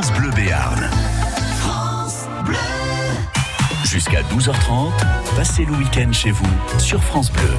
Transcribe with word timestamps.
France 0.00 0.18
Bleu 0.18 0.30
Béarn. 0.30 0.90
Jusqu'à 3.84 4.22
12h30, 4.22 4.92
passez 5.36 5.66
le 5.66 5.72
week-end 5.72 6.10
chez 6.10 6.30
vous 6.30 6.48
sur 6.78 7.04
France 7.04 7.30
Bleu. 7.30 7.52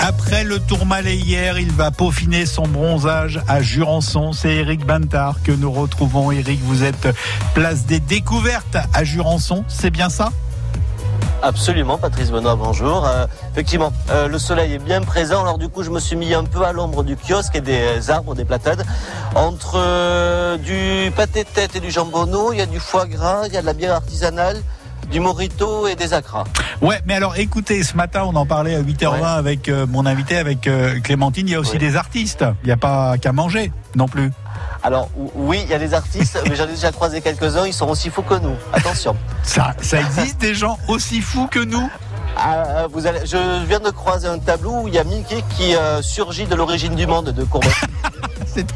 Après 0.00 0.42
le 0.42 0.58
Tourmalet 0.58 1.14
hier, 1.14 1.56
il 1.60 1.70
va 1.70 1.92
peaufiner 1.92 2.46
son 2.46 2.66
bronzage 2.66 3.40
à 3.46 3.62
Jurançon. 3.62 4.32
C'est 4.32 4.56
Eric 4.56 4.84
Bantard 4.84 5.40
que 5.44 5.52
nous 5.52 5.70
retrouvons. 5.70 6.32
Eric, 6.32 6.58
vous 6.64 6.82
êtes 6.82 7.06
place 7.54 7.86
des 7.86 8.00
découvertes 8.00 8.78
à 8.92 9.04
Jurançon, 9.04 9.64
c'est 9.68 9.90
bien 9.90 10.08
ça? 10.08 10.32
Absolument, 11.42 11.98
Patrice 11.98 12.30
Benoît, 12.30 12.56
bonjour. 12.56 13.06
Euh, 13.06 13.26
effectivement, 13.52 13.92
euh, 14.10 14.26
le 14.26 14.38
soleil 14.38 14.72
est 14.74 14.78
bien 14.78 15.02
présent. 15.02 15.42
Alors 15.42 15.58
du 15.58 15.68
coup, 15.68 15.82
je 15.82 15.90
me 15.90 16.00
suis 16.00 16.16
mis 16.16 16.34
un 16.34 16.44
peu 16.44 16.62
à 16.62 16.72
l'ombre 16.72 17.04
du 17.04 17.16
kiosque 17.16 17.54
et 17.56 17.60
des 17.60 18.10
arbres, 18.10 18.34
des 18.34 18.44
platades. 18.44 18.84
Entre 19.34 19.74
euh, 19.76 20.56
du 20.56 21.10
pâté 21.12 21.44
de 21.44 21.48
tête 21.48 21.76
et 21.76 21.80
du 21.80 21.90
jambonneau, 21.90 22.52
il 22.52 22.58
y 22.58 22.62
a 22.62 22.66
du 22.66 22.80
foie 22.80 23.06
gras, 23.06 23.46
il 23.46 23.52
y 23.52 23.56
a 23.56 23.60
de 23.60 23.66
la 23.66 23.74
bière 23.74 23.94
artisanale, 23.94 24.62
du 25.10 25.20
morito 25.20 25.86
et 25.86 25.94
des 25.94 26.14
acras. 26.14 26.44
Ouais, 26.80 27.00
mais 27.04 27.14
alors 27.14 27.36
écoutez, 27.36 27.82
ce 27.82 27.96
matin, 27.96 28.24
on 28.26 28.34
en 28.34 28.46
parlait 28.46 28.74
à 28.74 28.82
8h20 28.82 29.36
avec 29.36 29.68
mon 29.68 30.06
invité, 30.06 30.38
avec 30.38 30.68
Clémentine. 31.04 31.48
Il 31.48 31.52
y 31.52 31.54
a 31.54 31.60
aussi 31.60 31.78
des 31.78 31.96
artistes. 31.96 32.44
Il 32.62 32.66
n'y 32.66 32.72
a 32.72 32.76
pas 32.76 33.18
qu'à 33.18 33.32
manger 33.32 33.72
non 33.94 34.08
plus. 34.08 34.32
Alors 34.82 35.08
oui, 35.34 35.60
il 35.64 35.70
y 35.70 35.74
a 35.74 35.78
des 35.78 35.94
artistes, 35.94 36.38
mais 36.48 36.56
j'en 36.56 36.64
ai 36.64 36.72
déjà 36.72 36.92
croisé 36.92 37.20
quelques-uns, 37.20 37.66
ils 37.66 37.72
sont 37.72 37.88
aussi 37.88 38.10
fous 38.10 38.22
que 38.22 38.34
nous. 38.34 38.56
Attention. 38.72 39.16
Ça, 39.42 39.74
ça 39.80 40.00
existe 40.00 40.40
des 40.40 40.54
gens 40.54 40.78
aussi 40.88 41.20
fous 41.20 41.46
que 41.46 41.60
nous 41.60 41.90
ah, 42.38 42.86
vous 42.92 43.06
allez, 43.06 43.20
je 43.24 43.64
viens 43.64 43.80
de 43.80 43.88
croiser 43.88 44.28
un 44.28 44.38
tableau 44.38 44.82
où 44.82 44.88
il 44.88 44.94
y 44.94 44.98
a 44.98 45.04
Mickey 45.04 45.42
qui 45.56 45.74
euh, 45.74 46.02
surgit 46.02 46.44
de 46.44 46.54
l'origine 46.54 46.94
du 46.94 47.06
monde 47.06 47.30
de 47.30 47.44
Courbet. 47.44 47.68
c'est, 48.46 48.66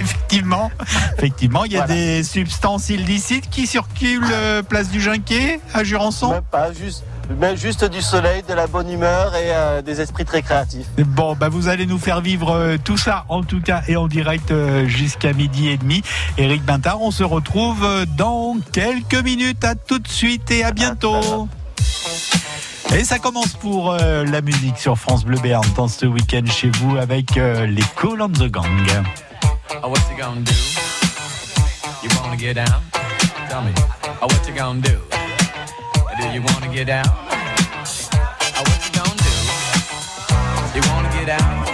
effectivement, 0.00 0.72
effectivement, 1.16 1.64
il 1.64 1.72
y 1.72 1.78
a 1.78 1.86
des 1.86 2.24
substances 2.24 2.88
illicites 2.88 3.48
qui 3.50 3.68
circulent 3.68 4.24
euh, 4.32 4.62
place 4.64 4.88
du 4.88 5.00
Junquet 5.00 5.60
à 5.72 5.84
Jurançon. 5.84 6.30
Même 6.30 6.42
pas, 6.42 6.72
juste 6.72 7.04
mais 7.38 7.56
juste 7.56 7.84
du 7.84 8.02
soleil, 8.02 8.42
de 8.48 8.54
la 8.54 8.66
bonne 8.66 8.90
humeur 8.90 9.34
et 9.34 9.50
euh, 9.50 9.82
des 9.82 10.00
esprits 10.00 10.24
très 10.24 10.42
créatifs. 10.42 10.86
Bon, 10.98 11.34
bah 11.34 11.48
vous 11.48 11.68
allez 11.68 11.86
nous 11.86 11.98
faire 11.98 12.20
vivre 12.20 12.50
euh, 12.50 12.76
tout 12.82 12.96
ça 12.96 13.24
en 13.28 13.42
tout 13.42 13.60
cas 13.60 13.82
et 13.88 13.96
en 13.96 14.08
direct 14.08 14.50
euh, 14.50 14.86
jusqu'à 14.86 15.32
midi 15.32 15.68
et 15.68 15.76
demi. 15.76 16.02
Eric 16.38 16.64
Bintard, 16.64 17.00
on 17.02 17.10
se 17.10 17.24
retrouve 17.24 17.86
dans 18.16 18.56
quelques 18.72 19.22
minutes. 19.22 19.64
À 19.64 19.74
tout 19.74 19.98
de 19.98 20.08
suite 20.08 20.50
et 20.50 20.64
à 20.64 20.72
bientôt. 20.72 21.48
Et 22.94 23.04
ça 23.04 23.18
commence 23.18 23.54
pour 23.54 23.92
la 23.94 24.40
musique 24.42 24.78
sur 24.78 24.98
France 24.98 25.24
Bleu 25.24 25.38
Béarn 25.38 25.64
dans 25.76 25.88
ce 25.88 26.06
week-end 26.06 26.44
chez 26.46 26.70
vous 26.70 26.96
avec 26.96 27.36
les 27.36 27.82
Cool 27.96 28.20
on 28.20 28.28
the 28.28 28.50
Gang. 28.50 28.66
Oh, 29.82 29.88
what 29.88 29.98
you 30.10 30.16
gonna 30.16 30.40
do? 30.40 30.52
You 32.02 32.10
wanna 32.20 32.36
get 32.36 32.54
down? 32.54 32.82
Tell 33.48 33.62
me. 33.62 33.72
Oh, 34.20 34.26
what 34.26 34.46
you 34.46 34.54
gonna 34.54 34.80
do? 34.80 35.23
Do 36.24 36.30
you 36.32 36.40
wanna 36.40 36.72
get 36.72 36.88
out? 36.88 37.06
Oh, 37.06 38.62
what 38.64 38.80
you 38.82 38.92
gonna 38.98 39.14
do? 39.20 39.34
You 40.74 40.82
wanna 40.90 41.10
get 41.12 41.28
out? 41.28 41.73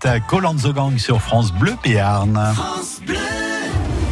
The 0.00 0.72
Gang 0.72 0.96
sur 0.96 1.20
France 1.20 1.52
Bleu 1.52 1.74
Béarn. 1.82 2.54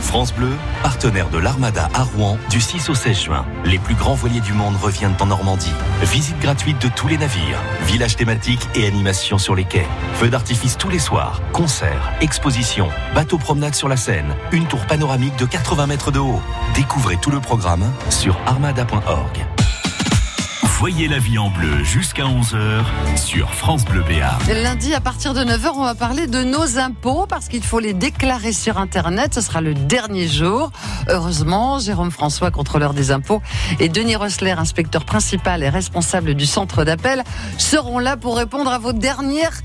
France 0.02 0.34
Bleu, 0.34 0.52
partenaire 0.82 1.30
de 1.30 1.38
l'Armada 1.38 1.88
à 1.94 2.02
Rouen 2.02 2.36
du 2.50 2.60
6 2.60 2.90
au 2.90 2.94
16 2.94 3.18
juin. 3.18 3.46
Les 3.64 3.78
plus 3.78 3.94
grands 3.94 4.14
voiliers 4.14 4.40
du 4.40 4.52
monde 4.52 4.76
reviennent 4.76 5.16
en 5.18 5.26
Normandie. 5.26 5.72
Visite 6.02 6.38
gratuite 6.40 6.80
de 6.82 6.88
tous 6.94 7.08
les 7.08 7.16
navires, 7.16 7.62
villages 7.86 8.16
thématiques 8.16 8.68
et 8.74 8.86
animations 8.86 9.38
sur 9.38 9.54
les 9.54 9.64
quais. 9.64 9.86
Feux 10.14 10.28
d'artifice 10.28 10.76
tous 10.76 10.90
les 10.90 10.98
soirs, 10.98 11.40
concerts, 11.52 12.12
expositions, 12.20 12.90
bateaux 13.14 13.38
promenades 13.38 13.74
sur 13.74 13.88
la 13.88 13.96
Seine, 13.96 14.34
une 14.52 14.66
tour 14.66 14.84
panoramique 14.86 15.36
de 15.36 15.46
80 15.46 15.86
mètres 15.86 16.10
de 16.10 16.18
haut. 16.18 16.42
Découvrez 16.74 17.16
tout 17.16 17.30
le 17.30 17.40
programme 17.40 17.90
sur 18.10 18.38
armada.org. 18.46 19.46
Voyez 20.78 21.08
la 21.08 21.18
vie 21.18 21.38
en 21.38 21.50
bleu 21.50 21.82
jusqu'à 21.82 22.22
11h 22.22 23.16
sur 23.16 23.52
France 23.52 23.84
Bleu 23.84 24.00
Béarn. 24.04 24.40
Lundi, 24.46 24.94
à 24.94 25.00
partir 25.00 25.34
de 25.34 25.40
9h, 25.40 25.72
on 25.74 25.82
va 25.82 25.96
parler 25.96 26.28
de 26.28 26.44
nos 26.44 26.78
impôts 26.78 27.26
parce 27.28 27.48
qu'il 27.48 27.64
faut 27.64 27.80
les 27.80 27.94
déclarer 27.94 28.52
sur 28.52 28.78
Internet. 28.78 29.34
Ce 29.34 29.40
sera 29.40 29.60
le 29.60 29.74
dernier 29.74 30.28
jour. 30.28 30.70
Heureusement, 31.08 31.80
Jérôme 31.80 32.12
François, 32.12 32.52
contrôleur 32.52 32.94
des 32.94 33.10
impôts, 33.10 33.42
et 33.80 33.88
Denis 33.88 34.14
Rossler, 34.14 34.52
inspecteur 34.52 35.04
principal 35.04 35.64
et 35.64 35.68
responsable 35.68 36.34
du 36.34 36.46
centre 36.46 36.84
d'appel, 36.84 37.24
seront 37.56 37.98
là 37.98 38.16
pour 38.16 38.36
répondre 38.36 38.70
à 38.70 38.78
vos 38.78 38.92
dernières. 38.92 39.58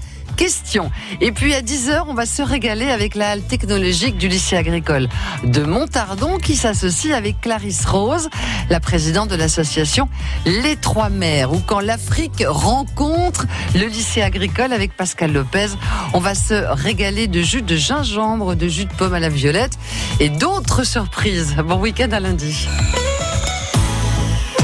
Et 1.21 1.31
puis 1.31 1.53
à 1.53 1.61
10h, 1.61 2.03
on 2.07 2.13
va 2.13 2.25
se 2.25 2.41
régaler 2.41 2.89
avec 2.89 3.15
la 3.15 3.31
halle 3.31 3.43
technologique 3.43 4.17
du 4.17 4.27
lycée 4.27 4.57
agricole 4.57 5.07
de 5.43 5.63
Montardon 5.63 6.37
qui 6.37 6.55
s'associe 6.55 7.13
avec 7.13 7.39
Clarisse 7.39 7.85
Rose, 7.85 8.29
la 8.69 8.79
présidente 8.79 9.29
de 9.29 9.35
l'association 9.35 10.09
Les 10.45 10.75
Trois 10.75 11.09
Mers, 11.09 11.53
ou 11.53 11.61
quand 11.65 11.79
l'Afrique 11.79 12.43
rencontre 12.45 13.45
le 13.75 13.85
lycée 13.85 14.21
agricole 14.21 14.73
avec 14.73 14.97
Pascal 14.97 15.31
Lopez. 15.31 15.67
On 16.13 16.19
va 16.19 16.35
se 16.35 16.53
régaler 16.53 17.27
de 17.27 17.41
jus 17.41 17.61
de 17.61 17.75
gingembre, 17.75 18.55
de 18.55 18.67
jus 18.67 18.85
de 18.85 18.93
pomme 18.93 19.13
à 19.13 19.19
la 19.19 19.29
violette 19.29 19.77
et 20.19 20.29
d'autres 20.29 20.83
surprises. 20.83 21.55
Bon 21.65 21.79
week-end 21.79 22.09
à 22.11 22.19
lundi. 22.19 22.67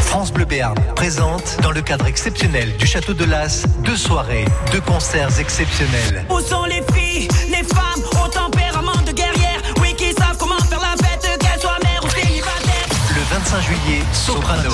France 0.09 0.33
Bleu 0.33 0.45
Béarn 0.45 0.75
présente, 0.95 1.57
dans 1.61 1.69
le 1.69 1.83
cadre 1.83 2.07
exceptionnel 2.07 2.75
du 2.77 2.87
Château 2.87 3.13
de 3.13 3.25
Las, 3.25 3.67
deux 3.83 3.95
soirées, 3.95 4.45
deux 4.71 4.81
concerts 4.81 5.39
exceptionnels. 5.39 6.25
Où 6.31 6.39
sont 6.39 6.65
les 6.65 6.81
filles, 6.91 7.27
les 7.47 7.63
femmes 7.63 8.01
au 8.23 8.27
tempérament 8.27 8.99
de 9.05 9.11
guerrière? 9.11 9.61
Oui, 9.79 9.93
qui 9.95 10.11
savent 10.13 10.35
comment 10.39 10.57
faire 10.61 10.79
la 10.79 10.97
fête, 10.97 11.37
qu'elles 11.39 11.61
soient 11.61 11.77
mères 11.83 12.03
ou 12.03 12.09
célibataires 12.09 12.87
Le 13.15 13.21
25 13.35 13.61
juillet, 13.61 14.01
Soprano. 14.11 14.71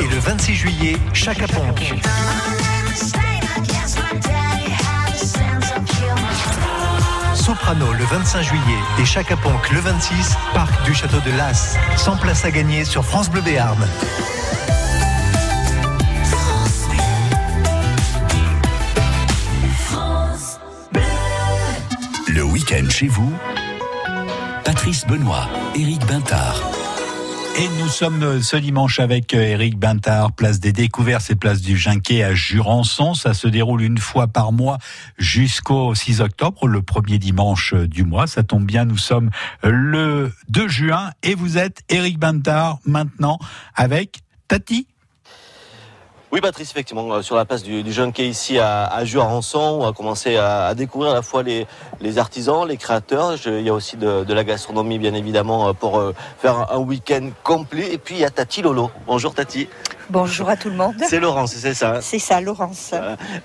Et 0.00 0.08
le 0.08 0.18
26 0.18 0.54
juillet, 0.56 0.96
Chaka 1.12 1.46
Ponk. 1.46 1.94
Soprano 7.36 7.92
le 7.92 8.04
25 8.04 8.42
juillet 8.42 8.78
et 9.00 9.04
Chaka 9.04 9.36
Ponk 9.36 9.70
le 9.70 9.78
26, 9.78 10.36
parc 10.54 10.82
du 10.84 10.92
Château 10.92 11.20
de 11.24 11.30
Las. 11.36 11.76
100 11.96 12.16
places 12.16 12.44
à 12.44 12.50
gagner 12.50 12.84
sur 12.84 13.04
France 13.04 13.30
Bleu 13.30 13.42
Béarn. 13.42 13.78
Chez 22.88 23.06
vous, 23.06 23.30
Patrice 24.64 25.06
Benoît, 25.06 25.46
Éric 25.74 26.06
Bintard. 26.06 26.58
Et 27.58 27.68
nous 27.78 27.88
sommes 27.88 28.40
ce 28.40 28.56
dimanche 28.56 28.98
avec 28.98 29.34
Eric 29.34 29.78
Bintard, 29.78 30.32
place 30.32 30.58
des 30.58 30.72
découvertes 30.72 31.30
et 31.30 31.34
place 31.34 31.60
du 31.60 31.76
Ginquet 31.76 32.22
à 32.22 32.34
Jurançon. 32.34 33.12
Ça 33.12 33.34
se 33.34 33.46
déroule 33.46 33.82
une 33.82 33.98
fois 33.98 34.26
par 34.26 34.52
mois 34.52 34.78
jusqu'au 35.18 35.94
6 35.94 36.22
octobre, 36.22 36.66
le 36.66 36.80
premier 36.80 37.18
dimanche 37.18 37.74
du 37.74 38.04
mois. 38.04 38.26
Ça 38.26 38.42
tombe 38.42 38.64
bien, 38.64 38.86
nous 38.86 38.96
sommes 38.96 39.28
le 39.62 40.32
2 40.48 40.68
juin 40.68 41.10
et 41.22 41.34
vous 41.34 41.58
êtes 41.58 41.82
Eric 41.90 42.18
Bintard 42.18 42.78
maintenant 42.86 43.38
avec 43.74 44.20
Tati. 44.48 44.86
Oui, 46.32 46.40
Patrice, 46.40 46.70
effectivement, 46.70 47.12
euh, 47.12 47.20
sur 47.20 47.36
la 47.36 47.44
place 47.44 47.62
du, 47.62 47.82
du 47.82 47.92
ici 48.20 48.58
à, 48.58 48.86
à 48.86 49.04
Jurançon, 49.04 49.80
on 49.82 49.86
a 49.86 49.92
commencé 49.92 50.38
à, 50.38 50.64
à 50.68 50.74
découvrir 50.74 51.10
à 51.10 51.14
la 51.14 51.20
fois 51.20 51.42
les, 51.42 51.66
les 52.00 52.16
artisans, 52.16 52.66
les 52.66 52.78
créateurs. 52.78 53.36
Je- 53.36 53.50
il 53.50 53.66
y 53.66 53.68
a 53.68 53.74
aussi 53.74 53.98
de, 53.98 54.24
de 54.24 54.32
la 54.32 54.42
gastronomie, 54.42 54.98
bien 54.98 55.12
évidemment, 55.12 55.68
euh, 55.68 55.72
pour 55.74 55.98
euh, 55.98 56.14
faire 56.38 56.72
un 56.72 56.78
week-end 56.78 57.28
complet. 57.44 57.92
Et 57.92 57.98
puis, 57.98 58.14
il 58.14 58.20
y 58.22 58.24
a 58.24 58.30
Tati 58.30 58.62
Lolo. 58.62 58.90
Bonjour, 59.06 59.34
Tati. 59.34 59.68
Bonjour 60.12 60.50
à 60.50 60.58
tout 60.58 60.68
le 60.68 60.76
monde. 60.76 60.96
C'est 61.08 61.20
Laurence, 61.20 61.54
c'est 61.54 61.72
ça 61.72 62.02
C'est 62.02 62.18
ça, 62.18 62.42
Laurence. 62.42 62.90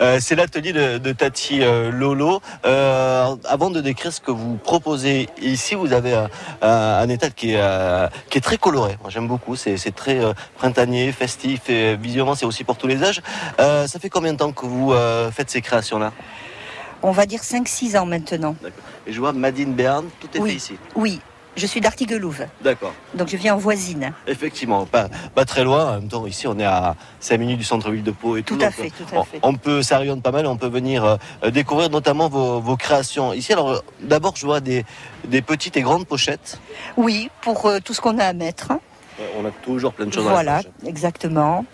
Euh, 0.02 0.20
c'est 0.20 0.36
l'atelier 0.36 0.74
de, 0.74 0.98
de 0.98 1.12
Tati 1.14 1.62
euh, 1.62 1.92
Lolo. 1.92 2.42
Euh, 2.66 3.38
avant 3.46 3.70
de 3.70 3.80
décrire 3.80 4.12
ce 4.12 4.20
que 4.20 4.32
vous 4.32 4.56
proposez 4.58 5.30
ici, 5.42 5.76
vous 5.76 5.94
avez 5.94 6.14
un, 6.14 6.30
un 6.62 7.08
étal 7.08 7.34
qui 7.34 7.54
est, 7.54 8.10
qui 8.30 8.38
est 8.38 8.42
très 8.42 8.58
coloré. 8.58 8.98
Moi, 9.02 9.10
j'aime 9.10 9.30
beaucoup. 9.30 9.56
C'est, 9.56 9.78
très 9.96 10.20
printanier, 10.58 11.14
festif 11.14 11.70
et 11.70 11.96
visuellement, 11.96 12.36
c'est 12.36 12.46
aussi 12.46 12.66
pour 12.66 12.78
tous 12.78 12.88
les 12.88 13.02
âges. 13.02 13.22
Ça 13.58 14.00
fait 14.02 14.10
combien 14.10 14.34
de 14.34 14.38
temps 14.38 14.52
que 14.52 14.66
vous 14.66 14.94
faites 15.32 15.50
ces 15.50 15.62
créations-là? 15.62 16.12
On 17.02 17.12
va 17.12 17.26
dire 17.26 17.40
5-6 17.40 17.98
ans 17.98 18.06
maintenant. 18.06 18.58
Et 19.06 19.14
je 19.14 19.20
vois 19.22 19.32
Madine 19.32 19.74
Berne, 19.74 20.08
tout 20.20 20.28
est 20.36 20.42
Oui. 20.42 20.50
fait 20.50 20.56
ici. 20.58 20.78
Oui, 20.96 21.22
je 21.58 21.66
suis 21.66 21.82
d'Artiguelouve, 21.82 22.46
D'accord. 22.64 22.94
donc 23.16 23.28
je 23.28 23.36
viens 23.36 23.56
en 23.56 23.58
voisine. 23.58 24.14
Effectivement, 24.28 24.86
pas, 24.86 25.10
pas 25.36 25.44
très 25.44 25.64
loin. 25.64 25.86
En 25.90 25.94
même 26.00 26.08
temps, 26.08 26.26
ici, 26.28 26.48
on 26.48 26.58
est 26.60 26.64
à 26.66 26.96
5 27.20 27.38
minutes 27.40 27.58
du 27.58 27.64
centre-ville 27.66 28.04
de 28.04 28.12
Pau 28.12 28.38
et 28.38 28.44
tout. 28.44 28.56
Tout 28.56 28.62
à 28.64 28.68
donc, 28.68 28.76
fait, 28.76 28.90
tout 28.92 29.16
à 29.16 29.20
on- 29.20 29.24
fait. 29.24 29.40
On 29.44 29.54
peut, 29.56 29.82
ça 29.82 29.98
rayonne 29.98 30.22
pas 30.22 30.32
mal, 30.32 30.46
on 30.48 30.56
peut 30.58 30.68
venir 30.70 31.04
euh, 31.44 31.50
découvrir 31.50 31.90
notamment 31.90 32.30
vos, 32.30 32.60
vos 32.62 32.78
créations. 32.78 33.34
Ici, 33.34 33.52
alors, 33.54 33.70
euh, 33.72 33.80
d'abord, 34.02 34.36
je 34.38 34.46
vois 34.46 34.60
des, 34.62 34.86
des 35.28 35.42
petites 35.42 35.76
et 35.78 35.82
grandes 35.82 36.06
pochettes. 36.08 36.60
Oui, 36.96 37.30
pour 37.42 37.66
euh, 37.66 37.80
tout 37.84 37.94
ce 37.94 38.02
qu'on 38.02 38.18
a 38.20 38.26
à 38.26 38.34
mettre. 38.34 38.72
Ouais, 39.20 39.26
On 39.40 39.46
a 39.46 39.52
toujours 39.52 39.94
plein 39.94 40.06
de 40.06 40.14
choses 40.14 40.28
à 40.28 40.30
Voilà, 40.30 40.52
la 40.52 40.58
pochette. 40.58 40.74
exactement. 40.86 41.66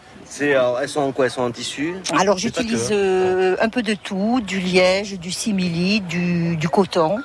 Alors, 0.41 0.79
elles 0.79 0.89
sont 0.89 1.01
en 1.01 1.11
quoi? 1.11 1.25
Elles 1.25 1.31
sont 1.31 1.43
en 1.43 1.51
tissu? 1.51 1.93
Alors 2.17 2.39
j'utilise 2.39 2.87
que, 2.89 2.93
euh, 2.93 3.55
un 3.61 3.69
peu 3.69 3.83
de 3.83 3.93
tout, 3.93 4.41
du 4.41 4.59
liège, 4.59 5.19
du 5.19 5.31
simili, 5.31 5.99
du, 6.01 6.55
du 6.55 6.69
coton, 6.69 7.17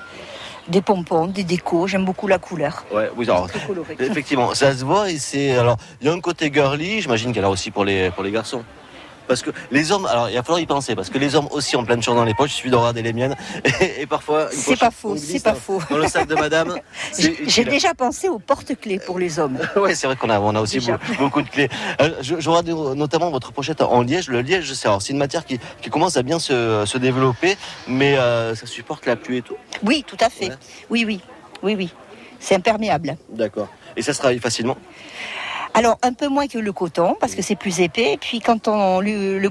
des 0.68 0.82
pompons, 0.82 1.26
des 1.26 1.44
décos. 1.44 1.86
J'aime 1.86 2.04
beaucoup 2.04 2.28
la 2.28 2.38
couleur. 2.38 2.84
Ouais, 2.92 3.10
oui, 3.16 3.24
alors, 3.26 3.48
Très 3.48 3.66
coloré. 3.66 3.96
effectivement, 3.98 4.54
ça 4.54 4.74
se 4.74 4.84
voit 4.84 5.10
et 5.10 5.18
c'est. 5.18 5.52
Alors, 5.56 5.76
il 6.00 6.06
y 6.06 6.10
a 6.10 6.12
un 6.12 6.20
côté 6.20 6.52
girly, 6.52 7.00
j'imagine 7.00 7.32
en 7.44 7.48
a 7.48 7.48
aussi 7.48 7.70
pour 7.70 7.84
les, 7.84 8.10
pour 8.10 8.22
les 8.22 8.30
garçons. 8.30 8.62
Parce 9.28 9.42
que 9.42 9.50
les 9.70 9.92
hommes, 9.92 10.06
alors 10.06 10.28
il 10.30 10.34
va 10.34 10.42
falloir 10.42 10.60
y 10.60 10.66
penser, 10.66 10.96
parce 10.96 11.10
que 11.10 11.18
les 11.18 11.36
hommes 11.36 11.48
aussi 11.50 11.76
ont 11.76 11.84
plein 11.84 11.96
de 11.96 12.02
choses 12.02 12.16
dans 12.16 12.24
les 12.24 12.34
poches, 12.34 12.52
il 12.52 12.56
suffit 12.56 12.70
de 12.70 12.76
regarder 12.76 13.02
les 13.02 13.12
miennes. 13.12 13.36
Et, 13.80 14.02
et 14.02 14.06
parfois. 14.06 14.48
C'est 14.50 14.78
pas 14.78 14.90
faux, 14.90 15.16
c'est 15.16 15.42
pas 15.42 15.54
faux. 15.54 15.80
Dans 15.90 15.98
le 15.98 16.08
sac 16.08 16.26
de 16.26 16.34
madame. 16.34 16.74
J'ai 17.46 17.64
déjà 17.64 17.94
pensé 17.94 18.28
aux 18.28 18.38
porte-clés 18.38 18.98
pour 18.98 19.18
les 19.18 19.38
hommes. 19.38 19.58
Oui, 19.76 19.94
c'est 19.94 20.06
vrai 20.06 20.16
qu'on 20.16 20.30
a, 20.30 20.40
on 20.40 20.54
a 20.54 20.60
aussi 20.60 20.80
beaucoup, 20.80 21.14
beaucoup 21.18 21.42
de 21.42 21.48
clés. 21.48 21.68
Euh, 22.00 22.10
je, 22.20 22.40
je 22.40 22.50
regarde 22.50 22.68
notamment 22.96 23.30
votre 23.30 23.52
pochette 23.52 23.80
en 23.80 24.02
liège. 24.02 24.28
Le 24.28 24.40
liège, 24.40 24.72
c'est 24.72 24.88
une 25.10 25.18
matière 25.18 25.44
qui, 25.44 25.60
qui 25.80 25.90
commence 25.90 26.16
à 26.16 26.22
bien 26.22 26.38
se, 26.38 26.84
se 26.84 26.98
développer, 26.98 27.56
mais 27.86 28.16
euh, 28.16 28.54
ça 28.54 28.66
supporte 28.66 29.06
la 29.06 29.16
pluie 29.16 29.38
et 29.38 29.42
tout. 29.42 29.56
Oui, 29.84 30.04
tout 30.06 30.16
à 30.20 30.30
fait. 30.30 30.48
Ouais. 30.48 30.56
Oui, 30.90 31.04
oui, 31.04 31.20
oui, 31.62 31.74
oui. 31.76 31.94
C'est 32.40 32.54
imperméable. 32.54 33.16
D'accord. 33.30 33.68
Et 33.96 34.02
ça 34.02 34.12
se 34.12 34.18
travaille 34.18 34.38
facilement? 34.38 34.76
Alors 35.78 35.98
un 36.02 36.12
peu 36.12 36.28
moins 36.28 36.46
que 36.46 36.58
le 36.58 36.72
coton 36.72 37.16
parce 37.20 37.34
que 37.34 37.42
c'est 37.42 37.56
plus 37.56 37.80
épais. 37.80 38.12
Et 38.14 38.16
puis 38.18 38.40
quand 38.40 38.68
on 38.68 39.00
le, 39.00 39.38
le 39.38 39.50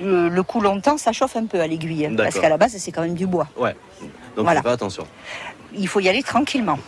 le, 0.00 0.28
longtemps, 0.60 0.98
ça 0.98 1.12
chauffe 1.12 1.36
un 1.36 1.46
peu 1.46 1.60
à 1.60 1.66
l'aiguille. 1.66 2.10
Parce 2.16 2.38
qu'à 2.38 2.48
la 2.48 2.56
base, 2.56 2.76
c'est 2.76 2.90
quand 2.92 3.02
même 3.02 3.14
du 3.14 3.26
bois. 3.26 3.48
Ouais. 3.56 3.76
Donc 4.36 4.44
Voilà. 4.44 4.60
faut 4.60 4.64
faire 4.64 4.72
attention. 4.72 5.06
Il 5.76 5.86
faut 5.88 6.00
y 6.00 6.08
aller 6.08 6.22
tranquillement. 6.22 6.78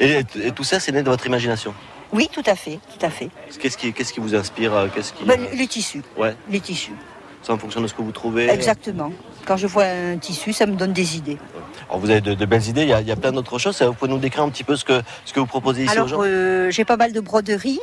Et, 0.00 0.20
et 0.42 0.52
tout 0.52 0.64
ça, 0.64 0.78
c'est 0.80 0.92
né 0.92 1.02
de 1.02 1.08
votre 1.10 1.26
imagination. 1.26 1.74
Oui, 2.12 2.28
tout 2.32 2.42
à 2.46 2.54
fait, 2.54 2.78
tout 2.96 3.04
à 3.04 3.10
fait. 3.10 3.30
Qu'est-ce 3.60 3.76
qui, 3.76 3.92
qu'est-ce 3.92 4.12
qui 4.12 4.20
vous 4.20 4.34
inspire 4.34 4.72
euh, 4.74 4.86
Qu'est-ce 4.94 5.12
qui... 5.12 5.24
Ben, 5.24 5.40
les 5.52 5.66
tissus, 5.66 6.02
Ouais, 6.16 6.36
les 6.48 6.60
tissus. 6.60 6.92
c'est 7.42 7.52
en 7.52 7.58
fonction 7.58 7.80
de 7.80 7.88
ce 7.88 7.94
que 7.94 8.02
vous 8.02 8.12
trouvez. 8.12 8.48
Exactement. 8.48 9.10
Quand 9.46 9.56
je 9.56 9.66
vois 9.68 9.84
un 9.84 10.16
tissu, 10.18 10.52
ça 10.52 10.66
me 10.66 10.74
donne 10.74 10.92
des 10.92 11.16
idées. 11.16 11.38
Alors 11.88 12.00
vous 12.00 12.10
avez 12.10 12.20
de, 12.20 12.34
de 12.34 12.46
belles 12.46 12.66
idées, 12.66 12.82
il 12.82 12.88
y 12.88 12.92
a, 12.92 13.00
il 13.00 13.06
y 13.06 13.12
a 13.12 13.16
plein 13.16 13.30
d'autres 13.30 13.58
choses. 13.60 13.80
Vous 13.80 13.92
pouvez 13.94 14.10
nous 14.10 14.18
décrire 14.18 14.42
un 14.42 14.48
petit 14.50 14.64
peu 14.64 14.74
ce 14.74 14.84
que, 14.84 15.00
ce 15.24 15.32
que 15.32 15.38
vous 15.38 15.46
proposez 15.46 15.84
ici 15.84 15.92
Alors, 15.92 16.08
gens 16.08 16.18
euh, 16.24 16.68
j'ai 16.70 16.84
pas 16.84 16.96
mal 16.96 17.12
de 17.12 17.20
broderies. 17.20 17.78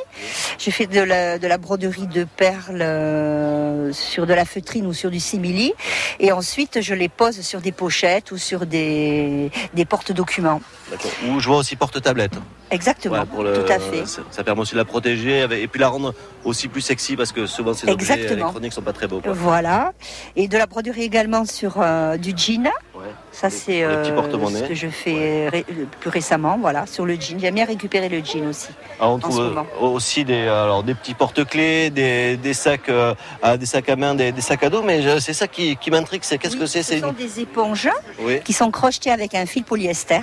J'ai 0.59 0.71
fait 0.71 0.87
de 0.87 0.99
la, 0.99 1.39
de 1.39 1.47
la 1.47 1.57
broderie 1.57 2.07
de 2.07 2.25
perles 2.25 2.81
euh, 2.81 3.93
sur 3.93 4.25
de 4.27 4.33
la 4.33 4.43
feutrine 4.43 4.85
ou 4.87 4.93
sur 4.93 5.09
du 5.09 5.21
simili. 5.21 5.73
Et 6.19 6.33
ensuite, 6.33 6.81
je 6.81 6.93
les 6.93 7.07
pose 7.09 7.39
sur 7.41 7.61
des 7.61 7.71
pochettes 7.71 8.31
ou 8.31 8.37
sur 8.37 8.65
des, 8.65 9.49
des 9.73 9.85
porte-documents. 9.85 10.61
D'accord. 10.91 11.11
Ou 11.29 11.39
je 11.39 11.47
vois 11.47 11.57
aussi 11.59 11.77
porte-tablette. 11.77 12.33
Exactement, 12.71 13.19
Ouais, 13.19 13.25
pour 13.25 13.43
le- 13.43 13.63
tout 13.63 13.71
à 13.71 13.79
fait. 13.79 14.05
Ça, 14.07 14.21
ça 14.31 14.43
permet 14.43 14.61
aussi 14.61 14.73
de 14.73 14.79
la 14.79 14.85
protéger 14.85 15.43
avec- 15.43 15.61
et 15.63 15.67
puis 15.67 15.79
la 15.79 15.89
rendre 15.89 16.13
aussi 16.43 16.67
plus 16.67 16.81
sexy 16.81 17.15
parce 17.15 17.31
que 17.31 17.45
souvent 17.45 17.73
ces 17.73 17.87
objets 17.87 18.13
Exactement. 18.13 18.31
électroniques 18.41 18.73
sont 18.73 18.81
pas 18.81 18.93
très 18.93 19.07
beaux. 19.07 19.21
quoi. 19.21 19.31
Voilà. 19.33 19.93
Et 20.35 20.47
de 20.47 20.57
la 20.57 20.65
broderie 20.65 21.03
également 21.03 21.45
sur 21.53 21.75
euh, 21.79 22.17
du 22.17 22.33
jean. 22.35 22.67
Ouais. 22.95 23.01
Ça, 23.31 23.49
c'est 23.49 23.83
euh, 23.83 24.03
ce 24.03 24.63
que 24.67 24.73
je 24.75 24.87
fais 24.87 25.49
ré- 25.49 25.65
plus 25.99 26.09
récemment. 26.09 26.57
Voilà, 26.59 26.85
sur 26.85 27.05
le 27.05 27.15
jean. 27.15 27.39
J'aime 27.39 27.55
bien 27.55 27.65
récupérer 27.65 28.09
le 28.09 28.23
jean 28.23 28.47
aussi. 28.47 28.69
Alors, 28.99 29.13
on 29.13 29.15
en 29.15 29.19
trouve 29.19 29.37
ce 29.37 29.41
euh, 29.41 29.87
aussi 29.87 30.25
des, 30.25 30.41
alors, 30.47 30.83
des 30.83 30.93
petits 30.95 31.13
porte-clés, 31.13 31.89
des, 31.89 32.37
des 32.37 32.53
sacs, 32.53 32.89
euh, 32.89 33.13
à- 33.41 33.57
des 33.57 33.65
sacs 33.65 33.89
à 33.89 33.95
main, 33.95 34.15
des, 34.15 34.31
des 34.31 34.41
sacs 34.41 34.63
à 34.63 34.69
dos, 34.69 34.81
mais 34.81 35.19
c'est 35.19 35.33
ça 35.33 35.47
qui, 35.47 35.77
qui 35.77 35.91
m'intrigue, 35.91 36.21
c'est 36.23 36.37
qu'est-ce 36.37 36.53
Oui, 36.55 36.59
que 36.61 36.65
c'est 36.65 36.83
Ce 36.83 36.99
sont 36.99 37.09
une- 37.09 37.13
des 37.15 37.39
éponges 37.39 37.89
Oui, 38.19 38.39
qui 38.43 38.53
sont 38.53 38.71
crochetées 38.71 39.11
avec 39.11 39.33
un 39.35 39.45
fil 39.45 39.63
polyester. 39.63 40.21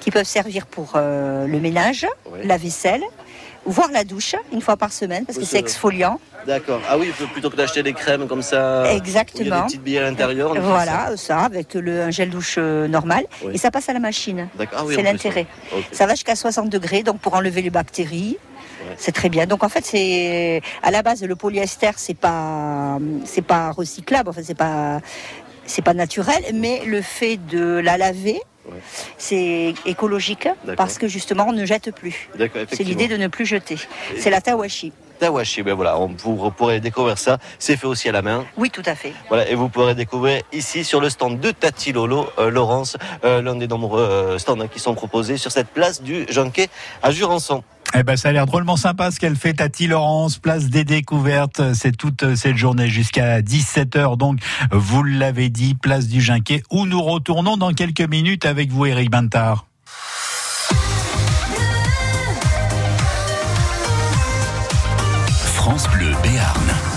qui 0.00 0.10
peuvent 0.10 0.24
servir 0.24 0.66
pour 0.66 0.92
euh, 0.96 1.46
le 1.46 1.58
ménage, 1.60 2.06
la 2.44 2.56
vaisselle, 2.56 3.02
voire 3.68 3.90
la 3.92 4.04
douche 4.04 4.34
une 4.52 4.60
fois 4.60 4.76
par 4.76 4.92
semaine 4.92 5.24
parce 5.24 5.38
Oui, 5.38 5.44
que 5.44 5.50
c'est 5.50 5.58
exfoliant. 5.58 6.18
D'accord. 6.46 6.80
Ah 6.88 6.96
oui, 6.98 7.12
plutôt 7.32 7.50
que 7.50 7.56
d'acheter 7.56 7.82
des 7.82 7.92
crèmes 7.92 8.26
comme 8.26 8.42
ça. 8.42 8.82
où 8.82 8.84
Il 8.86 8.88
y 8.88 8.94
a 8.94 8.96
Exactement. 8.96 9.56
des 9.60 9.62
petites 9.66 9.82
billes 9.82 9.98
à 9.98 10.02
l'intérieur. 10.02 10.54
ça. 10.54 10.60
Voilà, 10.60 11.16
ça 11.16 11.40
avec 11.40 11.74
le, 11.74 12.02
un 12.02 12.10
gel 12.10 12.30
douche 12.30 12.56
euh, 12.58 12.88
normal 12.88 13.24
Oui. 13.44 13.52
et 13.54 13.58
ça 13.58 13.70
passe 13.70 13.88
à 13.88 13.92
la 13.92 13.98
machine. 14.00 14.48
D'accord. 14.56 14.78
Ah 14.80 14.84
oui, 14.86 14.94
c'est 14.96 15.02
l'intérêt. 15.02 15.46
Ça 15.92 16.06
va 16.06 16.14
jusqu'à 16.14 16.36
60 16.36 16.68
degrés, 16.70 17.02
donc 17.02 17.18
pour 17.20 17.34
enlever 17.34 17.62
les 17.62 17.70
bactéries. 17.70 18.38
Ouais. 18.88 18.94
C'est 18.96 19.12
très 19.12 19.28
bien. 19.28 19.46
Donc 19.46 19.62
en 19.64 19.68
fait, 19.68 19.84
c'est 19.84 20.62
à 20.82 20.90
la 20.90 21.02
base 21.02 21.22
le 21.22 21.36
polyester, 21.36 21.90
c'est 21.96 22.14
pas 22.16 22.98
c'est 23.24 23.42
pas 23.42 23.70
recyclable. 23.72 24.30
Enfin, 24.30 24.40
c'est 24.44 24.56
pas 24.56 25.00
c'est 25.68 25.82
pas 25.82 25.94
naturel, 25.94 26.42
mais 26.54 26.82
le 26.84 27.00
fait 27.02 27.36
de 27.36 27.78
la 27.78 27.96
laver, 27.96 28.40
Ouais. 28.66 28.74
c'est 29.16 29.72
écologique 29.86 30.46
parce 30.76 30.98
que 30.98 31.08
justement 31.08 31.46
on 31.48 31.52
ne 31.52 31.64
jette 31.64 31.90
plus. 31.94 32.28
C'est 32.70 32.82
l'idée 32.84 33.08
de 33.08 33.16
ne 33.16 33.28
plus 33.28 33.46
jeter. 33.46 33.76
Et- 34.14 34.20
C'est 34.20 34.28
la 34.30 34.40
tawashi. 34.42 34.92
Tawashi, 35.20 35.62
ben 35.62 35.74
voilà, 35.74 35.98
on 35.98 36.08
vous 36.16 36.50
pourrez 36.50 36.78
découvrir 36.78 37.18
ça. 37.18 37.38
C'est 37.58 37.76
fait 37.76 37.86
aussi 37.86 38.08
à 38.08 38.12
la 38.12 38.22
main. 38.22 38.44
Oui, 38.56 38.70
tout 38.70 38.82
à 38.84 38.94
fait. 38.94 39.12
Voilà, 39.28 39.48
et 39.48 39.54
vous 39.54 39.68
pourrez 39.68 39.94
découvrir 39.94 40.42
ici 40.52 40.84
sur 40.84 41.00
le 41.00 41.08
stand 41.10 41.40
de 41.40 41.50
Tati 41.50 41.92
Lolo, 41.92 42.28
euh, 42.38 42.50
Laurence, 42.50 42.96
euh, 43.24 43.40
l'un 43.42 43.56
des 43.56 43.66
nombreux 43.66 44.02
euh, 44.02 44.38
stands 44.38 44.60
hein, 44.60 44.68
qui 44.68 44.78
sont 44.80 44.94
proposés 44.94 45.36
sur 45.38 45.50
cette 45.50 45.68
place 45.68 46.02
du 46.02 46.26
Jonquet 46.28 46.68
à 47.02 47.10
Jurançon. 47.10 47.64
Eh 47.94 48.02
ben, 48.02 48.16
ça 48.16 48.28
a 48.28 48.32
l'air 48.32 48.46
drôlement 48.46 48.76
sympa 48.76 49.10
ce 49.10 49.18
qu'elle 49.18 49.36
fait, 49.36 49.54
Tati 49.54 49.86
Laurence, 49.86 50.38
place 50.38 50.66
des 50.66 50.84
découvertes. 50.84 51.72
C'est 51.74 51.96
toute 51.96 52.34
cette 52.34 52.56
journée 52.56 52.88
jusqu'à 52.88 53.40
17h. 53.40 54.16
Donc, 54.16 54.40
vous 54.70 55.02
l'avez 55.02 55.48
dit, 55.48 55.74
place 55.74 56.06
du 56.06 56.20
Ginquet, 56.20 56.62
où 56.70 56.86
nous 56.86 57.02
retournons 57.02 57.56
dans 57.56 57.72
quelques 57.72 58.08
minutes 58.08 58.46
avec 58.46 58.70
vous, 58.70 58.86
Eric 58.86 59.10
Bintard. 59.10 59.66
France 65.54 65.88
Bleu 65.90 66.12
Béarn. 66.22 66.87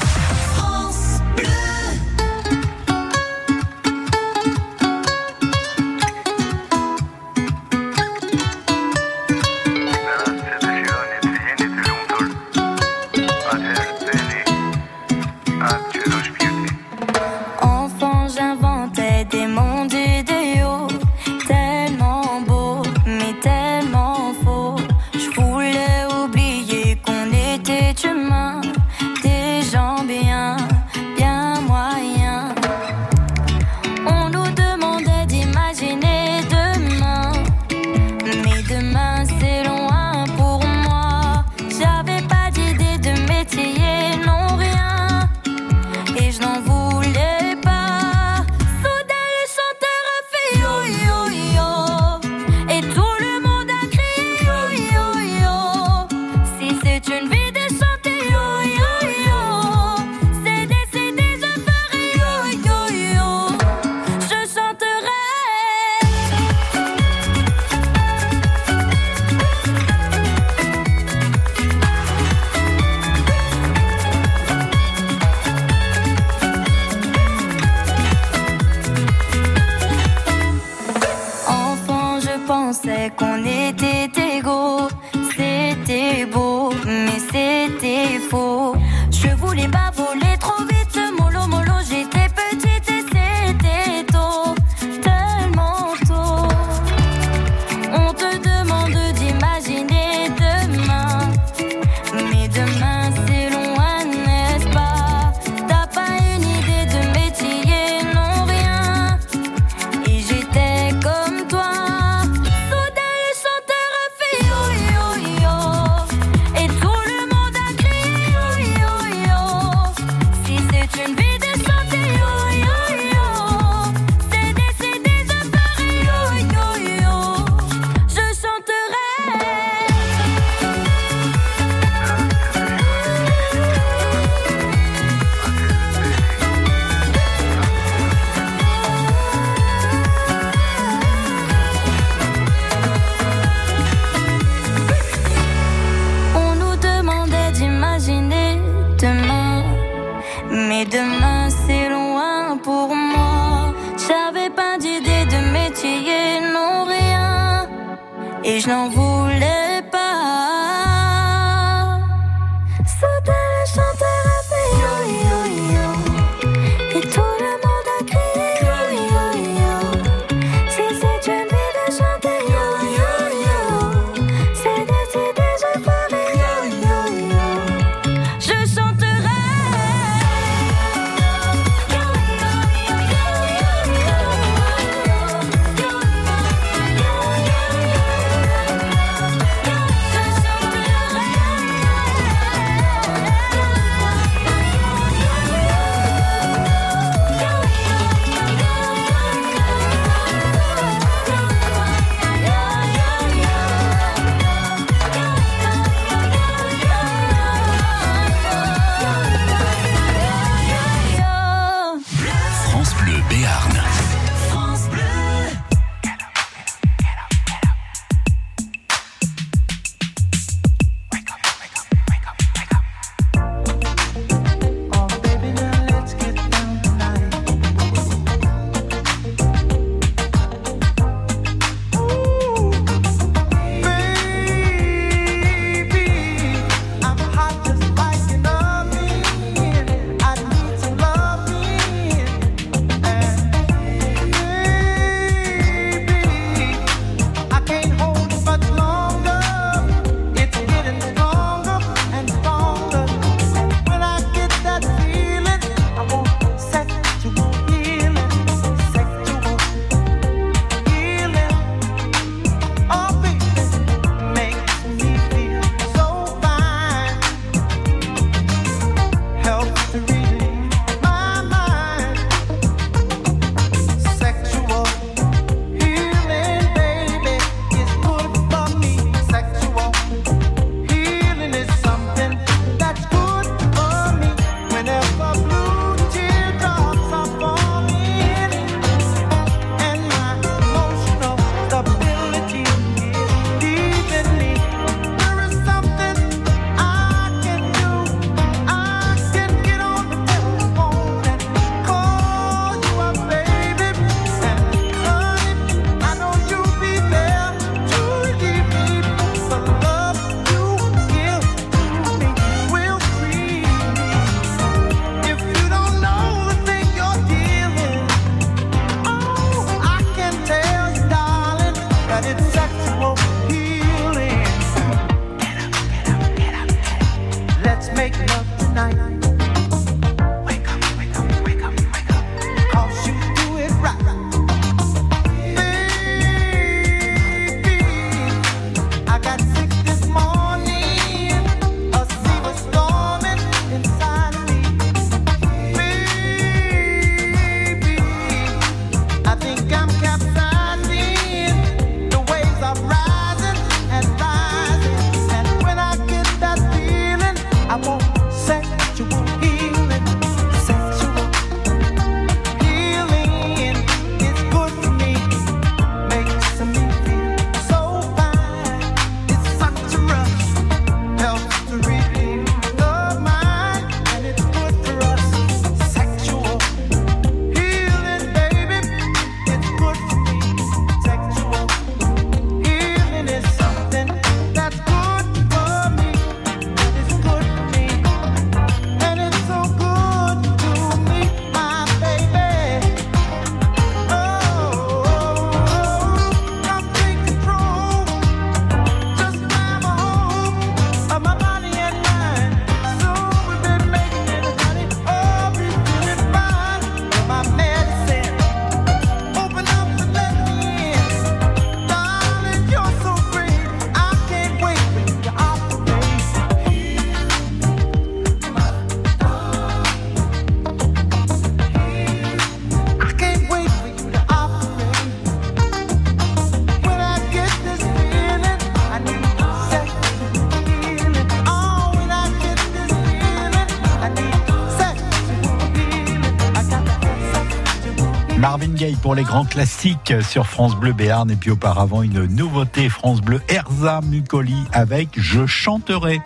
Pour 439.01 439.15
les 439.15 439.23
grands 439.23 439.45
classiques 439.45 440.13
sur 440.21 440.45
France 440.45 440.75
Bleu 440.75 440.93
Béarn 440.93 441.29
et 441.31 441.35
puis 441.35 441.51
auparavant 441.51 442.03
une 442.03 442.25
nouveauté 442.25 442.89
France 442.89 443.21
Bleu 443.21 443.41
Erza 443.49 444.01
Mucoli 444.03 444.55
avec 444.71 445.09
Je 445.15 445.45
chanterai. 445.45 446.21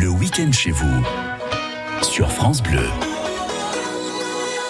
Le 0.00 0.08
week-end 0.08 0.52
chez 0.52 0.70
vous 0.70 1.04
sur 2.02 2.30
France 2.30 2.62
Bleu. 2.62 2.86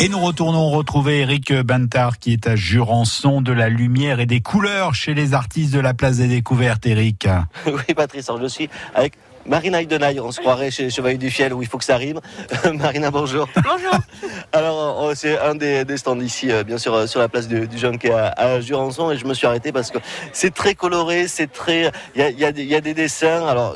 Et 0.01 0.09
nous 0.09 0.19
retournons 0.19 0.71
retrouver 0.71 1.21
Eric 1.21 1.53
Bantard 1.53 2.19
qui 2.19 2.33
est 2.33 2.47
à 2.47 2.57
Jurançon 2.57 3.43
de 3.43 3.53
la 3.53 3.69
lumière 3.69 4.21
et 4.21 4.27
des 4.27 4.41
couleurs 4.41 4.95
chez 4.95 5.15
les 5.15 5.35
artistes 5.35 5.73
de 5.73 5.81
la 5.81 5.95
place 5.95 6.17
des 6.17 6.29
découvertes, 6.29 6.87
Eric. 6.87 7.29
Oui, 7.67 7.95
Patrice, 7.95 8.29
alors 8.29 8.43
je 8.43 8.49
suis 8.49 8.69
avec 8.95 9.15
Marina 9.47 9.83
Heidenay. 9.83 10.19
On 10.21 10.33
se 10.33 10.41
croirait 10.41 10.71
chez 10.71 10.91
Chevalier 10.91 11.19
du 11.19 11.31
Fiel 11.31 11.53
où 11.53 11.63
il 11.63 11.69
faut 11.69 11.79
que 11.79 11.85
ça 11.85 11.97
rime. 11.97 12.21
Marina, 12.75 13.11
bonjour. 13.11 13.49
Bonjour. 13.57 13.99
Alors, 14.55 15.03
euh, 15.03 15.15
c'est 15.17 15.37
un 15.37 15.57
des, 15.57 15.97
stands 15.97 16.21
ici, 16.21 16.53
euh, 16.53 16.63
bien 16.63 16.79
sûr, 16.79 16.95
euh, 16.95 17.07
sur 17.09 17.19
la 17.19 17.29
place 17.29 17.49
du, 17.49 17.67
du 17.67 18.11
à, 18.13 18.27
à 18.37 18.61
Jurançon. 18.61 19.11
Et 19.11 19.17
je 19.19 19.27
me 19.27 19.35
suis 19.35 19.49
arrêté 19.49 19.73
parce 19.73 19.91
que 19.91 19.99
c'est 20.33 20.55
très 20.55 20.77
coloré, 20.77 21.27
c'est 21.27 21.51
très. 21.51 21.91
Il 22.15 22.21
y 22.21 22.45
a, 22.45 22.51
y 22.51 22.75
a 22.77 22.81
des 22.81 22.95
dessins. 22.95 23.49
Alors, 23.49 23.75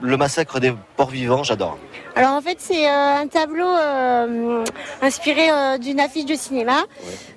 le 0.00 0.16
massacre 0.16 0.60
des 0.60 0.72
porcs 0.96 1.10
vivants, 1.10 1.42
j'adore. 1.42 1.76
Alors 2.14 2.32
en 2.32 2.40
fait 2.42 2.56
c'est 2.58 2.88
euh, 2.88 3.16
un 3.22 3.26
tableau 3.26 3.66
euh, 3.66 4.64
inspiré 5.00 5.50
euh, 5.50 5.78
d'une 5.78 5.98
affiche 6.00 6.26
de 6.26 6.34
cinéma, 6.34 6.82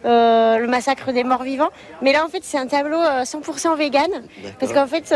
euh, 0.04 0.58
le 0.58 0.68
massacre 0.68 1.12
des 1.14 1.24
morts 1.24 1.44
vivants. 1.44 1.70
Mais 2.02 2.12
là 2.12 2.26
en 2.26 2.30
fait 2.30 2.42
c'est 2.44 2.58
un 2.58 2.68
tableau 2.68 3.00
euh, 3.00 3.24
100% 3.24 3.78
vegan 3.78 4.10
parce 4.60 4.74
qu'en 4.74 4.88
fait 4.88 5.14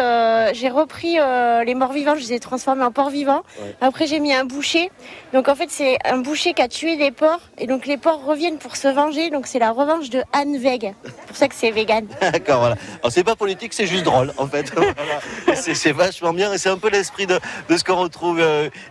j'ai 0.54 0.70
repris 0.70 1.18
les 1.66 1.76
morts 1.76 1.92
vivants, 1.94 2.16
je 2.16 2.22
les 2.22 2.34
ai 2.34 2.40
transformés 2.40 2.84
en 2.84 2.92
porcs 2.92 3.10
vivants. 3.10 3.44
Ouais. 3.62 3.76
Après 3.82 4.08
j'ai 4.08 4.20
mis 4.20 4.34
un 4.34 4.46
boucher. 4.46 4.92
Donc 5.34 5.48
en 5.50 5.56
fait 5.56 5.70
c'est 5.70 5.98
un 6.06 6.18
boucher 6.18 6.54
qui 6.54 6.62
a 6.62 6.68
tué 6.68 6.96
des 6.96 7.12
porcs 7.12 7.42
et 7.58 7.68
donc 7.68 7.86
les 7.86 7.98
porcs 7.98 8.24
reviennent 8.24 8.58
pour 8.58 8.76
se 8.78 8.88
venger. 8.88 9.30
Donc 9.30 9.46
c'est 9.48 9.60
la 9.60 9.72
revanche 9.72 10.10
de 10.10 10.24
Anne 10.34 10.58
Veg. 10.58 10.94
C'est 11.04 11.26
pour 11.28 11.36
ça 11.36 11.48
que 11.48 11.56
c'est 11.56 11.72
vegan. 11.72 12.08
D'accord, 12.22 12.60
voilà. 12.60 12.76
Alors, 13.02 13.12
c'est 13.12 13.24
pas 13.24 13.36
politique, 13.36 13.74
c'est 13.74 13.86
juste 13.86 14.04
drôle, 14.04 14.34
en 14.38 14.48
fait. 14.48 14.72
Voilà. 14.76 15.56
C'est 15.56 15.92
vachement 15.92 16.34
bien 16.34 16.52
et 16.54 16.58
c'est 16.58 16.70
un 16.70 16.78
peu 16.78 16.90
l'esprit 16.90 17.28
de, 17.28 17.40
de 17.70 17.78
ce 17.78 17.84
qu'on 17.84 17.98
retrouve 17.98 18.42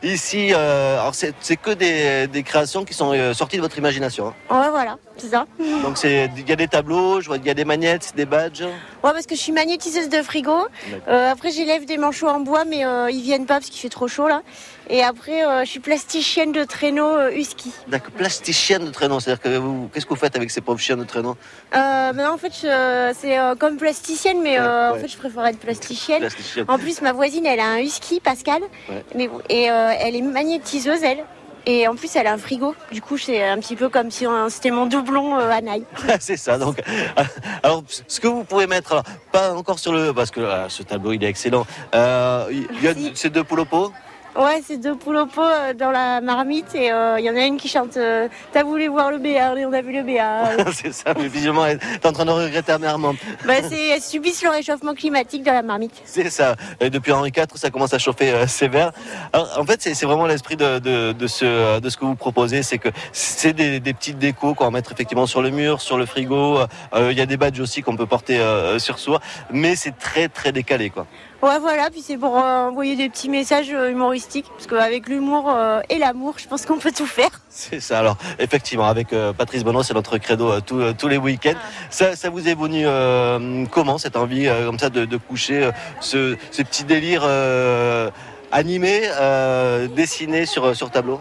ici. 0.02 0.52
Euh, 0.58 1.00
alors, 1.00 1.14
c'est 1.14 1.56
que 1.56 1.70
des, 1.70 2.26
des 2.26 2.42
créations 2.42 2.84
qui 2.84 2.94
sont 2.94 3.12
euh, 3.12 3.32
sorties 3.34 3.56
de 3.56 3.62
votre 3.62 3.78
imagination. 3.78 4.28
hein. 4.50 4.60
Ouais 4.62 4.70
voilà, 4.70 4.96
c'est 5.16 5.28
ça. 5.28 5.46
Donc, 5.82 5.96
c'est- 5.98 6.30
il 6.36 6.48
y 6.48 6.52
a 6.52 6.56
des 6.56 6.68
tableaux, 6.68 7.20
je 7.20 7.28
vois 7.28 7.38
qu'il 7.38 7.46
y 7.46 7.50
a 7.50 7.54
des 7.54 7.64
magnettes, 7.64 8.12
des 8.16 8.26
badges. 8.26 8.62
Ouais, 8.62 9.12
parce 9.12 9.26
que 9.26 9.34
je 9.34 9.40
suis 9.40 9.52
magnétiseuse 9.52 10.08
de 10.08 10.22
frigo. 10.22 10.66
Euh, 11.08 11.30
après, 11.32 11.50
j'élève 11.50 11.84
des 11.84 11.98
manchots 11.98 12.28
en 12.28 12.40
bois, 12.40 12.64
mais 12.64 12.84
ils 13.12 13.22
viennent 13.22 13.46
pas 13.46 13.54
parce 13.54 13.70
qu'il 13.70 13.80
fait 13.80 13.88
trop 13.88 14.08
chaud 14.08 14.28
là. 14.28 14.42
Et 14.90 15.02
après, 15.02 15.44
euh, 15.44 15.64
je 15.64 15.70
suis 15.70 15.80
plasticienne 15.80 16.52
de 16.52 16.64
traîneaux 16.64 17.16
euh, 17.16 17.30
husky. 17.30 17.72
D'accord, 17.88 18.10
plasticienne 18.12 18.84
de 18.86 18.90
traîneau. 18.90 19.20
C'est-à-dire 19.20 19.42
que 19.42 19.56
vous, 19.58 19.90
qu'est-ce 19.92 20.06
que 20.06 20.10
vous 20.10 20.16
faites 20.20 20.36
avec 20.36 20.50
ces 20.50 20.60
pauvres 20.60 20.80
chiens 20.80 20.96
de 20.96 21.04
traîneau? 21.04 21.36
Euh, 21.74 21.78
maintenant, 22.12 22.34
en 22.34 22.38
fait, 22.38 22.52
je- 22.62 23.14
c'est 23.18 23.36
comme 23.58 23.76
plasticienne, 23.76 24.40
mais 24.42 24.58
en 24.58 24.94
fait, 24.94 25.08
je 25.08 25.16
préfère 25.18 25.46
être 25.46 25.58
plasticienne. 25.58 26.20
Plasticienne. 26.20 26.64
En 26.68 26.78
plus, 26.78 27.02
ma 27.02 27.12
voisine, 27.12 27.44
elle 27.46 27.60
a 27.60 27.66
un 27.66 27.78
husky, 27.80 28.20
Pascal. 28.20 28.62
Ouais. 28.88 29.04
Mais, 29.14 29.28
et 29.50 29.64
elle 29.64 30.16
est 30.16 30.22
magnétiseuse, 30.22 31.02
elle. 31.02 31.24
Et 31.66 31.86
en 31.86 31.94
plus, 31.96 32.16
elle 32.16 32.26
a 32.26 32.32
un 32.32 32.38
frigo. 32.38 32.74
Du 32.92 33.02
coup, 33.02 33.18
c'est 33.18 33.46
un 33.46 33.58
petit 33.58 33.76
peu 33.76 33.90
comme 33.90 34.10
si 34.10 34.24
c'était 34.48 34.70
mon 34.70 34.86
doublon 34.86 35.38
euh, 35.38 35.50
Anaï. 35.50 35.84
c'est 36.20 36.38
ça. 36.38 36.56
Donc, 36.56 36.80
alors, 37.62 37.82
ce 38.06 38.20
que 38.20 38.26
vous 38.28 38.44
pouvez 38.44 38.66
mettre, 38.66 38.92
alors, 38.92 39.04
pas 39.32 39.52
encore 39.52 39.78
sur 39.78 39.92
le, 39.92 40.14
parce 40.14 40.30
que 40.30 40.40
euh, 40.40 40.68
ce 40.70 40.82
tableau 40.82 41.12
il 41.12 41.22
est 41.22 41.28
excellent. 41.28 41.66
Euh, 41.94 42.46
il 42.50 42.82
y 42.82 42.88
a 42.88 42.94
ces 43.14 43.28
deux 43.28 43.44
poules 43.44 43.60
au 43.60 43.64
pot. 43.66 43.92
Ouais, 44.38 44.62
c'est 44.64 44.76
deux 44.76 44.94
poules 44.94 45.16
au 45.16 45.26
pot 45.26 45.42
euh, 45.42 45.74
dans 45.74 45.90
la 45.90 46.20
marmite. 46.20 46.72
Et 46.76 46.92
euh, 46.92 47.18
il 47.18 47.24
y 47.24 47.30
en 47.30 47.34
a 47.34 47.44
une 47.44 47.56
qui 47.56 47.66
chante 47.66 47.96
euh, 47.96 48.28
T'as 48.52 48.62
voulu 48.62 48.86
voir 48.86 49.10
le 49.10 49.18
et 49.26 49.66
on 49.66 49.72
a 49.72 49.82
vu 49.82 49.92
le 49.92 50.04
Béarn. 50.04 50.64
c'est 50.72 50.92
ça. 50.92 51.12
Mais 51.18 51.26
visiblement, 51.26 51.66
elle 51.66 51.80
est 51.92 52.06
en 52.06 52.12
train 52.12 52.24
de 52.24 52.30
regretter 52.30 52.70
amèrement. 52.70 53.14
bah, 53.44 53.54
c'est, 53.68 53.88
elles 53.88 54.00
subissent 54.00 54.44
le 54.44 54.50
réchauffement 54.50 54.94
climatique 54.94 55.42
dans 55.42 55.52
la 55.52 55.62
marmite. 55.62 55.92
C'est 56.04 56.30
ça. 56.30 56.54
Et 56.78 56.88
depuis 56.88 57.10
Henri 57.10 57.32
IV, 57.36 57.46
ça 57.56 57.70
commence 57.70 57.92
à 57.94 57.98
chauffer 57.98 58.30
euh, 58.30 58.46
sévère. 58.46 58.92
Alors, 59.32 59.58
en 59.58 59.64
fait, 59.66 59.82
c'est 59.82 59.94
c'est 59.94 60.06
vraiment 60.06 60.26
l'esprit 60.26 60.56
de, 60.56 60.78
de, 60.78 61.10
de 61.10 61.26
ce, 61.26 61.80
de 61.80 61.90
ce 61.90 61.96
que 61.96 62.04
vous 62.04 62.14
proposez. 62.14 62.62
C'est 62.62 62.78
que 62.78 62.90
c'est 63.12 63.52
des, 63.52 63.80
des 63.80 63.92
petites 63.92 64.18
décos 64.18 64.54
qu'on 64.54 64.64
va 64.66 64.70
mettre 64.70 64.92
effectivement 64.92 65.26
sur 65.26 65.42
le 65.42 65.50
mur, 65.50 65.80
sur 65.80 65.98
le 65.98 66.06
frigo. 66.06 66.60
Euh, 66.94 67.10
Il 67.10 67.18
y 67.18 67.20
a 67.20 67.26
des 67.26 67.36
badges 67.36 67.58
aussi 67.58 67.82
qu'on 67.82 67.96
peut 67.96 68.06
porter 68.06 68.38
euh, 68.38 68.78
sur 68.78 69.00
soi. 69.00 69.20
Mais 69.50 69.74
c'est 69.74 69.98
très, 69.98 70.28
très 70.28 70.52
décalé, 70.52 70.90
quoi. 70.90 71.06
Ouais, 71.40 71.60
voilà, 71.60 71.88
puis 71.88 72.02
c'est 72.02 72.16
pour 72.16 72.36
euh, 72.36 72.68
envoyer 72.68 72.96
des 72.96 73.08
petits 73.08 73.28
messages 73.28 73.70
euh, 73.72 73.90
humoristiques. 73.90 74.46
Parce 74.56 74.66
qu'avec 74.66 75.08
l'humour 75.08 75.48
euh, 75.48 75.80
et 75.88 75.98
l'amour, 75.98 76.34
je 76.36 76.48
pense 76.48 76.66
qu'on 76.66 76.78
peut 76.78 76.90
tout 76.90 77.06
faire. 77.06 77.30
C'est 77.48 77.78
ça. 77.78 78.00
Alors, 78.00 78.16
effectivement, 78.40 78.88
avec 78.88 79.08
Patrice 79.36 79.62
Benoît, 79.62 79.84
c'est 79.84 79.94
notre 79.94 80.18
credo 80.18 80.60
tous, 80.60 80.92
tous 80.94 81.06
les 81.06 81.16
week-ends. 81.16 81.54
Ça, 81.90 82.16
ça 82.16 82.28
vous 82.28 82.48
est 82.48 82.54
venu 82.54 82.82
euh, 82.84 83.64
comment, 83.70 83.98
cette 83.98 84.16
envie 84.16 84.48
comme 84.66 84.78
ça 84.78 84.90
de, 84.90 85.04
de 85.04 85.16
coucher 85.16 85.70
ce, 86.00 86.36
ce 86.50 86.62
petit 86.62 86.82
délire 86.84 87.22
euh, 87.24 88.10
animé, 88.50 89.02
euh, 89.20 89.86
dessiné 89.86 90.44
sur, 90.44 90.74
sur 90.74 90.90
tableau? 90.90 91.20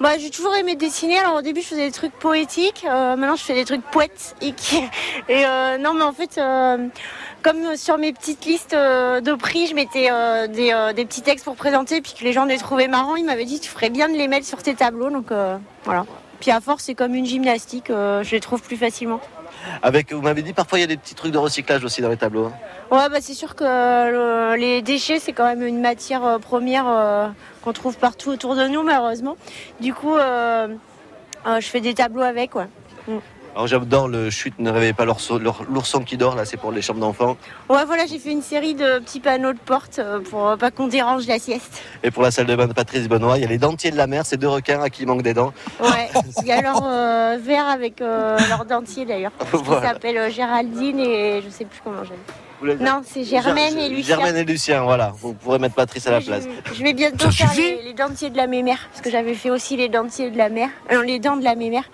Bah, 0.00 0.18
j'ai 0.18 0.30
toujours 0.30 0.54
aimé 0.56 0.74
dessiner. 0.76 1.18
Alors 1.18 1.36
au 1.36 1.42
début, 1.42 1.60
je 1.60 1.66
faisais 1.68 1.86
des 1.86 1.92
trucs 1.92 2.12
poétiques. 2.12 2.84
euh, 2.88 3.16
maintenant, 3.16 3.36
je 3.36 3.42
fais 3.44 3.54
des 3.54 3.64
trucs 3.64 3.82
poètes. 3.82 4.34
Et, 4.42 4.54
euh, 5.30 5.78
non, 5.78 5.94
mais 5.94 6.02
en 6.02 6.12
fait, 6.12 6.38
euh, 6.38 6.86
comme 7.42 7.76
sur 7.76 7.98
mes 7.98 8.12
petites 8.12 8.44
listes 8.44 8.74
de 8.74 9.34
prix, 9.34 9.66
je 9.66 9.74
mettais 9.74 10.10
des, 10.48 10.92
des 10.94 11.04
petits 11.04 11.22
textes 11.22 11.44
pour 11.44 11.56
présenter, 11.56 12.00
puis 12.00 12.14
que 12.18 12.24
les 12.24 12.32
gens 12.32 12.44
les 12.44 12.58
trouvaient 12.58 12.88
marrants, 12.88 13.16
ils 13.16 13.24
m'avaient 13.24 13.44
dit 13.44 13.60
tu 13.60 13.68
ferais 13.70 13.90
bien 13.90 14.08
de 14.08 14.14
les 14.14 14.28
mettre 14.28 14.46
sur 14.46 14.62
tes 14.62 14.74
tableaux. 14.74 15.10
Donc 15.10 15.26
voilà. 15.84 16.04
Puis 16.40 16.50
à 16.50 16.60
force, 16.60 16.84
c'est 16.84 16.94
comme 16.94 17.14
une 17.14 17.26
gymnastique. 17.26 17.86
je 17.88 18.30
les 18.30 18.40
trouve 18.40 18.62
plus 18.62 18.76
facilement. 18.76 19.20
Avec, 19.82 20.10
vous 20.12 20.22
m'avez 20.22 20.40
dit, 20.42 20.54
parfois 20.54 20.78
il 20.78 20.80
y 20.82 20.84
a 20.84 20.86
des 20.86 20.96
petits 20.96 21.14
trucs 21.14 21.32
de 21.32 21.38
recyclage 21.38 21.84
aussi 21.84 22.00
dans 22.00 22.08
les 22.08 22.16
tableaux. 22.16 22.46
hein. 22.46 22.52
Ouais, 22.90 23.08
bah 23.10 23.18
c'est 23.20 23.34
sûr 23.34 23.54
que 23.54 23.62
le- 23.64 24.56
les 24.56 24.80
déchets, 24.80 25.18
c'est 25.18 25.32
quand 25.34 25.44
même 25.44 25.62
une 25.62 25.80
matière 25.82 26.38
première 26.40 26.86
qu'on 27.62 27.72
trouve 27.72 27.96
partout 27.96 28.30
autour 28.30 28.54
de 28.56 28.66
nous, 28.68 28.82
malheureusement. 28.82 29.36
Du 29.80 29.92
coup, 29.94 30.16
euh, 30.16 30.68
euh, 31.46 31.60
je 31.60 31.66
fais 31.66 31.80
des 31.80 31.94
tableaux 31.94 32.22
avec, 32.22 32.54
ouais. 32.54 32.66
Mm. 33.08 33.18
Alors 33.52 33.66
j'adore 33.66 34.06
le 34.06 34.30
chute, 34.30 34.56
ne 34.60 34.70
réveillez 34.70 34.92
pas 34.92 35.04
l'ourson 35.04 35.36
l'our- 35.36 35.64
l'ourson 35.68 36.04
qui 36.04 36.16
dort, 36.16 36.36
là 36.36 36.44
c'est 36.44 36.56
pour 36.56 36.70
les 36.70 36.82
chambres 36.82 37.00
d'enfants. 37.00 37.36
Ouais, 37.68 37.84
voilà, 37.84 38.06
j'ai 38.06 38.20
fait 38.20 38.30
une 38.30 38.42
série 38.42 38.74
de 38.74 39.00
petits 39.00 39.18
panneaux 39.18 39.52
de 39.52 39.58
porte 39.58 39.98
euh, 39.98 40.20
pour 40.20 40.56
pas 40.56 40.70
qu'on 40.70 40.86
dérange 40.86 41.26
la 41.26 41.40
sieste. 41.40 41.82
Et 42.04 42.12
pour 42.12 42.22
la 42.22 42.30
salle 42.30 42.46
de 42.46 42.54
bain 42.54 42.68
de 42.68 42.72
Patrice 42.72 43.08
Benoît, 43.08 43.38
il 43.38 43.42
y 43.42 43.44
a 43.44 43.48
les 43.48 43.58
dentiers 43.58 43.90
de 43.90 43.96
la 43.96 44.06
mer, 44.06 44.24
ces 44.24 44.36
deux 44.36 44.46
requins 44.48 44.80
à 44.80 44.88
qui 44.88 45.02
il 45.02 45.08
manque 45.08 45.22
des 45.22 45.34
dents. 45.34 45.52
Ouais, 45.80 46.08
il 46.42 46.46
y 46.46 46.52
a 46.52 46.62
leur 46.62 46.80
euh, 46.84 47.38
verre 47.42 47.66
avec 47.66 48.00
euh, 48.00 48.38
leur 48.48 48.64
dentier 48.66 49.04
d'ailleurs. 49.04 49.32
Qui 49.50 49.56
Voilà. 49.64 49.88
s'appelle 49.94 50.16
euh, 50.16 50.30
Géraldine 50.30 51.00
et 51.00 51.42
je 51.42 51.50
sais 51.50 51.64
plus 51.64 51.80
comment 51.82 52.04
j'aime. 52.04 52.18
Non, 52.62 53.02
c'est 53.04 53.24
Germaine 53.24 53.78
et 53.78 53.88
Lucien. 53.88 54.16
Germaine 54.16 54.36
et 54.36 54.44
Lucien, 54.44 54.82
voilà. 54.82 55.12
Vous 55.16 55.34
pourrez 55.34 55.58
mettre 55.58 55.74
Patrice 55.74 56.06
à 56.06 56.10
la 56.12 56.20
place. 56.20 56.44
Je 56.74 56.82
vais 56.82 56.92
bientôt 56.92 57.26
Ça 57.26 57.30
faire 57.32 57.50
suffit 57.50 57.62
les, 57.76 57.82
les 57.84 57.92
dentiers 57.94 58.30
de 58.30 58.36
la 58.36 58.46
mémère 58.46 58.88
parce 58.90 59.00
que 59.02 59.10
j'avais 59.10 59.34
fait 59.34 59.50
aussi 59.50 59.76
les 59.76 59.88
dentiers 59.88 60.30
de 60.30 60.38
la 60.38 60.48
mer, 60.48 60.68
euh, 60.90 60.96
non, 60.96 61.00
les 61.02 61.18
dents 61.18 61.36
de 61.36 61.44
la 61.44 61.54
mémère. 61.54 61.84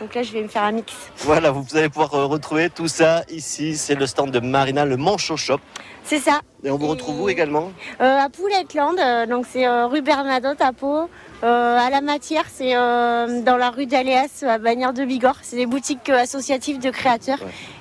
Donc 0.00 0.14
là, 0.14 0.22
je 0.22 0.30
vais 0.32 0.42
me 0.42 0.48
faire 0.48 0.62
un 0.64 0.72
mix. 0.72 0.92
Voilà, 1.18 1.50
vous 1.50 1.64
allez 1.74 1.88
pouvoir 1.88 2.14
euh, 2.14 2.26
retrouver 2.26 2.68
tout 2.68 2.86
ça 2.88 3.22
ici. 3.30 3.76
C'est 3.78 3.94
le 3.94 4.06
stand 4.06 4.30
de 4.30 4.40
Marina, 4.40 4.84
le 4.84 4.98
Manchot 4.98 5.38
Shop. 5.38 5.58
C'est 6.04 6.18
ça. 6.18 6.40
Et 6.62 6.70
on 6.70 6.76
vous 6.76 6.86
retrouve 6.88 7.22
où 7.22 7.28
également 7.30 7.72
Euh, 8.02 8.18
à 8.18 8.28
Pouletland, 8.28 8.98
euh, 8.98 9.24
donc 9.26 9.46
c'est 9.50 9.66
euh, 9.66 9.86
rue 9.86 10.02
Bernadotte 10.02 10.60
à 10.60 10.72
Pau. 10.72 11.08
Euh, 11.42 11.78
à 11.78 11.88
la 11.88 12.00
matière, 12.02 12.44
c'est 12.52 12.76
euh, 12.76 13.40
dans 13.42 13.56
la 13.56 13.70
rue 13.70 13.86
d'Aléas 13.86 14.44
à 14.46 14.58
Bagnères 14.58 14.92
de 14.92 15.04
Bigorre. 15.04 15.38
C'est 15.42 15.56
des 15.56 15.66
boutiques 15.66 16.10
euh, 16.10 16.18
associatives 16.18 16.78
de 16.78 16.90
créateurs. 16.90 17.38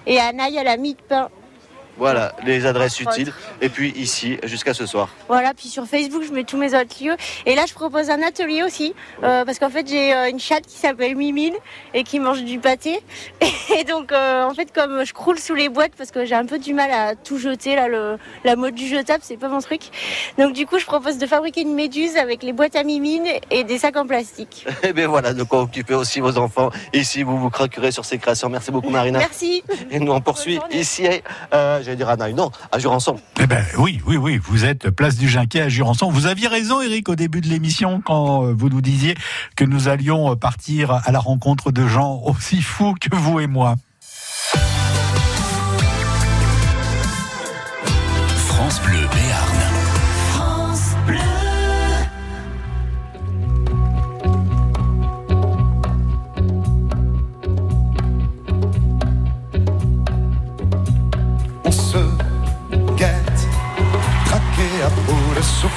Et 0.07 0.17
à 0.19 0.31
Naï, 0.31 0.57
à 0.57 0.63
la 0.63 0.77
Mie 0.77 0.93
de 0.93 1.01
Pain. 1.09 1.29
Voilà, 1.97 2.35
les 2.45 2.65
adresses 2.65 2.99
utiles. 2.99 3.31
Et 3.61 3.69
puis 3.69 3.91
ici, 3.91 4.37
jusqu'à 4.43 4.73
ce 4.73 4.85
soir. 4.85 5.09
Voilà, 5.27 5.53
puis 5.53 5.69
sur 5.69 5.85
Facebook, 5.85 6.23
je 6.27 6.33
mets 6.33 6.43
tous 6.43 6.57
mes 6.57 6.75
autres 6.75 7.03
lieux. 7.03 7.15
Et 7.45 7.55
là, 7.55 7.63
je 7.67 7.73
propose 7.73 8.09
un 8.09 8.21
atelier 8.21 8.63
aussi, 8.63 8.93
euh, 9.23 9.45
parce 9.45 9.59
qu'en 9.59 9.69
fait, 9.69 9.87
j'ai 9.87 10.13
euh, 10.13 10.29
une 10.29 10.39
chatte 10.39 10.65
qui 10.65 10.75
s'appelle 10.77 11.15
Mimine 11.15 11.53
et 11.93 12.03
qui 12.03 12.19
mange 12.19 12.43
du 12.43 12.59
pâté. 12.59 12.99
Et 13.77 13.83
donc, 13.83 14.11
euh, 14.11 14.43
en 14.43 14.53
fait, 14.53 14.71
comme 14.73 15.05
je 15.05 15.13
croule 15.13 15.39
sous 15.39 15.55
les 15.55 15.69
boîtes, 15.69 15.93
parce 15.97 16.11
que 16.11 16.25
j'ai 16.25 16.35
un 16.35 16.45
peu 16.45 16.59
du 16.59 16.73
mal 16.73 16.91
à 16.91 17.15
tout 17.15 17.37
jeter, 17.37 17.75
là, 17.75 17.87
le, 17.87 18.17
la 18.43 18.55
mode 18.55 18.75
du 18.75 18.87
jetable, 18.87 19.21
c'est 19.23 19.37
pas 19.37 19.47
mon 19.47 19.59
truc. 19.59 19.81
Donc, 20.37 20.53
du 20.53 20.65
coup, 20.65 20.79
je 20.79 20.85
propose 20.85 21.17
de 21.17 21.25
fabriquer 21.25 21.61
une 21.61 21.73
méduse 21.73 22.17
avec 22.17 22.43
les 22.43 22.53
boîtes 22.53 22.75
à 22.75 22.83
Mimine 22.83 23.25
et 23.51 23.63
des 23.63 23.77
sacs 23.77 23.97
en 23.97 24.05
plastique. 24.05 24.67
Et 24.83 24.93
bien 24.93 25.07
voilà, 25.07 25.33
de 25.33 25.43
quoi 25.43 25.61
occuper 25.61 25.95
aussi 25.95 26.19
vos 26.19 26.37
enfants. 26.37 26.69
Ici, 26.93 27.23
vous 27.23 27.37
vous 27.37 27.49
craquerez 27.49 27.91
sur 27.91 28.05
ces 28.05 28.17
créations. 28.17 28.49
Merci 28.49 28.71
beaucoup, 28.71 28.89
Marina. 28.89 29.19
Merci. 29.19 29.63
Et 29.89 29.99
nous, 29.99 30.11
on 30.11 30.21
poursuit 30.21 30.59
ici, 30.71 31.07
j'allais 31.85 31.97
dire 31.97 32.09
à 32.09 32.17
Naï, 32.17 32.33
non, 32.33 32.51
à 32.71 32.79
Jurançon. 32.79 33.17
Eh 33.39 33.47
ben 33.47 33.63
oui, 33.77 34.01
oui, 34.05 34.17
oui, 34.17 34.39
vous 34.43 34.65
êtes 34.65 34.89
place 34.89 35.17
du 35.17 35.29
Jinquet 35.29 35.61
à 35.61 35.69
Jurançon. 35.69 36.09
Vous 36.09 36.25
aviez 36.25 36.47
raison, 36.47 36.81
Eric, 36.81 37.09
au 37.09 37.15
début 37.15 37.41
de 37.41 37.47
l'émission, 37.47 38.01
quand 38.03 38.45
euh, 38.45 38.53
vous 38.57 38.69
nous 38.69 38.81
disiez 38.81 39.15
que 39.55 39.63
nous 39.63 39.87
allions 39.87 40.31
euh, 40.31 40.35
partir 40.35 40.91
à 41.05 41.11
la 41.11 41.19
rencontre 41.19 41.71
de 41.71 41.87
gens 41.87 42.21
aussi 42.25 42.61
fous 42.61 42.95
que 42.99 43.15
vous 43.15 43.39
et 43.39 43.47
moi. 43.47 43.75
France 48.47 48.81
Bleu 48.81 49.07
Béarn. 49.13 49.54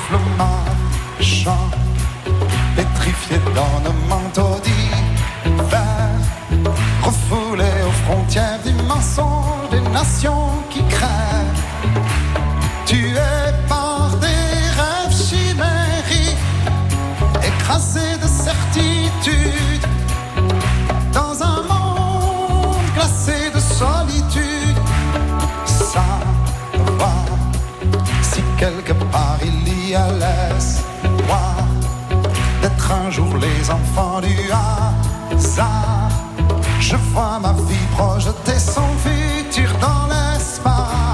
Souffle 0.08 0.22
marchant, 0.36 1.70
pétrifié 2.76 3.38
dans 3.54 3.80
nos 3.84 3.96
manteaux 4.08 4.60
d'hiver, 4.62 6.08
refoulé 7.02 7.64
aux 7.86 8.04
frontières 8.04 8.58
du 8.64 8.72
mensonge 8.84 9.70
des 9.70 9.80
nations 9.90 10.50
qui 10.70 10.82
crèvent, 10.88 11.62
tué 12.86 13.14
par 13.68 14.10
des 14.20 14.26
rêves 14.80 15.14
chimériques, 15.28 16.36
écrasé 17.42 18.16
de 18.22 18.26
certitude, 18.26 19.86
dans 21.12 21.42
un 21.42 21.62
monde 21.62 22.76
glacé 22.94 23.50
de 23.54 23.60
solitude. 23.60 24.78
Savoir 25.64 27.24
si 28.22 28.42
quelque 28.58 28.92
part 29.10 29.27
y 29.90 29.94
a 29.94 30.09
l'espoir 30.12 31.57
d'être 32.61 32.92
un 32.92 33.11
jour 33.11 33.37
les 33.37 33.70
enfants 33.70 34.20
du 34.20 34.37
hasard. 34.51 36.11
Je 36.81 36.96
vois 37.12 37.38
ma 37.40 37.53
vie 37.53 37.87
projeter 37.96 38.59
son 38.59 38.88
futur 39.05 39.70
dans 39.81 40.07
l'espace. 40.09 41.07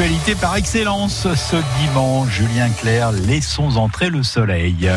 Morceau 0.00 0.14
d'actualité 0.14 0.34
par 0.34 0.56
excellence. 0.56 1.26
Ce 1.34 1.56
dimanche, 1.80 2.30
Julien 2.30 2.70
Clerc, 2.70 3.12
laissons 3.12 3.76
entrer 3.76 4.08
le 4.08 4.22
soleil. 4.22 4.90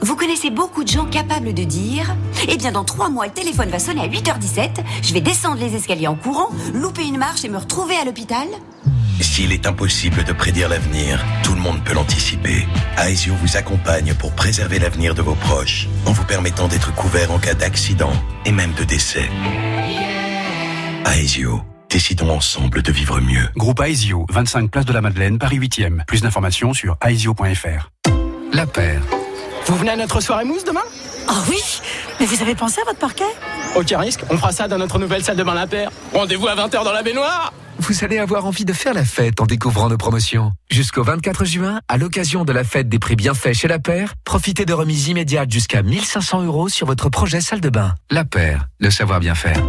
Vous 0.00 0.16
connaissez 0.16 0.50
beaucoup 0.50 0.84
de 0.84 0.88
gens 0.88 1.06
capables 1.06 1.54
de 1.54 1.64
dire 1.64 2.14
Eh 2.48 2.56
bien, 2.56 2.72
dans 2.72 2.84
trois 2.84 3.08
mois, 3.08 3.26
le 3.26 3.32
téléphone 3.32 3.68
va 3.70 3.78
sonner 3.78 4.02
à 4.02 4.08
8h17, 4.08 4.70
je 5.02 5.14
vais 5.14 5.20
descendre 5.20 5.58
les 5.60 5.74
escaliers 5.74 6.08
en 6.08 6.14
courant, 6.14 6.50
louper 6.74 7.06
une 7.06 7.18
marche 7.18 7.44
et 7.44 7.48
me 7.48 7.58
retrouver 7.58 7.96
à 7.96 8.04
l'hôpital 8.04 8.46
S'il 9.20 9.52
est 9.52 9.66
impossible 9.66 10.24
de 10.24 10.32
prédire 10.32 10.68
l'avenir, 10.68 11.24
tout 11.42 11.54
le 11.54 11.60
monde 11.60 11.82
peut 11.84 11.94
l'anticiper. 11.94 12.66
Aesio 12.98 13.34
vous 13.34 13.56
accompagne 13.56 14.14
pour 14.14 14.32
préserver 14.32 14.78
l'avenir 14.78 15.14
de 15.14 15.22
vos 15.22 15.34
proches, 15.34 15.88
en 16.06 16.12
vous 16.12 16.24
permettant 16.24 16.68
d'être 16.68 16.94
couvert 16.94 17.32
en 17.32 17.38
cas 17.38 17.54
d'accident 17.54 18.12
et 18.48 18.52
même 18.52 18.72
de 18.72 18.84
décès. 18.84 19.28
Aesio, 21.04 21.60
décidons 21.90 22.30
ensemble 22.30 22.80
de 22.80 22.90
vivre 22.90 23.20
mieux. 23.20 23.46
Groupe 23.56 23.80
Aesio, 23.80 24.24
25 24.30 24.70
place 24.70 24.86
de 24.86 24.92
la 24.94 25.02
Madeleine, 25.02 25.38
Paris 25.38 25.58
8e. 25.58 26.04
Plus 26.06 26.22
d'informations 26.22 26.72
sur 26.72 26.96
aesio.fr. 27.06 27.90
La 28.52 28.66
paire. 28.66 29.02
Vous 29.66 29.76
venez 29.76 29.90
à 29.90 29.96
notre 29.96 30.22
soirée 30.22 30.46
mousse 30.46 30.64
demain? 30.64 30.80
Oh 31.28 31.34
oui 31.50 31.60
Mais 32.18 32.24
vous 32.24 32.40
avez 32.40 32.54
pensé 32.54 32.80
à 32.80 32.84
votre 32.84 32.98
parquet? 32.98 33.28
Aucun 33.76 33.98
risque, 33.98 34.20
on 34.30 34.38
fera 34.38 34.50
ça 34.50 34.66
dans 34.66 34.78
notre 34.78 34.98
nouvelle 34.98 35.22
salle 35.22 35.36
de 35.36 35.44
bain 35.44 35.54
La 35.54 35.66
Paire. 35.66 35.90
Rendez-vous 36.14 36.48
à 36.48 36.54
20h 36.54 36.84
dans 36.84 36.92
la 36.92 37.02
baignoire 37.02 37.52
Vous 37.78 38.04
allez 38.04 38.18
avoir 38.18 38.44
envie 38.44 38.64
de 38.64 38.72
faire 38.72 38.92
la 38.92 39.04
fête 39.04 39.40
en 39.40 39.46
découvrant 39.46 39.88
nos 39.88 39.96
promotions. 39.96 40.52
Jusqu'au 40.70 41.04
24 41.04 41.44
juin, 41.44 41.80
à 41.88 41.96
l'occasion 41.96 42.44
de 42.44 42.52
la 42.52 42.64
fête 42.64 42.88
des 42.88 42.98
prix 42.98 43.14
bienfaits 43.14 43.52
chez 43.52 43.68
La 43.68 43.78
Paire, 43.78 44.14
profitez 44.24 44.64
de 44.64 44.72
remises 44.72 45.08
immédiates 45.08 45.50
jusqu'à 45.50 45.82
1500 45.82 46.42
euros 46.42 46.68
sur 46.68 46.86
votre 46.86 47.08
projet 47.08 47.40
salle 47.40 47.60
de 47.60 47.70
bain. 47.70 47.94
La 48.10 48.24
Paire, 48.24 48.66
le 48.80 48.90
savoir 48.90 49.20
bien 49.20 49.34
faire. 49.34 49.62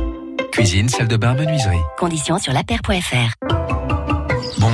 Cuisine, 0.52 0.90
salle 0.90 1.08
de 1.08 1.18
bain, 1.18 1.36
menuiserie. 1.36 1.78
Conditions 1.98 2.40
sur 2.40 2.52
lapaire.fr. 2.52 3.69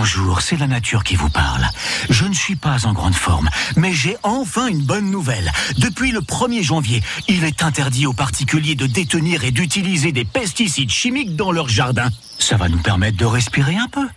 Bonjour, 0.05 0.41
c'est 0.41 0.57
la 0.57 0.67
nature 0.67 1.03
qui 1.03 1.15
vous 1.15 1.31
parle. 1.31 1.65
Je 2.11 2.25
ne 2.25 2.33
suis 2.35 2.55
pas 2.55 2.85
en 2.85 2.93
grande 2.93 3.15
forme, 3.15 3.49
mais 3.75 3.91
j'ai 3.91 4.15
enfin 4.21 4.67
une 4.67 4.83
bonne 4.83 5.09
nouvelle. 5.09 5.51
Depuis 5.79 6.11
le 6.11 6.19
1er 6.19 6.61
janvier, 6.61 7.01
il 7.27 7.43
est 7.43 7.63
interdit 7.63 8.05
aux 8.05 8.13
particuliers 8.13 8.75
de 8.75 8.85
détenir 8.85 9.45
et 9.45 9.49
d'utiliser 9.49 10.11
des 10.11 10.23
pesticides 10.23 10.91
chimiques 10.91 11.35
dans 11.35 11.51
leur 11.51 11.69
jardin. 11.69 12.07
Ça 12.37 12.55
va 12.55 12.69
nous 12.69 12.77
permettre 12.77 13.17
de 13.17 13.25
respirer 13.25 13.77
un 13.77 13.87
peu. 13.87 14.07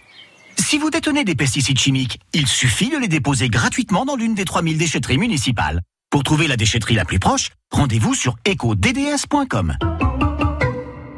Si 0.58 0.76
vous 0.76 0.90
détenez 0.90 1.24
des 1.24 1.34
pesticides 1.34 1.78
chimiques, 1.78 2.20
il 2.34 2.46
suffit 2.46 2.90
de 2.90 2.98
les 2.98 3.08
déposer 3.08 3.48
gratuitement 3.48 4.04
dans 4.04 4.16
l'une 4.16 4.34
des 4.34 4.44
3000 4.44 4.76
déchetteries 4.76 5.16
municipales. 5.16 5.80
Pour 6.10 6.22
trouver 6.22 6.48
la 6.48 6.58
déchetterie 6.58 6.96
la 6.96 7.06
plus 7.06 7.18
proche, 7.18 7.48
rendez-vous 7.70 8.12
sur 8.12 8.36
ecodds.com. 8.46 9.78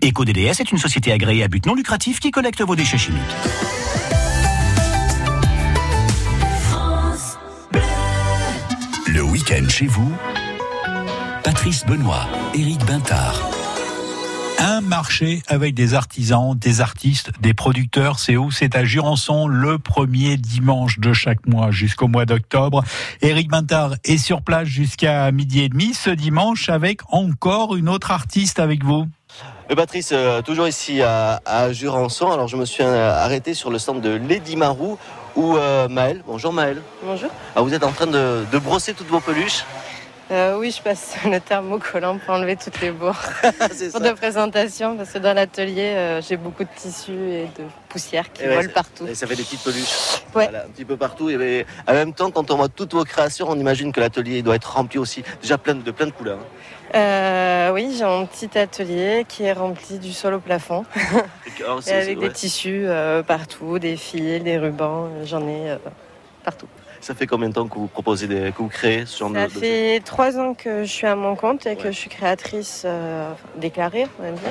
EcoDDS 0.04 0.60
est 0.60 0.70
une 0.70 0.78
société 0.78 1.10
agréée 1.10 1.42
à 1.42 1.48
but 1.48 1.66
non 1.66 1.74
lucratif 1.74 2.20
qui 2.20 2.30
collecte 2.30 2.62
vos 2.62 2.76
déchets 2.76 2.98
chimiques. 2.98 3.20
Le 9.20 9.26
week-end 9.26 9.68
chez 9.68 9.86
vous, 9.86 10.10
Patrice 11.44 11.84
Benoît, 11.84 12.26
Éric 12.54 12.82
Bintard. 12.86 13.42
Un 14.58 14.80
marché 14.80 15.42
avec 15.46 15.74
des 15.74 15.92
artisans, 15.92 16.56
des 16.56 16.80
artistes, 16.80 17.30
des 17.42 17.52
producteurs. 17.52 18.18
C'est 18.18 18.38
où? 18.38 18.50
C'est 18.50 18.74
à 18.76 18.82
Jurançon, 18.82 19.46
le 19.46 19.78
premier 19.78 20.38
dimanche 20.38 21.00
de 21.00 21.12
chaque 21.12 21.46
mois 21.46 21.70
jusqu'au 21.70 22.08
mois 22.08 22.24
d'octobre. 22.24 22.82
Éric 23.20 23.50
Bintard 23.50 23.96
est 24.04 24.16
sur 24.16 24.40
place 24.40 24.66
jusqu'à 24.66 25.30
midi 25.32 25.60
et 25.60 25.68
demi 25.68 25.92
ce 25.92 26.08
dimanche 26.08 26.70
avec 26.70 27.02
encore 27.12 27.76
une 27.76 27.90
autre 27.90 28.12
artiste 28.12 28.58
avec 28.58 28.82
vous. 28.84 29.06
Euh, 29.70 29.74
Patrice, 29.74 30.10
euh, 30.12 30.40
toujours 30.40 30.66
ici 30.66 31.02
à, 31.02 31.40
à 31.44 31.72
Jurançon. 31.72 32.32
Alors 32.32 32.48
je 32.48 32.56
me 32.56 32.64
suis 32.64 32.82
euh, 32.82 33.12
arrêté 33.14 33.52
sur 33.52 33.70
le 33.70 33.78
stand 33.78 34.00
de 34.00 34.10
Lady 34.10 34.56
Marou 34.56 34.98
où 35.36 35.56
euh, 35.56 35.88
Maëlle, 35.88 36.22
bonjour 36.26 36.52
Maëlle. 36.52 36.82
Bonjour. 37.02 37.30
Ah, 37.56 37.60
vous 37.62 37.72
êtes 37.74 37.84
en 37.84 37.92
train 37.92 38.06
de, 38.06 38.44
de 38.50 38.58
brosser 38.58 38.94
toutes 38.94 39.08
vos 39.08 39.20
peluches. 39.20 39.64
Euh, 40.30 40.56
oui, 40.58 40.70
je 40.70 40.80
passe 40.80 41.16
le 41.24 41.40
thermocollant 41.40 42.18
pour 42.18 42.34
enlever 42.34 42.54
toutes 42.54 42.80
les 42.80 42.92
bourres 42.92 43.20
C'est 43.72 43.90
pour 43.90 44.00
ça. 44.00 44.08
de 44.10 44.14
présentation 44.16 44.96
parce 44.96 45.10
que 45.10 45.18
dans 45.18 45.34
l'atelier, 45.34 45.94
euh, 45.96 46.22
j'ai 46.22 46.36
beaucoup 46.36 46.62
de 46.62 46.68
tissus 46.76 47.10
et 47.32 47.46
de 47.58 47.64
poussière 47.88 48.32
qui 48.32 48.44
Et 48.44 48.48
volent 48.48 48.70
partout. 48.72 49.08
Et 49.08 49.16
ça 49.16 49.26
fait 49.26 49.34
des 49.34 49.42
petites 49.42 49.64
peluches. 49.64 49.88
Ouais. 50.36 50.44
Voilà, 50.48 50.66
un 50.66 50.68
petit 50.68 50.84
peu 50.84 50.96
partout. 50.96 51.30
Et 51.30 51.66
en 51.88 51.92
même 51.94 52.12
temps, 52.14 52.30
quand 52.30 52.48
on 52.52 52.56
voit 52.56 52.68
toutes 52.68 52.92
vos 52.94 53.02
créations, 53.04 53.48
on 53.50 53.56
imagine 53.58 53.90
que 53.92 53.98
l'atelier 53.98 54.42
doit 54.42 54.54
être 54.54 54.72
rempli 54.72 55.00
aussi 55.00 55.24
déjà 55.42 55.58
plein 55.58 55.74
de, 55.74 55.82
de 55.82 55.90
plein 55.90 56.06
de 56.06 56.12
couleurs. 56.12 56.38
hein. 56.38 56.46
Euh, 56.94 57.70
oui, 57.72 57.94
j'ai 57.96 58.04
un 58.04 58.24
petit 58.24 58.58
atelier 58.58 59.24
qui 59.28 59.44
est 59.44 59.52
rempli 59.52 59.98
du 59.98 60.12
sol 60.12 60.34
au 60.34 60.40
plafond 60.40 60.84
alors, 61.60 61.78
et 61.78 61.82
c'est- 61.82 61.92
avec 61.92 62.18
des 62.18 62.26
ouais. 62.26 62.32
tissus 62.32 62.82
euh, 62.86 63.22
partout, 63.22 63.78
des 63.78 63.96
fils, 63.96 64.42
des 64.42 64.58
rubans, 64.58 65.08
j'en 65.24 65.46
ai 65.46 65.70
euh, 65.70 65.76
partout. 66.44 66.66
Ça 67.00 67.14
fait 67.14 67.26
combien 67.26 67.48
de 67.48 67.54
temps 67.54 67.68
que 67.68 67.78
vous 67.78 67.86
proposez 67.86 68.26
des, 68.26 68.50
que 68.52 68.58
vous 68.58 68.68
créez 68.68 69.06
ce 69.06 69.18
genre 69.18 69.32
Ça 69.32 69.46
de, 69.46 69.50
fait 69.50 70.00
trois 70.04 70.36
ans 70.38 70.52
que 70.54 70.82
je 70.84 70.90
suis 70.90 71.06
à 71.06 71.14
mon 71.14 71.34
compte 71.36 71.64
et 71.66 71.76
que 71.76 71.90
je 71.92 71.96
suis 71.96 72.10
créatrice 72.10 72.84
déclarée, 73.56 74.06
on 74.18 74.22
va 74.24 74.30
dire. 74.32 74.50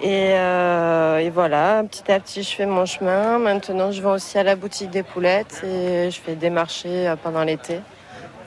Et, 0.00 0.30
euh, 0.32 1.18
et 1.18 1.30
voilà, 1.30 1.84
petit 1.88 2.10
à 2.10 2.18
petit, 2.18 2.42
je 2.42 2.48
fais 2.56 2.66
mon 2.66 2.84
chemin. 2.86 3.38
Maintenant, 3.38 3.92
je 3.92 4.02
vais 4.02 4.08
aussi 4.08 4.36
à 4.38 4.42
la 4.42 4.56
boutique 4.56 4.90
des 4.90 5.04
poulettes 5.04 5.62
et 5.64 6.10
je 6.10 6.18
fais 6.18 6.34
des 6.34 6.50
marchés 6.50 7.12
pendant 7.22 7.44
l'été. 7.44 7.78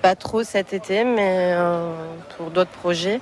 Pas 0.05 0.13
trop 0.15 0.43
cet 0.43 0.71
été, 0.71 1.03
mais 1.03 1.53
euh, 1.55 1.89
pour 2.37 2.51
d'autres 2.51 2.69
projets. 2.69 3.19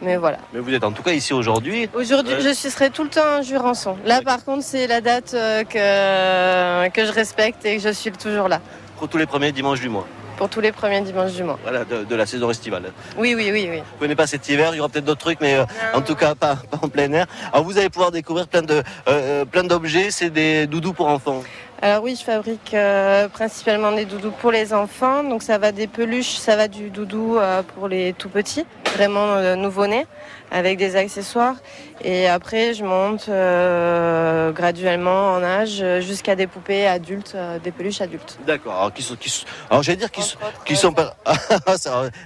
Mais 0.00 0.16
voilà. 0.16 0.38
Mais 0.54 0.60
vous 0.60 0.72
êtes 0.72 0.82
en 0.82 0.90
tout 0.90 1.02
cas 1.02 1.10
ici 1.12 1.34
aujourd'hui. 1.34 1.86
Aujourd'hui, 1.92 2.36
je 2.40 2.48
suis- 2.54 2.70
serai 2.70 2.88
tout 2.88 3.02
le 3.04 3.10
temps 3.10 3.30
à 3.40 3.42
Jurançon. 3.42 3.94
Là, 4.06 4.22
par 4.22 4.42
contre, 4.42 4.64
c'est 4.64 4.86
la 4.86 5.02
date 5.02 5.34
euh, 5.34 5.64
que, 5.64 6.88
que 6.88 7.04
je 7.04 7.12
respecte 7.12 7.62
et 7.66 7.76
que 7.76 7.82
je 7.82 7.90
suis 7.92 8.10
toujours 8.10 8.48
là. 8.48 8.62
Pour 8.98 9.08
tous 9.08 9.18
les 9.18 9.26
premiers 9.26 9.52
dimanches 9.52 9.80
du 9.80 9.90
mois. 9.90 10.06
Pour 10.38 10.48
tous 10.48 10.60
les 10.60 10.70
premiers 10.72 11.00
dimanches 11.02 11.32
du 11.32 11.42
mois. 11.42 11.58
Voilà, 11.64 11.84
de, 11.84 12.04
de 12.04 12.14
la 12.14 12.24
saison 12.24 12.48
estivale. 12.48 12.84
Oui, 13.18 13.34
oui, 13.34 13.50
oui, 13.52 13.66
oui. 13.70 13.78
Vous 13.80 14.00
venez 14.00 14.14
pas 14.14 14.28
cet 14.28 14.48
hiver, 14.48 14.70
il 14.72 14.76
y 14.76 14.80
aura 14.80 14.88
peut-être 14.88 15.04
d'autres 15.04 15.20
trucs, 15.20 15.40
mais 15.40 15.56
euh, 15.56 15.64
en 15.94 16.00
tout 16.00 16.14
cas 16.14 16.36
pas, 16.36 16.54
pas 16.70 16.78
en 16.80 16.88
plein 16.88 17.12
air. 17.12 17.26
Alors 17.52 17.64
vous 17.66 17.76
allez 17.76 17.90
pouvoir 17.90 18.12
découvrir 18.12 18.46
plein 18.46 18.62
de 18.62 18.82
euh, 19.08 19.44
plein 19.44 19.64
d'objets, 19.64 20.10
c'est 20.12 20.30
des 20.30 20.68
doudous 20.68 20.92
pour 20.92 21.08
enfants. 21.08 21.42
Alors 21.80 22.02
oui, 22.02 22.16
je 22.18 22.24
fabrique 22.24 22.74
euh, 22.74 23.28
principalement 23.28 23.92
des 23.92 24.04
doudous 24.04 24.32
pour 24.32 24.50
les 24.50 24.72
enfants. 24.74 25.22
Donc 25.22 25.44
ça 25.44 25.58
va 25.58 25.70
des 25.70 25.86
peluches, 25.86 26.36
ça 26.36 26.56
va 26.56 26.66
du 26.66 26.90
doudou 26.90 27.36
euh, 27.38 27.62
pour 27.62 27.86
les 27.86 28.14
tout 28.14 28.28
petits, 28.28 28.66
vraiment 28.96 29.34
euh, 29.34 29.54
nouveau-nés, 29.54 30.04
avec 30.50 30.76
des 30.76 30.96
accessoires. 30.96 31.54
Et 32.02 32.26
après, 32.26 32.74
je 32.74 32.82
monte 32.82 33.28
euh, 33.28 34.50
graduellement 34.50 35.34
en 35.34 35.42
âge 35.44 35.84
jusqu'à 36.00 36.34
des 36.34 36.48
poupées 36.48 36.88
adultes, 36.88 37.34
euh, 37.36 37.60
des 37.60 37.70
peluches 37.70 38.00
adultes. 38.00 38.38
D'accord. 38.44 38.74
Alors 38.74 38.92
qui 38.92 39.02
sont, 39.04 39.14
qui 39.14 39.30
sont- 39.30 39.46
alors 39.70 39.84
j'allais 39.84 39.98
dire 39.98 40.10
qui 40.10 40.22
sont, 40.22 40.38
qui 40.64 40.74
sont 40.74 40.92
pas. 40.92 41.14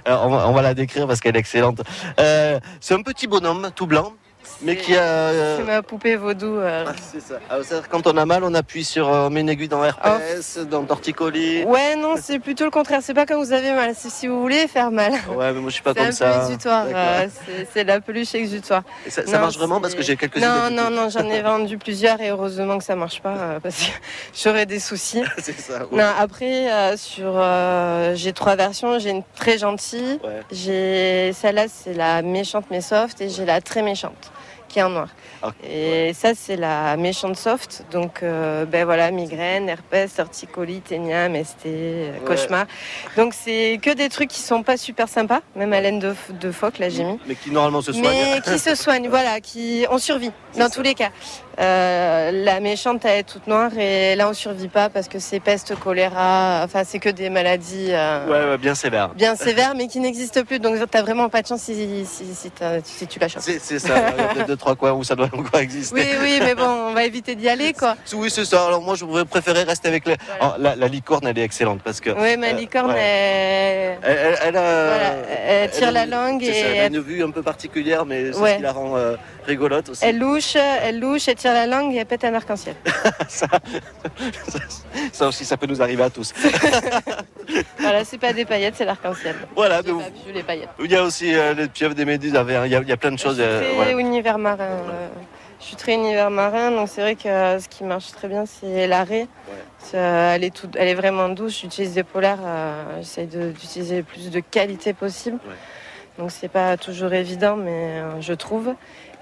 Alors, 0.05 0.25
on, 0.25 0.29
va, 0.29 0.47
on 0.47 0.51
va 0.53 0.61
la 0.63 0.73
décrire 0.73 1.05
parce 1.05 1.19
qu'elle 1.19 1.35
est 1.35 1.39
excellente. 1.39 1.81
Euh, 2.19 2.59
c'est 2.81 2.95
un 2.95 3.03
petit 3.03 3.27
bonhomme 3.27 3.69
tout 3.75 3.85
blanc, 3.85 4.13
mais 4.61 4.75
qui 4.77 4.95
a. 4.95 5.01
euh, 5.01 5.57
C'est 5.57 5.63
ma 5.63 5.81
poupée 5.81 6.15
vaudou. 6.15 6.57
euh. 6.57 6.85
c'est 7.11 7.21
ça. 7.21 7.39
Alors, 7.49 7.63
c'est-à-dire, 7.65 7.89
quand 7.89 8.07
on 8.07 8.15
a 8.17 8.25
mal, 8.25 8.43
on 8.43 8.53
appuie 8.53 8.83
sur, 8.83 9.07
euh, 9.11 9.27
on 9.27 9.29
met 9.29 9.41
une 9.41 9.49
aiguille 9.49 9.67
dans 9.67 9.83
herpès, 9.83 10.57
dans 10.69 10.83
torticolis. 10.83 11.63
Ouais, 11.65 11.95
non, 11.95 12.15
c'est 12.21 12.39
plutôt 12.39 12.65
le 12.65 12.71
contraire. 12.71 12.99
C'est 13.03 13.13
pas 13.13 13.25
quand 13.25 13.37
vous 13.37 13.53
avez 13.53 13.71
mal, 13.73 13.93
c'est 13.97 14.09
si 14.09 14.27
vous 14.27 14.39
voulez 14.41 14.67
faire 14.67 14.91
mal. 14.91 15.13
Ouais, 15.35 15.51
mais 15.53 15.59
moi 15.59 15.69
je 15.69 15.73
suis 15.75 15.83
pas 15.83 15.93
C'est 15.93 15.99
comme 15.99 16.07
un 16.09 16.11
ça. 16.11 16.29
peu 16.31 16.45
exutoire. 16.45 16.85
D'accord. 16.85 16.99
euh, 17.01 17.27
c'est- 17.45 17.67
c'est 17.73 17.83
la 17.83 17.99
peluche 18.01 18.35
exutoire. 18.35 18.83
Et 19.05 19.09
ça- 19.09 19.25
ça 19.25 19.39
marche 19.39 19.57
vraiment 19.57 19.79
parce 19.81 19.95
que 19.95 20.01
j'ai 20.01 20.15
quelques 20.17 20.37
Non, 20.37 20.69
non, 20.71 20.89
non, 20.89 21.09
j'en 21.09 21.27
ai 21.29 21.41
vendu 21.43 21.77
plusieurs 21.77 22.19
et 22.21 22.29
heureusement 22.29 22.77
que 22.77 22.83
ça 22.83 22.95
marche 22.95 23.21
pas 23.21 23.59
parce 23.61 23.75
que 23.77 23.91
j'aurais 24.43 24.65
des 24.65 24.79
soucis. 24.79 25.23
c'est 25.39 25.59
ça. 25.59 25.79
ouais. 25.91 25.97
Non, 26.03 26.09
après, 26.19 26.71
euh, 26.71 26.97
sur, 26.97 27.33
euh, 27.35 28.13
j'ai 28.15 28.33
trois 28.33 28.55
versions. 28.55 28.99
J'ai 28.99 29.09
une 29.11 29.23
très 29.35 29.57
gentille. 29.57 30.19
J'ai 30.51 31.31
celle-là, 31.33 31.65
c'est 31.67 31.93
la 31.93 32.21
méchante 32.21 32.65
mais 32.71 32.81
soft, 32.81 33.21
et 33.21 33.29
j'ai 33.29 33.45
la 33.45 33.61
très 33.61 33.81
méchante 33.81 34.31
qui 34.73 34.79
est 34.79 34.89
noir. 34.89 35.07
Et 35.69 36.13
ça, 36.13 36.31
c'est 36.35 36.55
la 36.55 36.97
méchante 36.97 37.37
soft. 37.37 37.85
Donc, 37.91 38.23
euh, 38.23 38.65
ben 38.65 38.85
voilà, 38.85 39.11
migraine, 39.11 39.69
herpès, 39.69 40.07
torticolis, 40.15 40.81
ténia, 40.81 41.29
MST, 41.29 41.65
euh, 41.65 42.11
Ouais. 42.13 42.19
cauchemar. 42.25 42.65
Donc, 43.15 43.33
c'est 43.35 43.79
que 43.81 43.91
des 43.93 44.09
trucs 44.09 44.29
qui 44.29 44.39
sont 44.39 44.63
pas 44.63 44.77
super 44.77 45.07
sympas. 45.07 45.41
Même 45.55 45.73
à 45.73 45.81
laine 45.81 45.99
de, 45.99 46.15
de 46.39 46.51
phoque, 46.51 46.79
là, 46.79 46.89
j'ai 46.89 47.03
mis. 47.03 47.19
Mais 47.27 47.35
qui 47.35 47.51
normalement 47.51 47.81
se 47.81 47.91
soigne. 47.93 48.03
Mais 48.05 48.41
qui 48.41 48.57
se 48.57 48.73
soignent, 48.75 49.09
voilà, 49.09 49.39
qui 49.41 49.85
on 49.91 49.99
survit 49.99 50.31
dans 50.57 50.69
tous 50.69 50.81
les 50.81 50.95
cas. 50.95 51.09
Euh, 51.59 52.31
la 52.31 52.59
méchante 52.59 53.05
elle 53.05 53.19
est 53.19 53.23
toute 53.23 53.45
noire 53.47 53.69
et 53.77 54.15
là 54.15 54.27
on 54.27 54.33
survit 54.33 54.67
pas 54.69 54.89
parce 54.89 55.07
que 55.07 55.19
c'est 55.19 55.39
peste, 55.39 55.75
choléra, 55.75 56.61
enfin 56.63 56.81
c'est 56.83 56.97
que 56.99 57.09
des 57.09 57.29
maladies 57.29 57.89
euh, 57.91 58.25
Ouais, 58.27 58.49
ouais, 58.51 58.57
bien 58.57 58.73
sévère. 58.73 59.09
bien 59.09 59.35
sévères 59.47 59.73
mais 59.75 59.87
qui 59.87 59.99
n'existent 59.99 60.43
plus. 60.43 60.59
Donc 60.59 60.77
t'as 60.89 61.01
vraiment 61.03 61.29
pas 61.29 61.41
de 61.43 61.47
chance 61.47 61.61
si, 61.61 62.05
si, 62.05 62.25
si, 62.33 63.07
tu 63.07 63.19
la 63.19 63.27
chopes. 63.27 63.41
C'est 63.43 63.79
ça, 63.79 63.93
de, 64.37 64.43
de 64.43 64.55
trois 64.55 64.75
coins 64.75 64.93
où 64.93 65.03
ça 65.03 65.15
doit 65.15 65.29
encore 65.33 65.59
exister. 65.59 65.95
Oui, 65.95 66.07
oui, 66.21 66.39
mais 66.41 66.55
bon, 66.55 66.63
on 66.89 66.93
va 66.93 67.03
éviter 67.05 67.35
d'y 67.35 67.47
aller, 67.49 67.73
quoi. 67.73 67.95
Oui, 68.13 68.29
c'est 68.31 68.45
ça. 68.45 68.65
Alors 68.67 68.81
moi, 68.81 68.95
je 68.95 69.05
pourrais 69.05 69.25
préférer 69.25 69.63
rester 69.63 69.87
avec 69.87 70.07
les... 70.07 70.15
Oh, 70.41 70.53
la, 70.57 70.75
la 70.75 70.87
licorne, 70.87 71.27
elle 71.27 71.37
est 71.37 71.43
excellente 71.43 71.81
parce 71.83 71.99
que... 72.01 72.09
Oui, 72.09 72.35
mais 72.37 72.53
euh, 72.53 72.57
licorne, 72.57 72.91
ouais. 72.91 72.99
elle... 72.99 73.97
Elle, 74.03 74.17
elle- 74.17 74.37
elle 74.43 74.57
a, 74.57 74.85
Voilà, 74.87 75.13
elle 75.47 75.71
tire 75.71 75.87
a 75.89 75.91
la 75.91 76.05
langue 76.05 76.43
et 76.43 76.53
ça, 76.53 76.67
elle 76.67 76.79
a 76.81 76.87
une 76.87 76.99
vue 76.99 77.23
un 77.23 77.31
peu 77.31 77.41
particulière, 77.43 78.05
mais 78.05 78.31
c'est 78.31 78.39
Ouais. 78.39 78.51
ce 78.51 78.55
qui 78.57 78.61
la 78.63 78.71
rend 78.71 78.97
rigolote 79.45 79.89
aussi. 79.89 80.03
Elle 80.05 80.19
louche, 80.19 80.55
elle 80.55 80.99
louche, 80.99 81.27
elle 81.27 81.35
tire 81.35 81.53
la 81.53 81.67
langue 81.67 81.93
et 81.93 81.97
elle 81.97 82.05
pète 82.05 82.23
un 82.25 82.33
arc-en-ciel. 82.33 82.75
Ça 85.11 85.27
aussi, 85.27 85.45
ça 85.45 85.57
peut 85.57 85.65
nous 85.67 85.81
arriver 85.81 86.03
à 86.03 86.09
tous. 86.09 86.33
voilà, 87.79 88.03
c'est 88.05 88.17
pas 88.17 88.33
des 88.33 88.45
paillettes, 88.45 88.75
c'est 88.77 88.85
l'arc-en-ciel. 88.85 89.35
Voilà, 89.55 89.81
mais 89.83 89.91
pas 89.91 90.09
vu 90.25 90.31
les 90.33 90.43
paillettes. 90.43 90.69
Il 90.83 90.91
y 90.91 90.95
a 90.95 91.03
aussi 91.03 91.33
euh, 91.35 91.53
les 91.53 91.67
pieuvres 91.67 91.95
des 91.95 92.05
méduses, 92.05 92.31
il 92.31 92.51
y 92.51 92.55
a, 92.55 92.65
il 92.81 92.87
y 92.87 92.91
a 92.91 92.97
plein 92.97 93.11
de 93.11 93.17
choses. 93.19 93.37
euh, 93.39 93.61
Très 93.61 93.75
voilà. 93.75 93.91
univers 93.91 94.37
marin. 94.37 94.63
euh, 94.63 95.07
Je 95.59 95.65
suis 95.65 95.75
très 95.75 95.93
univers 95.93 96.29
marin, 96.29 96.71
donc 96.71 96.89
c'est 96.89 97.01
vrai 97.01 97.15
que 97.15 97.27
euh, 97.27 97.59
ce 97.59 97.67
qui 97.69 97.83
marche 97.83 98.11
très 98.11 98.27
bien, 98.27 98.45
c'est 98.45 98.87
l'arrêt. 98.87 99.27
C'est, 99.79 99.97
euh, 99.97 100.35
Elle, 100.35 100.43
est 100.45 100.53
tout- 100.55 100.69
elle 100.77 100.87
est 100.87 100.95
vraiment 100.95 101.29
douce. 101.29 101.59
J'utilise 101.61 101.93
des 101.93 102.03
polaires. 102.03 102.39
euh, 102.43 102.97
J'essaie 102.99 103.25
d'utiliser 103.25 103.97
le 103.97 104.03
plus 104.03 104.29
de 104.29 104.39
qualité 104.39 104.93
possible. 104.93 105.37
Donc 106.19 106.29
c'est 106.31 106.47
pas 106.49 106.77
toujours 106.77 107.11
évident, 107.13 107.55
mais 107.55 107.71
euh, 108.01 108.21
je 108.21 108.33
trouve. 108.33 108.75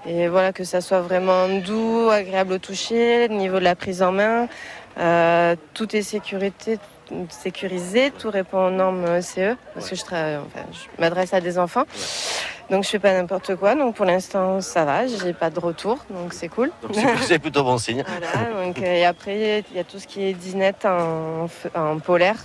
Et 0.06 0.28
voilà, 0.28 0.52
que 0.52 0.64
ça 0.64 0.80
soit 0.80 1.00
vraiment 1.00 1.48
doux, 1.48 2.08
agréable 2.10 2.54
au 2.54 2.58
toucher, 2.58 3.26
au 3.30 3.34
niveau 3.34 3.58
de 3.58 3.64
la 3.64 3.76
prise 3.76 4.02
en 4.02 4.12
main. 4.12 4.48
euh, 4.98 5.56
tout 5.74 5.94
est 5.96 6.02
sécurité, 6.02 6.78
sécurisé, 7.30 8.10
tout 8.18 8.30
répond 8.30 8.66
aux 8.66 8.70
normes 8.70 9.22
CE, 9.22 9.56
parce 9.74 9.88
que 9.88 9.96
je, 9.96 10.02
travaille- 10.04 10.36
enfin, 10.36 10.66
je 10.72 11.00
m'adresse 11.00 11.32
à 11.32 11.40
des 11.40 11.58
enfants. 11.58 11.84
Donc 12.70 12.84
je 12.84 12.88
fais 12.90 12.98
pas 12.98 13.12
n'importe 13.12 13.54
quoi. 13.56 13.74
Donc 13.74 13.94
pour 13.94 14.04
l'instant 14.06 14.60
ça 14.60 14.84
va, 14.84 15.06
j'ai 15.06 15.32
pas 15.32 15.50
de 15.50 15.60
retour, 15.60 15.98
donc 16.10 16.32
c'est 16.32 16.48
cool. 16.48 16.70
Donc 16.82 16.96
c'est 17.22 17.38
plutôt 17.38 17.62
bon 17.64 17.78
signe. 17.78 18.02
Voilà, 18.06 18.64
donc, 18.66 18.78
euh, 18.78 18.82
et 18.94 19.04
après 19.04 19.64
il 19.70 19.76
y 19.76 19.80
a 19.80 19.84
tout 19.84 19.98
ce 19.98 20.06
qui 20.06 20.24
est 20.24 20.32
dinette 20.34 20.84
en, 20.86 21.48
en 21.74 21.98
polaire. 21.98 22.36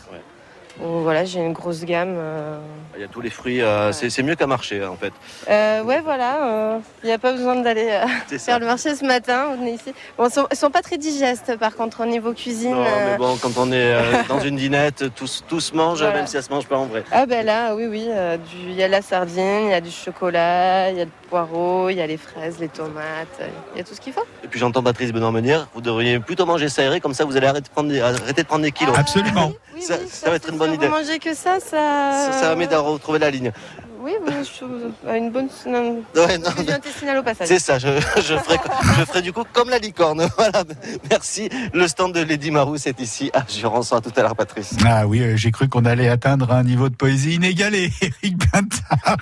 Où, 0.84 1.02
voilà, 1.02 1.26
j'ai 1.26 1.40
une 1.40 1.54
grosse 1.54 1.84
gamme. 1.86 2.16
euh. 2.18 2.58
Il 2.96 3.02
y 3.02 3.04
a 3.04 3.08
tous 3.08 3.22
les 3.22 3.30
fruits, 3.30 3.62
euh, 3.62 3.92
c'est 3.92 4.10
c'est 4.10 4.24
mieux 4.24 4.36
qu'un 4.36 4.48
marché 4.48 4.84
en 4.84 4.96
fait. 4.96 5.14
Euh, 5.50 5.84
ouais, 5.84 6.02
voilà, 6.02 6.46
euh, 6.48 6.80
il 7.04 7.08
n'y 7.08 7.12
a 7.14 7.20
pas 7.20 7.32
besoin 7.32 7.56
d'aller 7.58 7.90
euh, 7.92 8.06
C'est 8.28 8.40
ça. 8.40 8.46
faire 8.46 8.60
le 8.60 8.66
marché 8.66 8.96
ce 8.96 9.06
matin. 9.06 9.50
On 9.60 9.66
est 9.68 9.74
ici. 9.74 9.94
Bon, 10.18 10.28
ils 10.28 10.32
sont, 10.34 10.48
ils 10.52 10.58
sont 10.58 10.72
pas 10.72 10.82
très 10.82 10.98
digestes 10.98 11.56
par 11.58 11.76
contre 11.76 12.02
au 12.02 12.06
niveau 12.08 12.34
cuisine. 12.34 12.72
Non, 12.74 12.84
euh. 12.84 13.12
mais 13.12 13.18
bon, 13.18 13.38
quand 13.40 13.52
on 13.58 13.72
est 13.72 13.94
euh, 13.94 14.02
dans 14.30 14.40
une 14.40 14.56
dinette, 14.56 15.14
tous, 15.16 15.44
tous 15.48 15.74
mangent, 15.74 16.00
Voilà. 16.00 16.16
même 16.16 16.26
si 16.28 16.34
ça 16.34 16.42
se 16.42 16.50
mange 16.50 16.66
pas 16.66 16.78
en 16.78 16.86
vrai. 16.86 17.04
Ah 17.12 17.28
ben 17.28 17.46
là, 17.46 17.76
oui, 17.76 17.86
oui, 17.86 18.08
euh, 18.10 18.38
du- 18.38 18.70
il 18.70 18.74
y 18.76 18.82
a 18.84 18.88
la 18.88 19.04
sardine, 19.04 19.66
il 19.66 19.70
y 19.70 19.74
a 19.76 19.82
du 19.82 19.92
chocolat, 19.92 20.90
il 20.90 20.98
y 20.98 21.02
a 21.02 21.06
le 21.06 21.12
poireau, 21.30 21.90
il 21.90 21.98
y 21.98 22.02
a 22.02 22.08
les 22.08 22.18
fraises, 22.18 22.58
les 22.60 22.68
tomates, 22.70 23.28
euh, 23.42 23.48
il 23.76 23.78
y 23.78 23.82
a 23.82 23.84
tout 23.84 23.94
ce 23.94 24.02
qu'il 24.02 24.14
faut. 24.14 24.26
Et 24.44 24.48
puis 24.48 24.60
j'entends 24.60 24.82
Patrice 24.82 25.12
Benoît 25.12 25.32
vous 25.74 25.82
devriez 25.82 26.20
plutôt 26.20 26.46
manger 26.48 26.68
ça 26.70 26.82
aéré, 26.82 27.00
comme 27.00 27.14
ça 27.14 27.26
vous 27.26 27.38
allez 27.38 27.46
arrêter 27.48 27.68
de 27.68 27.74
prendre 27.74 27.90
des, 27.90 28.02
arrêter 28.02 28.42
de 28.42 28.48
prendre 28.48 28.64
des 28.64 28.72
kilos. 28.72 28.98
Absolument. 28.98 29.52
ça, 29.80 29.96
ça 30.10 30.30
va 30.32 30.36
être 30.38 30.50
une 30.50 30.58
bonne 30.58 30.67
Si 30.70 30.76
idée. 30.76 30.88
vous 30.88 30.94
mangez 30.94 31.20
que 31.20 31.34
ça, 31.34 31.60
ça... 31.60 32.32
Ça, 32.32 32.32
ça 32.32 32.50
va 32.50 32.56
m'aider 32.56 32.76
à 32.76 32.80
retrouver 32.80 33.20
la 33.20 33.30
ligne. 33.30 33.52
Oui, 34.00 34.14
je 34.26 35.18
une 35.18 35.32
bonne 35.32 35.50
non, 35.66 36.04
Ouais, 36.16 36.38
non, 36.38 36.50
intestinale 36.74 37.18
au 37.18 37.24
passage. 37.24 37.48
C'est 37.48 37.60
ça, 37.60 37.78
je, 37.78 37.90
je, 38.18 38.38
ferai, 38.38 38.58
je 38.98 39.06
ferai 39.06 39.22
du 39.22 39.34
coup 39.34 39.44
comme 39.52 39.70
la 39.70 39.80
licorne. 39.80 40.28
Voilà, 40.38 40.64
merci. 41.10 41.50
Le 41.74 41.88
stand 41.88 42.14
de 42.14 42.22
Lady 42.22 42.52
Marou, 42.52 42.78
c'est 42.78 43.00
ici 43.02 43.32
à 43.34 43.44
Jurançon. 43.48 43.96
À 43.98 44.02
tout 44.02 44.12
à 44.16 44.22
l'heure, 44.22 44.36
Patrice. 44.36 44.76
Ah 44.86 45.08
oui, 45.08 45.22
euh, 45.22 45.36
j'ai 45.36 45.52
cru 45.52 45.68
qu'on 45.68 45.84
allait 45.84 46.08
atteindre 46.08 46.52
un 46.52 46.64
niveau 46.64 46.90
de 46.90 46.96
poésie 46.96 47.36
inégalé. 47.36 47.92
Eric 48.02 48.38
Bintard, 48.38 49.18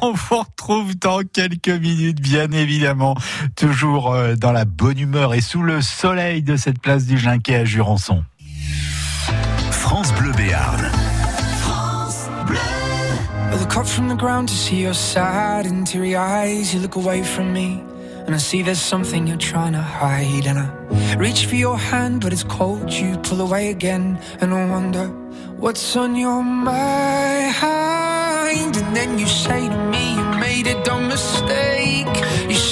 on 0.00 0.12
vous 0.12 0.38
retrouve 0.38 0.96
dans 0.96 1.20
quelques 1.20 1.68
minutes, 1.68 2.20
bien 2.20 2.50
évidemment, 2.50 3.14
toujours 3.56 4.12
euh, 4.12 4.34
dans 4.34 4.52
la 4.52 4.64
bonne 4.64 4.98
humeur 4.98 5.34
et 5.34 5.42
sous 5.42 5.62
le 5.62 5.82
soleil 5.82 6.42
de 6.42 6.56
cette 6.56 6.80
place 6.80 7.04
du 7.04 7.18
Ginquet 7.18 7.56
à 7.56 7.64
Jurançon. 7.64 8.24
France 9.70 10.12
Bleu 10.12 10.32
Béarn. 10.32 10.90
I 13.54 13.56
look 13.58 13.76
up 13.76 13.86
from 13.86 14.08
the 14.08 14.16
ground 14.16 14.48
to 14.48 14.54
see 14.54 14.82
your 14.82 14.94
sad 14.94 15.66
and 15.66 15.86
teary 15.86 16.16
eyes. 16.16 16.74
You 16.74 16.80
look 16.80 16.96
away 16.96 17.22
from 17.22 17.52
me, 17.52 17.82
and 18.26 18.34
I 18.34 18.38
see 18.38 18.62
there's 18.62 18.80
something 18.80 19.26
you're 19.28 19.36
trying 19.36 19.74
to 19.74 19.80
hide. 19.80 20.46
And 20.46 20.58
I 20.58 20.68
reach 21.16 21.46
for 21.46 21.54
your 21.54 21.78
hand, 21.78 22.20
but 22.20 22.32
it's 22.32 22.42
cold. 22.44 22.92
You 22.92 23.16
pull 23.18 23.40
away 23.40 23.70
again, 23.70 24.18
and 24.40 24.52
I 24.52 24.68
wonder 24.68 25.06
what's 25.56 25.94
on 25.96 26.16
your 26.16 26.42
mind. 26.42 27.54
And 28.76 28.96
then 28.96 29.18
you 29.18 29.26
say 29.26 29.68
to 29.68 29.78
me, 29.90 30.14
You 30.14 30.24
made 30.40 30.66
a 30.66 30.82
dumb 30.82 31.06
mistake. 31.08 32.08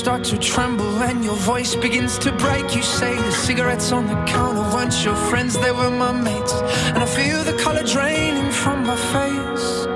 Start 0.03 0.24
to 0.24 0.36
tremble, 0.36 1.00
and 1.05 1.24
your 1.24 1.36
voice 1.36 1.76
begins 1.76 2.18
to 2.18 2.32
break. 2.32 2.74
You 2.74 2.82
say 2.82 3.14
the 3.14 3.30
cigarettes 3.30 3.92
on 3.92 4.09
the 4.09 4.16
counter 4.24 4.62
weren't 4.74 5.05
your 5.05 5.14
friends, 5.14 5.57
they 5.57 5.70
were 5.70 5.90
my 5.90 6.11
mates. 6.11 6.55
And 6.90 6.98
I 6.98 7.07
feel 7.07 7.44
the 7.44 7.53
color 7.53 7.84
draining 7.84 8.50
from 8.50 8.84
my 8.84 8.96
face. 8.96 9.86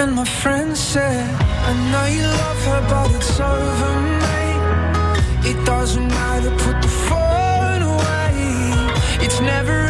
And 0.00 0.16
my 0.16 0.24
friend 0.24 0.76
said, 0.76 1.30
I 1.40 1.72
know 1.92 2.06
you 2.16 2.26
love 2.42 2.60
her, 2.70 2.82
but 2.90 3.14
it's 3.14 3.38
over, 3.38 3.92
mate. 4.24 5.50
It 5.50 5.64
doesn't 5.64 6.08
matter, 6.08 6.50
put 6.50 6.82
the 6.82 6.92
phone 7.08 7.82
away. 7.82 9.24
It's 9.24 9.40
never 9.40 9.89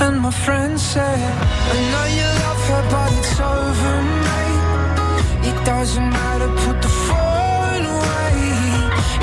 And 0.00 0.20
my 0.20 0.30
friend 0.30 0.80
said, 0.80 1.18
I 1.18 1.76
know 1.92 2.06
you 2.18 2.26
love 2.44 2.62
her, 2.70 2.82
but 2.90 3.12
it's 3.18 3.38
over, 3.40 4.02
mate. 4.26 5.48
It 5.50 5.56
doesn't 5.64 6.10
matter, 6.10 6.48
put 6.64 6.80
the 6.82 6.88
phone 7.06 7.84
away. 7.96 8.34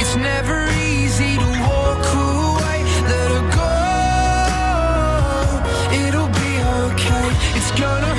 It's 0.01 0.15
never 0.15 0.67
easy 0.93 1.37
to 1.37 1.49
walk 1.67 2.05
away. 2.27 2.77
Let 3.11 3.29
her 3.35 3.45
go. 3.59 3.73
It'll 6.05 6.31
be 6.43 6.51
okay. 6.83 7.27
It's 7.57 7.71
gonna 7.79 8.18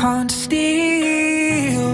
can't 0.00 0.30
steal 0.30 1.90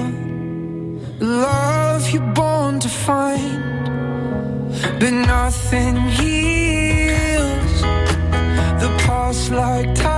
the 1.18 1.26
love 1.26 2.08
you're 2.10 2.32
born 2.34 2.78
to 2.78 2.88
find. 2.88 3.84
But 5.00 5.12
nothing 5.34 5.96
heals 6.18 7.80
the 8.82 8.90
past 9.04 9.50
like 9.50 9.92
time, 9.96 10.15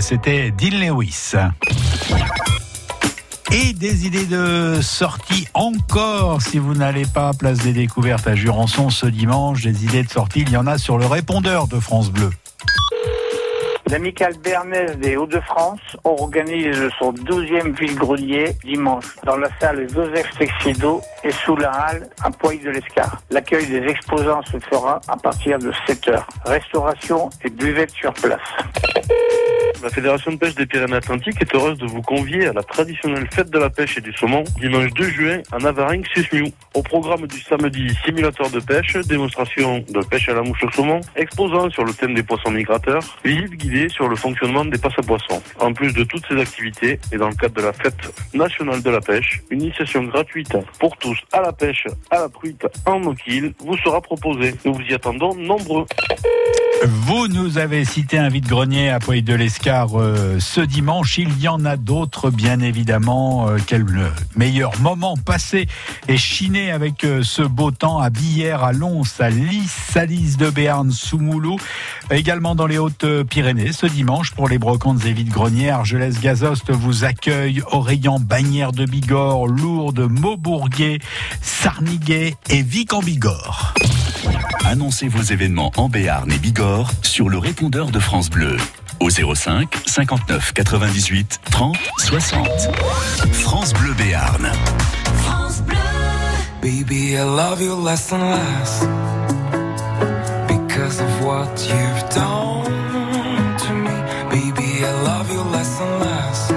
C'était 0.00 0.50
Dean 0.50 0.78
Lewis. 0.78 1.32
Et 3.52 3.72
des 3.72 4.06
idées 4.06 4.26
de 4.26 4.80
sortie 4.82 5.46
encore, 5.54 6.42
si 6.42 6.58
vous 6.58 6.74
n'allez 6.74 7.06
pas 7.06 7.28
à 7.28 7.32
Place 7.32 7.58
des 7.58 7.72
Découvertes 7.72 8.26
à 8.26 8.34
Jurançon 8.34 8.90
ce 8.90 9.06
dimanche, 9.06 9.62
des 9.62 9.84
idées 9.84 10.02
de 10.02 10.10
sortie, 10.10 10.40
il 10.42 10.50
y 10.50 10.56
en 10.56 10.66
a 10.66 10.78
sur 10.78 10.98
le 10.98 11.06
répondeur 11.06 11.68
de 11.68 11.78
France 11.78 12.10
Bleu. 12.10 12.30
L'amicale 13.90 14.34
Bernays 14.42 14.96
des 14.96 15.16
Hauts-de-France 15.16 15.96
organise 16.04 16.88
son 16.98 17.12
12e 17.12 17.78
vide-grenier 17.78 18.56
dimanche 18.64 19.14
dans 19.24 19.36
la 19.36 19.48
salle 19.60 19.86
Joseph 19.92 20.30
Texido 20.38 21.02
et 21.24 21.32
sous 21.32 21.56
la 21.56 21.70
halle 21.70 22.08
à 22.22 22.30
Poil 22.30 22.60
de 22.60 22.70
l'Escar. 22.70 23.20
L'accueil 23.30 23.66
des 23.66 23.82
exposants 23.88 24.42
se 24.42 24.58
fera 24.58 25.00
à 25.08 25.16
partir 25.16 25.58
de 25.58 25.72
7 25.86 26.08
heures. 26.08 26.26
Restauration 26.44 27.30
et 27.44 27.50
buvette 27.50 27.90
sur 27.90 28.12
place. 28.12 28.40
La 29.84 29.90
Fédération 29.90 30.32
de 30.32 30.38
pêche 30.38 30.54
des 30.54 30.64
Pyrénées-Atlantiques 30.64 31.42
est 31.42 31.54
heureuse 31.54 31.76
de 31.76 31.86
vous 31.86 32.00
convier 32.00 32.46
à 32.46 32.54
la 32.54 32.62
traditionnelle 32.62 33.28
fête 33.30 33.50
de 33.50 33.58
la 33.58 33.68
pêche 33.68 33.98
et 33.98 34.00
du 34.00 34.14
saumon 34.14 34.42
dimanche 34.58 34.90
2 34.94 35.10
juin 35.10 35.42
à 35.52 35.58
Navaringue, 35.58 36.06
Susmiou. 36.14 36.46
Au 36.72 36.82
programme 36.82 37.26
du 37.26 37.38
samedi, 37.42 37.94
simulateur 38.02 38.48
de 38.48 38.60
pêche, 38.60 38.96
démonstration 39.06 39.84
de 39.86 40.00
pêche 40.06 40.30
à 40.30 40.32
la 40.32 40.40
mouche 40.40 40.62
au 40.62 40.70
saumon, 40.70 41.02
exposant 41.16 41.68
sur 41.68 41.84
le 41.84 41.92
thème 41.92 42.14
des 42.14 42.22
poissons 42.22 42.50
migrateurs, 42.50 43.02
visite 43.22 43.50
guidée 43.50 43.90
sur 43.90 44.08
le 44.08 44.16
fonctionnement 44.16 44.64
des 44.64 44.78
passes 44.78 44.98
à 44.98 45.02
poissons. 45.02 45.42
En 45.60 45.74
plus 45.74 45.92
de 45.92 46.04
toutes 46.04 46.24
ces 46.28 46.40
activités, 46.40 46.98
et 47.12 47.18
dans 47.18 47.28
le 47.28 47.34
cadre 47.34 47.54
de 47.54 47.62
la 47.62 47.74
fête 47.74 48.10
nationale 48.32 48.82
de 48.82 48.90
la 48.90 49.00
pêche, 49.02 49.42
une 49.50 49.60
initiation 49.60 50.04
gratuite 50.04 50.56
pour 50.80 50.96
tous 50.96 51.13
à 51.32 51.40
la 51.40 51.52
pêche, 51.52 51.86
à 52.10 52.20
la 52.20 52.28
truite, 52.28 52.66
en 52.86 52.98
moquille, 52.98 53.54
vous 53.58 53.76
sera 53.78 54.00
proposée. 54.00 54.54
Nous 54.64 54.74
vous 54.74 54.82
y 54.82 54.94
attendons 54.94 55.34
nombreux. 55.34 55.86
Vous 56.86 57.28
nous 57.28 57.56
avez 57.56 57.86
cité 57.86 58.18
un 58.18 58.28
vide-grenier 58.28 58.90
à 58.90 58.98
Poil 58.98 59.22
de 59.22 59.32
l'Escar 59.32 59.98
euh, 59.98 60.38
ce 60.38 60.60
dimanche. 60.60 61.16
Il 61.16 61.40
y 61.40 61.48
en 61.48 61.64
a 61.64 61.78
d'autres, 61.78 62.30
bien 62.30 62.60
évidemment. 62.60 63.48
Euh, 63.48 63.56
quel 63.66 63.82
euh, 63.82 64.10
meilleur 64.36 64.78
moment 64.80 65.16
passé 65.16 65.66
et 66.08 66.18
chiné 66.18 66.70
avec 66.70 67.04
euh, 67.04 67.22
ce 67.22 67.40
beau 67.40 67.70
temps 67.70 68.00
à 68.00 68.10
Billère, 68.10 68.64
à 68.64 68.72
Lons, 68.72 69.02
à 69.18 69.30
Lys, 69.30 69.96
Lys 69.96 70.36
de 70.36 70.50
Béarn, 70.50 70.90
Soumoulou. 70.90 71.56
Également 72.10 72.54
dans 72.54 72.66
les 72.66 72.76
Hautes-Pyrénées 72.76 73.72
ce 73.72 73.86
dimanche 73.86 74.32
pour 74.32 74.48
les 74.48 74.58
brocantes 74.58 75.06
et 75.06 75.12
vide-greniers. 75.14 75.70
Argelès-Gazost 75.70 76.70
vous 76.70 77.04
accueille. 77.04 77.62
Oraillan, 77.72 78.18
Bagnères 78.20 78.72
de 78.72 78.84
Bigorre, 78.84 79.46
Lourdes, 79.46 80.06
Maubourguet, 80.10 80.98
Sarniguet 81.40 82.34
et 82.50 82.62
Vic 82.62 82.92
en 82.92 83.00
Bigorre. 83.00 83.74
Annoncez 84.64 85.08
vos 85.08 85.22
événements 85.22 85.72
en 85.76 85.88
Béarn 85.88 86.30
et 86.32 86.38
Bigorre 86.38 86.90
sur 87.02 87.28
le 87.28 87.38
répondeur 87.38 87.90
de 87.90 87.98
France 87.98 88.30
Bleu 88.30 88.56
au 89.00 89.10
05 89.10 89.68
59 89.86 90.52
98 90.52 91.40
30 91.50 91.76
60. 91.98 92.48
France 93.32 93.72
Bleu 93.74 93.92
Béarn. 93.94 94.50
Baby, 96.62 97.14
I 97.14 97.24
love 97.24 97.60
you 97.60 97.76
less 97.76 98.10
and 98.10 98.22
less 98.22 98.86
because 100.48 100.98
of 100.98 101.20
what 101.22 101.68
you've 101.68 102.08
done 102.14 103.56
to 103.58 103.72
me. 103.74 103.90
Baby, 104.30 104.82
I 104.82 104.92
love 105.04 105.30
you 105.30 105.42
less 105.52 105.78
and 105.80 106.00
less 106.00 106.52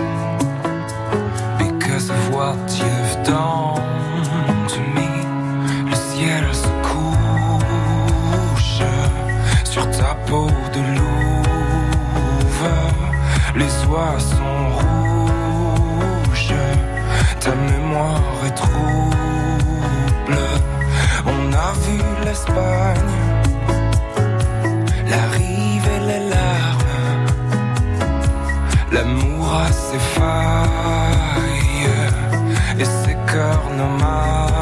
because 1.60 2.10
of 2.10 2.34
what 2.34 2.55
you've 2.80 3.26
done 3.26 3.57
Sont 13.97 14.69
rouges, 14.77 16.53
ta 17.39 17.51
mémoire 17.55 18.45
est 18.45 18.55
trouble. 18.55 20.37
On 21.25 21.51
a 21.51 21.73
vu 21.83 21.97
l'Espagne, 22.23 23.17
la 25.09 25.23
rive 25.35 25.87
et 25.95 26.01
les 26.11 26.23
larmes. 26.29 27.27
L'amour 28.91 29.45
a 29.65 29.71
ses 29.71 29.99
failles 29.99 31.89
et 32.79 32.85
ses 32.85 33.17
cœurs 33.31 33.69
nomades. 33.77 34.57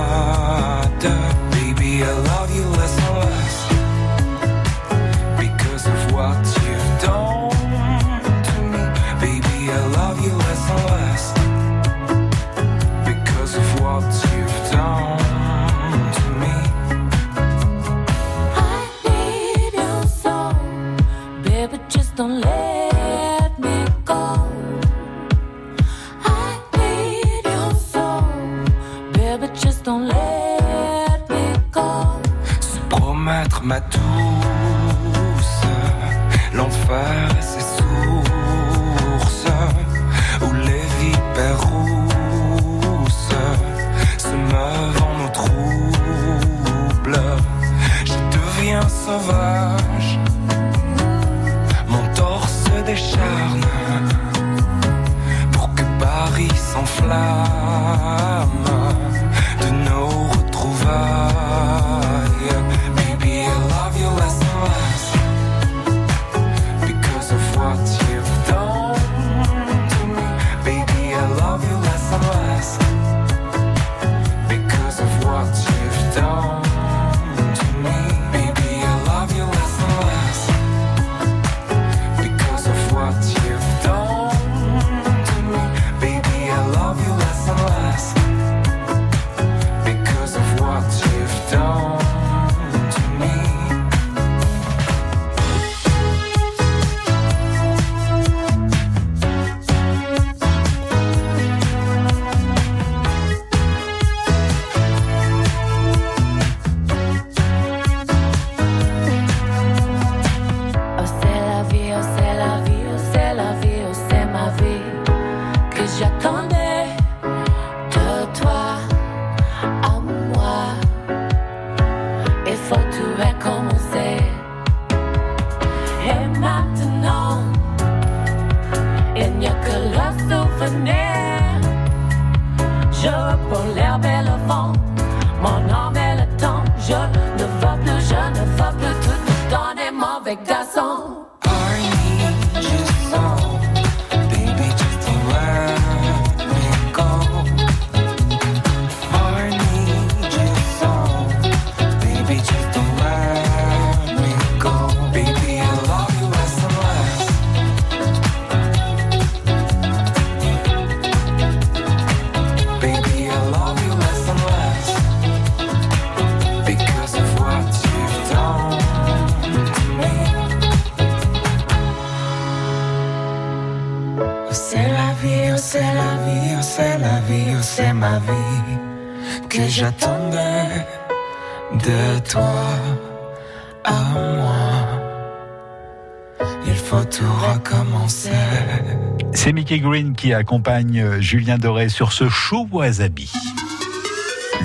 C'est 189.45 189.53
Mickey 189.53 189.77
Green 189.77 190.15
qui 190.15 190.33
accompagne 190.33 190.99
euh, 190.99 191.21
Julien 191.21 191.59
Doré 191.59 191.89
sur 191.89 192.13
ce 192.13 192.27
show 192.29 192.67
wasabi. 192.71 193.31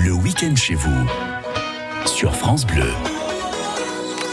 Le 0.03 0.11
week-end 0.11 0.55
chez 0.55 0.73
vous, 0.73 1.07
sur 2.07 2.35
France 2.35 2.65
Bleu. 2.65 2.91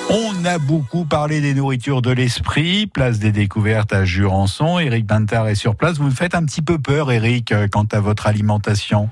On 0.08 0.46
a 0.46 0.56
beaucoup 0.56 1.04
parlé 1.04 1.42
des 1.42 1.52
nourritures 1.52 2.00
de 2.00 2.10
l'esprit, 2.12 2.86
place 2.86 3.18
des 3.18 3.30
découvertes 3.30 3.92
à 3.92 4.06
Jurançon. 4.06 4.78
Eric 4.78 5.04
Bintard 5.04 5.48
est 5.48 5.54
sur 5.54 5.76
place. 5.76 5.98
Vous 5.98 6.04
me 6.04 6.10
faites 6.10 6.34
un 6.34 6.46
petit 6.46 6.62
peu 6.62 6.78
peur, 6.78 7.12
Eric, 7.12 7.52
euh, 7.52 7.68
quant 7.70 7.86
à 7.92 8.00
votre 8.00 8.26
alimentation. 8.26 9.10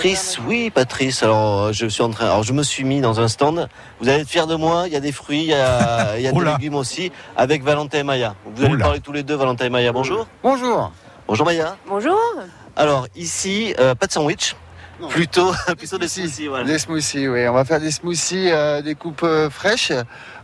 Patrice, 0.00 0.38
oui, 0.46 0.70
Patrice. 0.70 1.22
Alors, 1.22 1.58
euh, 1.58 1.72
je 1.74 1.84
suis 1.84 2.02
en 2.02 2.08
train. 2.08 2.24
Alors, 2.24 2.42
je 2.42 2.54
me 2.54 2.62
suis 2.62 2.84
mis 2.84 3.02
dans 3.02 3.20
un 3.20 3.28
stand. 3.28 3.68
Vous 4.00 4.08
allez 4.08 4.22
être 4.22 4.30
fiers 4.30 4.46
de 4.46 4.54
moi. 4.54 4.84
Il 4.86 4.94
y 4.94 4.96
a 4.96 5.00
des 5.00 5.12
fruits, 5.12 5.42
il 5.42 5.48
y 5.48 5.52
a, 5.52 6.16
il 6.16 6.22
y 6.22 6.26
a 6.26 6.32
des 6.32 6.40
légumes 6.42 6.76
aussi, 6.76 7.12
avec 7.36 7.62
Valentin 7.62 7.98
et 7.98 8.02
Maya. 8.02 8.34
Vous 8.46 8.64
allez 8.64 8.78
parler 8.78 9.00
tous 9.00 9.12
les 9.12 9.24
deux, 9.24 9.34
Valentin 9.34 9.66
et 9.66 9.68
Maya. 9.68 9.92
Bonjour. 9.92 10.26
Bonjour. 10.42 10.90
Bonjour 11.28 11.44
Maya. 11.44 11.76
Bonjour. 11.86 12.18
Alors, 12.76 13.08
ici, 13.14 13.74
euh, 13.78 13.94
pas 13.94 14.06
de 14.06 14.12
sandwich. 14.12 14.56
Plutôt, 15.10 15.52
plutôt 15.76 15.98
des 15.98 16.08
smoothies. 16.08 16.48
Voilà. 16.48 16.64
Des 16.64 16.78
smoothies, 16.78 17.28
oui. 17.28 17.46
On 17.46 17.52
va 17.52 17.66
faire 17.66 17.80
des 17.80 17.90
smoothies, 17.90 18.50
euh, 18.50 18.80
des 18.80 18.94
coupes 18.94 19.22
euh, 19.22 19.50
fraîches, 19.50 19.92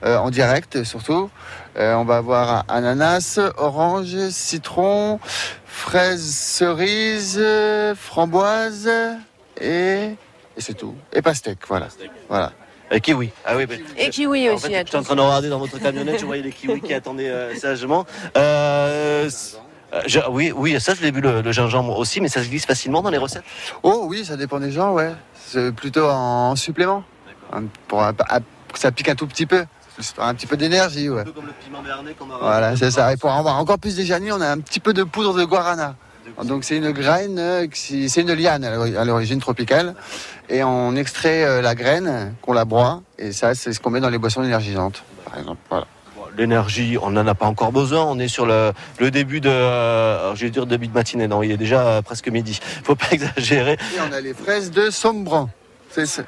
euh, 0.04 0.18
en 0.18 0.28
direct 0.28 0.84
surtout. 0.84 1.30
Euh, 1.78 1.94
on 1.94 2.04
va 2.04 2.18
avoir 2.18 2.66
ananas, 2.68 3.40
orange, 3.56 4.28
citron, 4.28 5.18
fraises, 5.64 6.30
cerises, 6.30 7.42
framboises 7.96 8.90
et, 9.60 10.10
et 10.56 10.60
c'est 10.60 10.74
tout. 10.74 10.94
Et 11.12 11.22
pastèque, 11.22 11.58
voilà. 11.68 11.88
voilà. 12.28 12.52
Et 12.90 13.00
kiwi. 13.00 13.30
Ah 13.44 13.56
oui, 13.56 13.66
Et 13.96 14.10
kiwi 14.10 14.48
en 14.48 14.54
aussi. 14.54 14.66
fait, 14.66 14.74
j'étais 14.78 14.96
en 14.96 15.02
train 15.02 15.16
de 15.16 15.20
regarder 15.20 15.48
dans 15.48 15.58
votre 15.58 15.78
camionnette, 15.78 16.20
je 16.20 16.24
voyais 16.26 16.42
les 16.42 16.52
kiwis 16.52 16.80
qui 16.80 16.94
attendaient 16.94 17.28
euh, 17.30 17.54
sagement. 17.56 18.06
Euh, 18.36 19.28
euh, 19.92 20.02
je- 20.06 20.20
oui, 20.30 20.52
oui, 20.54 20.80
ça 20.80 20.94
je 20.94 21.02
l'ai 21.02 21.10
vu 21.10 21.20
le, 21.20 21.42
le 21.42 21.52
gingembre 21.52 21.98
aussi, 21.98 22.20
mais 22.20 22.28
ça 22.28 22.42
se 22.44 22.48
glisse 22.48 22.64
facilement 22.66 23.02
dans 23.02 23.10
les 23.10 23.18
recettes. 23.18 23.42
Oh 23.82 24.04
oui, 24.08 24.24
ça 24.24 24.36
dépend 24.36 24.60
des 24.60 24.70
gens, 24.70 24.92
ouais. 24.92 25.12
C'est 25.46 25.72
plutôt 25.72 26.08
en 26.08 26.54
supplément. 26.56 27.02
Pour, 27.88 28.02
un- 28.02 28.12
à- 28.28 28.40
que 28.40 28.78
ça 28.78 28.90
pique 28.92 29.08
un 29.08 29.14
tout 29.14 29.26
petit 29.26 29.46
peu. 29.46 29.64
Un 30.18 30.34
petit 30.34 30.46
peu 30.46 30.56
d'énergie, 30.56 31.08
ouais. 31.08 31.24
Comme 31.24 31.46
le 31.46 31.52
piment 31.52 31.80
béarnais 31.82 32.12
qu'on 32.12 32.30
a. 32.30 32.38
Voilà, 32.38 32.76
c'est 32.76 32.90
ça. 32.90 33.12
Et 33.12 33.16
pour 33.16 33.30
avoir 33.32 33.58
encore 33.58 33.78
plus 33.78 33.96
d'énergie, 33.96 34.30
on 34.30 34.40
a 34.40 34.48
un 34.48 34.58
petit 34.60 34.78
peu 34.80 34.92
de 34.92 35.02
poudre 35.04 35.34
de 35.34 35.44
guarana. 35.44 35.96
Donc 36.44 36.64
c'est 36.64 36.76
une 36.76 36.90
graine, 36.92 37.38
euh, 37.38 37.66
c'est 37.72 38.20
une 38.20 38.32
liane 38.32 38.64
à 38.64 38.70
l'ori- 38.70 38.96
à 38.96 39.04
l'origine 39.04 39.40
tropicale. 39.40 39.94
Et 40.48 40.62
on 40.62 40.94
extrait 40.94 41.44
euh, 41.44 41.62
la 41.62 41.74
graine, 41.74 42.34
qu'on 42.42 42.52
la 42.52 42.64
broie. 42.64 43.02
Et 43.18 43.32
ça, 43.32 43.54
c'est 43.54 43.72
ce 43.72 43.80
qu'on 43.80 43.90
met 43.90 44.00
dans 44.00 44.10
les 44.10 44.18
boissons 44.18 44.42
énergisantes, 44.44 45.02
par 45.24 45.38
exemple. 45.38 45.60
Voilà. 45.70 45.86
L'énergie, 46.36 46.98
on 47.00 47.10
n'en 47.10 47.26
a 47.26 47.34
pas 47.34 47.46
encore 47.46 47.72
besoin. 47.72 48.04
On 48.04 48.18
est 48.18 48.28
sur 48.28 48.44
le, 48.44 48.72
le 48.98 49.10
début 49.10 49.40
de, 49.40 49.48
euh, 49.48 50.34
je 50.34 50.44
vais 50.44 50.50
dire 50.50 50.66
début 50.66 50.86
de 50.86 50.92
matinée. 50.92 51.26
Non, 51.26 51.42
il 51.42 51.50
est 51.50 51.56
déjà 51.56 51.86
euh, 51.86 52.02
presque 52.02 52.28
midi. 52.28 52.60
Faut 52.84 52.94
pas 52.94 53.06
exagérer. 53.12 53.72
Et 53.74 54.00
on 54.08 54.12
a 54.12 54.20
les 54.20 54.34
fraises 54.34 54.70
de 54.70 54.90
Sombran. 54.90 55.48
C'est 56.04 56.26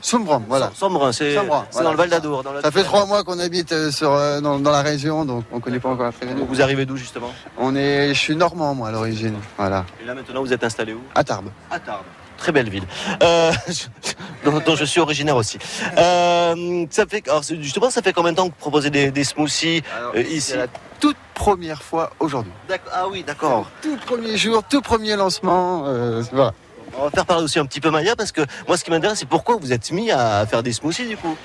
Sombran, 0.00 0.42
voilà. 0.48 0.70
Sombran, 0.74 1.10
c'est 1.12 1.34
dans 1.34 1.90
le 1.90 1.96
Val 1.96 2.08
d'Adour. 2.08 2.42
la- 2.54 2.62
Ça 2.62 2.70
fait 2.70 2.84
trois 2.84 3.04
mois 3.06 3.24
qu'on 3.24 3.38
habite 3.40 3.72
euh, 3.72 3.90
sur, 3.90 4.12
euh, 4.12 4.40
dans, 4.40 4.58
dans 4.60 4.70
la 4.70 4.82
région, 4.82 5.24
donc 5.24 5.44
on 5.50 5.58
connaît 5.60 5.80
pas 5.80 5.88
encore 5.88 6.12
très 6.12 6.26
bien. 6.26 6.36
Vous 6.48 6.62
arrivez 6.62 6.86
d'où 6.86 6.96
justement? 6.96 7.32
On 7.58 7.74
est, 7.74 8.08
je 8.14 8.18
suis 8.18 8.36
normand 8.36 8.74
moi 8.74 8.88
à 8.88 8.92
l'origine, 8.92 9.34
voilà. 9.56 9.84
Et 10.02 10.04
là 10.06 10.14
maintenant, 10.14 10.40
vous 10.42 10.52
êtes 10.52 10.62
installé 10.62 10.92
où? 10.92 11.00
À 11.14 11.24
Tarbes. 11.24 11.50
À 11.70 11.78
Tarbes. 11.80 12.04
Très 12.36 12.52
belle 12.52 12.70
ville, 12.70 12.84
euh, 13.20 13.50
dont, 14.44 14.60
dont 14.64 14.76
je 14.76 14.84
suis 14.84 15.00
originaire 15.00 15.34
aussi. 15.34 15.58
Euh, 15.96 16.86
ça 16.90 17.04
fait, 17.06 17.26
alors, 17.28 17.42
justement, 17.42 17.90
ça 17.90 18.00
fait 18.00 18.12
combien 18.12 18.30
de 18.30 18.36
temps 18.36 18.44
que 18.46 18.52
vous 18.52 18.60
proposez 18.60 18.90
des, 18.90 19.10
des 19.10 19.24
smoothies 19.24 19.82
euh, 20.14 20.22
ici? 20.22 20.40
C'est 20.52 20.56
la 20.56 20.66
toute 21.00 21.16
première 21.34 21.82
fois 21.82 22.10
aujourd'hui. 22.20 22.52
Ah 22.92 23.08
oui, 23.10 23.24
d'accord. 23.24 23.68
Tout 23.82 23.96
premier 24.06 24.36
jour, 24.36 24.62
tout 24.62 24.80
premier 24.82 25.16
lancement, 25.16 25.82
euh, 25.86 26.22
voilà. 26.32 26.52
On 26.98 27.04
va 27.04 27.10
faire 27.10 27.26
parler 27.26 27.44
aussi 27.44 27.58
un 27.58 27.66
petit 27.66 27.80
peu 27.80 27.90
Maya 27.90 28.16
parce 28.16 28.32
que 28.32 28.40
moi, 28.66 28.76
ce 28.76 28.84
qui 28.84 28.90
m'intéresse, 28.90 29.20
c'est 29.20 29.28
pourquoi 29.28 29.56
vous 29.56 29.72
êtes 29.72 29.92
mis 29.92 30.10
à 30.10 30.44
faire 30.46 30.62
des 30.62 30.72
smoothies 30.72 31.06
du 31.06 31.16
coup? 31.16 31.36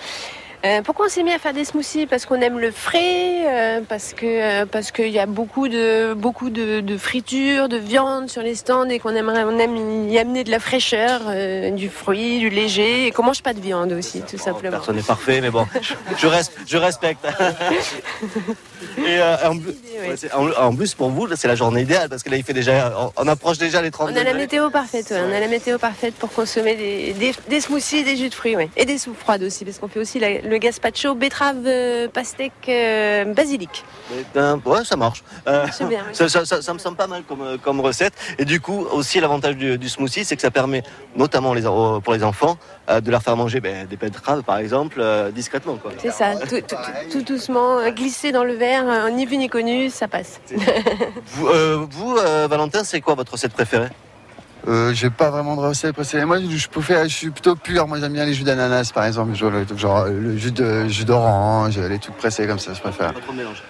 Euh, 0.66 0.82
pourquoi 0.82 1.08
on 1.08 1.10
s'est 1.10 1.24
mis 1.24 1.34
à 1.34 1.40
faire 1.40 1.54
des 1.54 1.66
smoothies? 1.66 2.06
Parce 2.06 2.26
qu'on 2.26 2.40
aime 2.40 2.58
le 2.58 2.72
frais, 2.72 3.46
euh, 3.46 3.82
parce 3.88 4.14
que 4.14 4.26
euh, 4.26 4.66
parce 4.66 4.92
qu'il 4.92 5.10
y 5.10 5.20
a 5.20 5.26
beaucoup 5.26 5.68
de 5.68 6.14
beaucoup 6.14 6.50
de, 6.50 6.80
de 6.80 6.98
fritures, 6.98 7.68
de 7.68 7.76
viande 7.76 8.30
sur 8.30 8.42
les 8.42 8.56
stands 8.56 8.88
et 8.88 8.98
qu'on 9.00 9.14
aimerait 9.14 9.44
on 9.44 9.60
aime 9.60 10.10
y 10.10 10.18
amener 10.18 10.46
de 10.46 10.52
la 10.52 10.60
fraîcheur, 10.60 11.20
du 11.74 11.90
fruit, 11.90 12.40
du 12.40 12.50
léger 12.50 13.08
et 13.08 13.12
qu'on 13.12 13.24
mange 13.24 13.44
pas 13.44 13.54
de 13.54 13.60
viande 13.60 13.92
aussi, 13.92 14.22
tout 14.22 14.38
simplement. 14.38 14.78
Personne 14.78 14.96
n'est 14.96 15.02
parfait, 15.02 15.42
mais 15.42 15.50
bon, 15.50 15.68
je, 15.82 15.94
je 16.18 16.28
reste, 16.28 16.54
je 16.66 16.78
respecte. 16.78 17.26
Et 18.98 19.20
en, 19.46 19.58
plus- 19.58 19.72
ouais, 19.72 20.16
c'est- 20.18 20.34
en- 20.34 20.52
en 20.52 20.76
plus, 20.76 20.94
pour 20.94 21.10
vous, 21.10 21.28
c'est 21.36 21.48
la 21.48 21.56
journée 21.56 21.82
idéale 21.82 22.10
parce 22.10 22.22
que 22.22 22.30
là, 22.30 22.36
il 22.38 22.44
fait 22.44 22.54
déjà, 22.54 22.94
on, 23.00 23.12
on 23.24 23.28
approche 23.28 23.58
déjà 23.58 23.82
les 23.82 23.92
30 23.92 24.12
On 24.14 24.16
a 24.16 24.24
la 24.24 24.34
météo 24.34 24.70
parfaite, 24.70 25.08
ouais. 25.12 25.22
on 25.28 25.34
a 25.34 25.40
la 25.40 25.48
météo 25.48 25.78
parfaite 25.80 26.14
pour 26.16 26.32
consommer 26.32 26.76
des, 26.76 27.14
des, 27.14 27.34
des 27.50 27.62
smoothies 27.62 28.04
des 28.04 28.18
jus 28.18 28.30
de 28.30 28.34
fruits, 28.36 28.56
ouais. 28.58 28.70
et 28.76 28.86
des 28.86 28.98
soupes 28.98 29.18
froides 29.18 29.42
aussi, 29.44 29.64
parce 29.66 29.80
qu'on 29.80 29.88
fait 29.88 30.00
aussi 30.00 30.20
la- 30.20 30.42
le 30.42 30.53
gazpacho, 30.58 31.16
betterave, 31.16 31.64
euh, 31.66 32.08
pastèque, 32.08 32.52
euh, 32.70 33.26
basilic. 33.26 33.84
Ben, 34.34 34.62
ouais, 34.66 34.84
ça 34.84 34.96
marche. 34.96 35.24
Euh, 35.48 35.66
C'est 35.72 35.86
bien, 35.88 36.04
oui. 36.08 36.16
ça, 36.16 36.28
ça- 36.30 36.46
ça- 36.46 36.62
ça 36.62 36.74
me 36.74 36.80
semble 36.80 36.98
pas 36.98 37.08
mal 37.08 37.24
comme, 37.24 37.58
comme 37.64 37.80
recette. 37.82 38.14
Et 38.38 38.46
du 38.46 38.60
coup, 38.62 38.86
aussi, 38.92 39.20
l'avantage 39.20 39.56
du, 39.58 39.78
du 39.78 39.90
smoothie, 39.90 40.26
c'est 40.26 40.36
que 40.36 40.42
ça 40.42 40.52
permet, 40.52 40.84
notamment 41.16 41.54
les, 41.54 41.62
pour 41.64 42.14
les 42.14 42.24
enfants, 42.24 42.58
de 42.90 43.10
leur 43.12 43.22
faire 43.24 43.38
manger 43.38 43.60
ben, 43.62 43.88
des 43.88 43.96
betteraves, 43.96 44.44
par 44.44 44.58
exemple, 44.58 45.02
discrètement. 45.34 45.78
C'est 46.00 46.12
ça, 46.12 46.36
tout, 46.36 46.60
tout- 46.62 46.76
tout 47.12 47.22
doucement, 47.22 47.90
glisser 47.92 48.32
dans 48.32 48.44
le 48.44 48.54
verre, 48.54 49.10
ni 49.12 49.26
vu 49.26 49.38
ni 49.38 49.50
connu, 49.50 49.90
ça 49.90 50.08
passe. 50.08 50.40
Vous, 51.34 51.48
vous, 51.90 52.16
Valentin, 52.50 52.84
c'est 52.84 53.02
quoi 53.02 53.16
votre 53.16 53.32
recette 53.34 53.54
préférée? 53.54 53.90
Euh, 54.68 54.94
j'ai 54.94 55.10
pas 55.10 55.30
vraiment 55.30 55.56
de 55.56 55.62
recette 55.62 55.94
précédente. 55.94 56.28
Moi, 56.28 56.40
je, 56.40 56.68
peux 56.68 56.82
faire, 56.82 57.04
je 57.04 57.14
suis 57.14 57.30
plutôt 57.32 57.56
pur. 57.56 57.88
Moi, 57.88 58.00
j'aime 58.00 58.14
bien 58.14 58.26
les 58.26 58.34
jus 58.34 58.44
d'ananas, 58.44 58.92
par 58.94 59.06
exemple. 59.06 59.34
Genre, 59.36 60.06
le- 60.06 60.38
jus 60.38 60.52
de 60.52 60.88
jus 60.88 61.04
d'orange, 61.06 61.78
les 61.78 62.00
trucs 62.00 62.16
pressés 62.18 62.48
comme 62.48 62.60
ça, 62.60 62.74
je 62.74 62.80
préfère. 62.80 63.14
Pas 63.14 63.20
trop 63.20 63.34
de 63.34 63.38
mélange. 63.38 63.62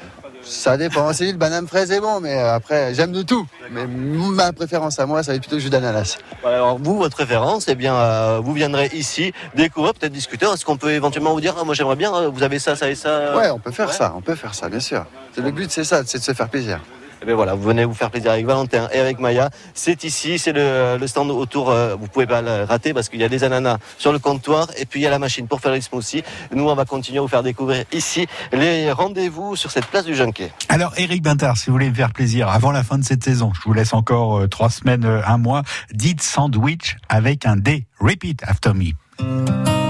Ça 0.44 0.76
dépend. 0.78 1.12
C'est 1.14 1.32
le 1.32 1.38
banane 1.38 1.68
fraise 1.68 1.90
est 1.92 2.02
bon, 2.02 2.20
mais 2.20 2.38
euh, 2.38 2.54
après, 2.54 2.94
j'aime 2.94 3.12
de 3.14 3.22
tout. 3.24 3.48
Mais 3.72 3.88
ma 3.88 4.52
préférence 4.52 5.00
à 5.00 5.06
moi, 5.06 5.24
ça 5.24 5.32
va 5.32 5.36
être 5.38 5.42
plutôt 5.42 5.56
le 5.56 5.62
jus 5.62 5.70
d'ananas. 5.70 6.18
Alors 6.46 6.78
vous, 6.78 6.98
votre 6.98 7.16
référence, 7.18 7.68
eh 7.70 7.76
bien, 7.76 7.96
euh, 7.96 8.40
vous 8.44 8.52
viendrez 8.54 8.92
ici 8.94 9.32
découvrir, 9.56 9.94
peut-être 9.94 10.12
discuter. 10.12 10.46
Est-ce 10.46 10.66
qu'on 10.66 10.76
peut 10.78 10.92
éventuellement 10.92 11.32
vous 11.34 11.40
dire, 11.42 11.56
ah, 11.60 11.64
moi 11.64 11.74
j'aimerais 11.74 11.96
bien, 11.96 12.14
euh, 12.14 12.28
vous 12.30 12.44
avez 12.44 12.60
ça, 12.60 12.76
ça 12.76 12.90
et 12.90 12.96
ça 12.96 13.36
Ouais, 13.38 13.50
on 13.52 13.58
peut 13.60 13.72
faire 13.72 13.94
ça, 13.94 14.14
on 14.18 14.22
peut 14.22 14.36
faire 14.36 14.54
ça, 14.54 14.68
bien 14.68 14.82
sûr. 14.82 15.06
C'est- 15.34 15.42
Le 15.42 15.52
but, 15.52 15.72
c'est 15.72 15.86
ça, 15.86 16.02
c'est 16.06 16.18
de 16.20 16.24
se 16.24 16.34
faire 16.34 16.50
plaisir. 16.50 16.82
Eh 17.26 17.34
voilà, 17.34 17.54
vous 17.54 17.64
venez 17.64 17.86
vous 17.86 17.94
faire 17.94 18.12
plaisir 18.12 18.32
avec 18.32 18.46
Valentin 18.46 18.90
et 18.92 19.00
avec 19.00 19.20
Maya. 19.20 19.50
C'est 19.74 20.04
ici, 20.04 20.38
c'est 20.38 20.52
le, 20.52 21.00
stand 21.08 21.32
autour. 21.32 21.70
euh, 21.70 21.96
vous 21.96 22.08
pouvez 22.08 22.26
pas 22.28 22.42
le 22.42 22.64
rater 22.64 22.94
parce 22.94 23.08
qu'il 23.08 23.22
y 23.22 23.24
a 23.24 23.30
des 23.30 23.44
ananas 23.44 23.78
sur 23.98 24.12
le 24.12 24.20
comptoir 24.20 24.68
et 24.78 24.86
puis 24.86 25.00
il 25.00 25.04
y 25.04 25.08
a 25.08 25.10
la 25.10 25.20
machine 25.20 25.48
pour 25.48 25.62
faire 25.62 25.72
les 25.72 25.82
smoothies. 25.82 26.24
Nous, 26.54 26.68
on 26.68 26.76
va 26.76 26.86
continuer 26.86 27.20
à 27.20 27.22
vous 27.22 27.28
faire 27.28 27.44
découvrir 27.44 27.86
ici 27.92 28.28
les 28.52 28.92
rendez-vous 28.92 29.56
sur 29.56 29.72
cette 29.72 29.86
place 29.86 30.06
du 30.06 30.16
Junquet. 30.16 30.52
Alors, 30.70 30.94
Eric 30.98 31.22
Bintard, 31.22 31.58
si 31.58 31.68
vous 31.68 31.74
voulez 31.74 31.90
me 31.90 31.96
faire 31.96 32.12
plaisir, 32.12 32.50
avant 32.50 32.72
la 32.72 32.84
fin 32.84 32.98
de 32.98 33.04
cette 33.04 33.24
saison, 33.24 33.52
je 33.54 33.62
vous 33.64 33.74
laisse 33.74 33.94
encore 33.94 34.40
euh, 34.40 34.48
trois 34.48 34.70
semaines, 34.70 35.06
euh, 35.06 35.22
un 35.26 35.38
mois, 35.38 35.64
dites 35.94 36.22
sandwich 36.22 36.98
avec 37.08 37.46
un 37.46 37.56
D. 37.56 37.86
Repeat 38.00 38.42
after 38.44 38.72
me. 38.74 39.83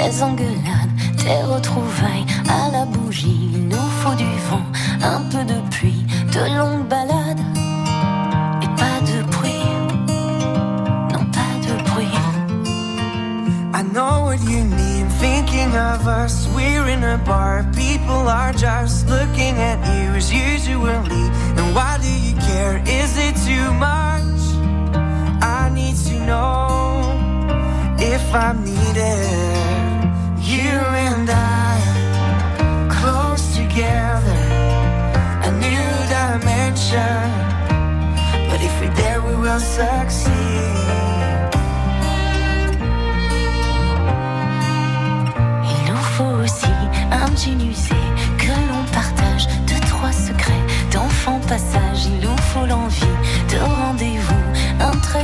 Des 0.00 0.22
engueulades, 0.22 0.94
des 1.16 1.42
retrouvailles 1.42 2.26
à 2.48 2.70
la 2.72 2.84
bougie. 2.86 3.50
Il 3.52 3.68
nous 3.68 3.90
faut 4.00 4.14
du 4.14 4.30
vent, 4.48 4.66
un 5.02 5.20
peu 5.30 5.44
de 5.44 5.60
pluie, 5.70 6.04
de 6.32 6.42
longues 6.58 6.88
balades 6.88 7.44
et 8.62 8.70
pas 8.80 8.98
de 9.10 9.22
bruit. 9.34 9.66
Non, 11.12 11.24
pas 11.36 11.54
de 11.66 11.74
bruit. 11.90 12.18
I 13.74 13.82
know 13.92 14.24
what 14.24 14.40
you 14.48 14.64
need, 14.64 15.06
thinking 15.20 15.72
of 15.76 16.06
us. 16.06 16.48
We're 16.54 16.88
in 16.88 17.04
a 17.04 17.18
bar, 17.18 17.64
people 17.74 18.28
are 18.28 18.52
just 18.52 19.08
looking 19.08 19.56
at 19.58 19.78
you 19.94 20.14
as 20.16 20.32
usually. 20.32 21.26
And 21.58 21.74
why 21.74 21.98
do 22.00 22.08
you 22.08 22.34
care? 22.48 22.82
Is 22.86 23.18
it 23.18 23.36
too 23.46 23.72
much? 23.74 24.40
I 25.42 25.70
need 25.74 25.96
to 26.08 26.14
know 26.26 27.00
if 27.98 28.20
if 28.30 28.36
I 28.36 28.52
needed 28.52 29.69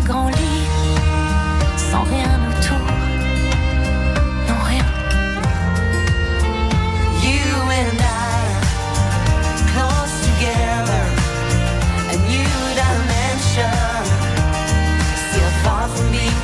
grand 0.07 0.29
lit 0.29 0.69
sans 1.77 2.03
rien 2.03 2.46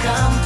come 0.02 0.41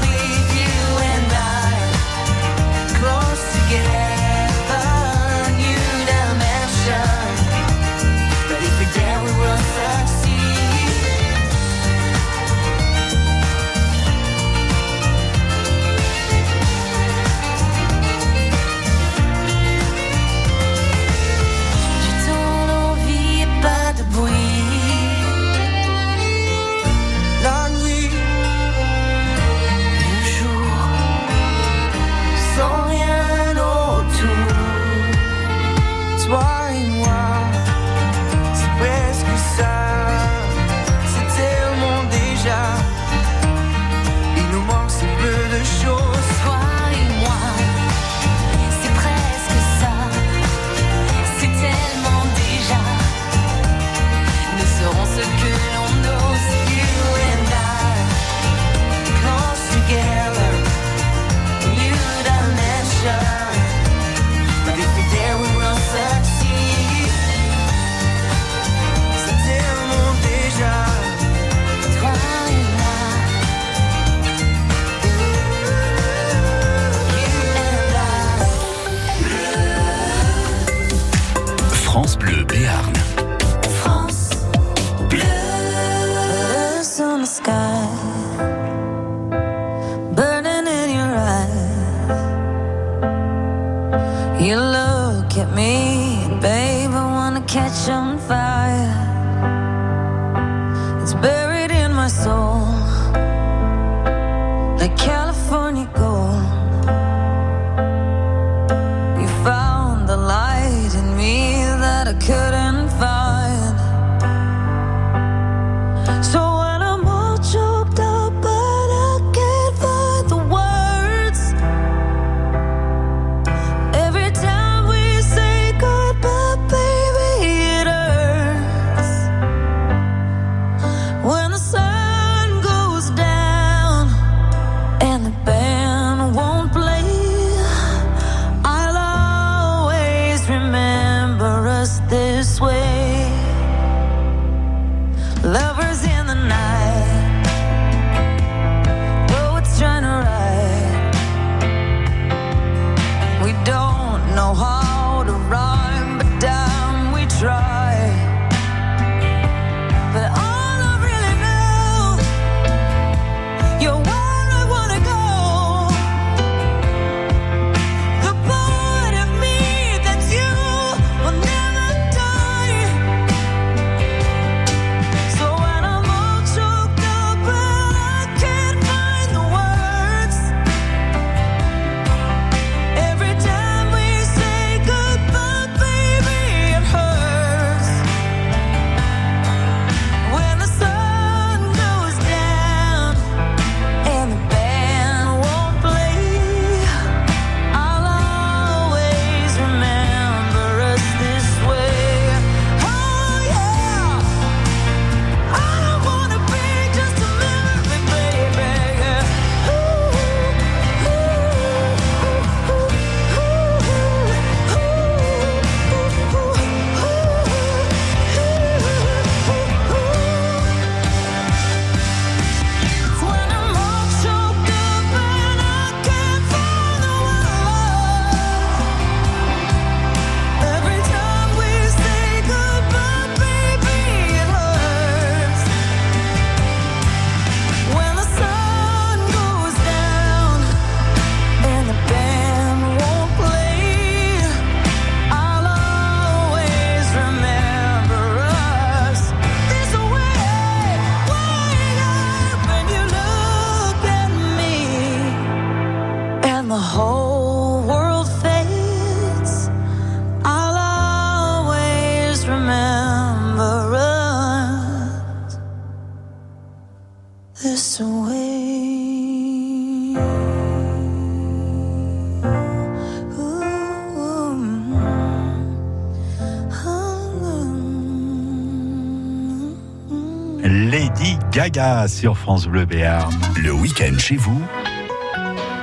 Gaga 281.67 282.07
sur 282.07 282.39
France 282.39 282.69
Bleu 282.69 282.85
Béarn. 282.85 283.35
Le 283.57 283.73
week-end 283.73 284.17
chez 284.21 284.37
vous, 284.37 284.62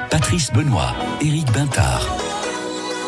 Patrice 0.09 0.49
Benoît, 0.53 0.95
Éric 1.19 1.51
Bintard. 1.51 2.07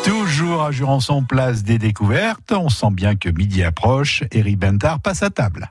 Toujours 0.04 0.62
à 0.62 0.72
Jurançon, 0.72 1.22
place 1.22 1.62
des 1.62 1.78
découvertes. 1.78 2.52
On 2.52 2.68
sent 2.68 2.90
bien 2.90 3.16
que 3.16 3.30
midi 3.30 3.62
approche. 3.62 4.24
Eric 4.30 4.58
Bentard 4.58 5.00
passe 5.00 5.22
à 5.22 5.30
table. 5.30 5.70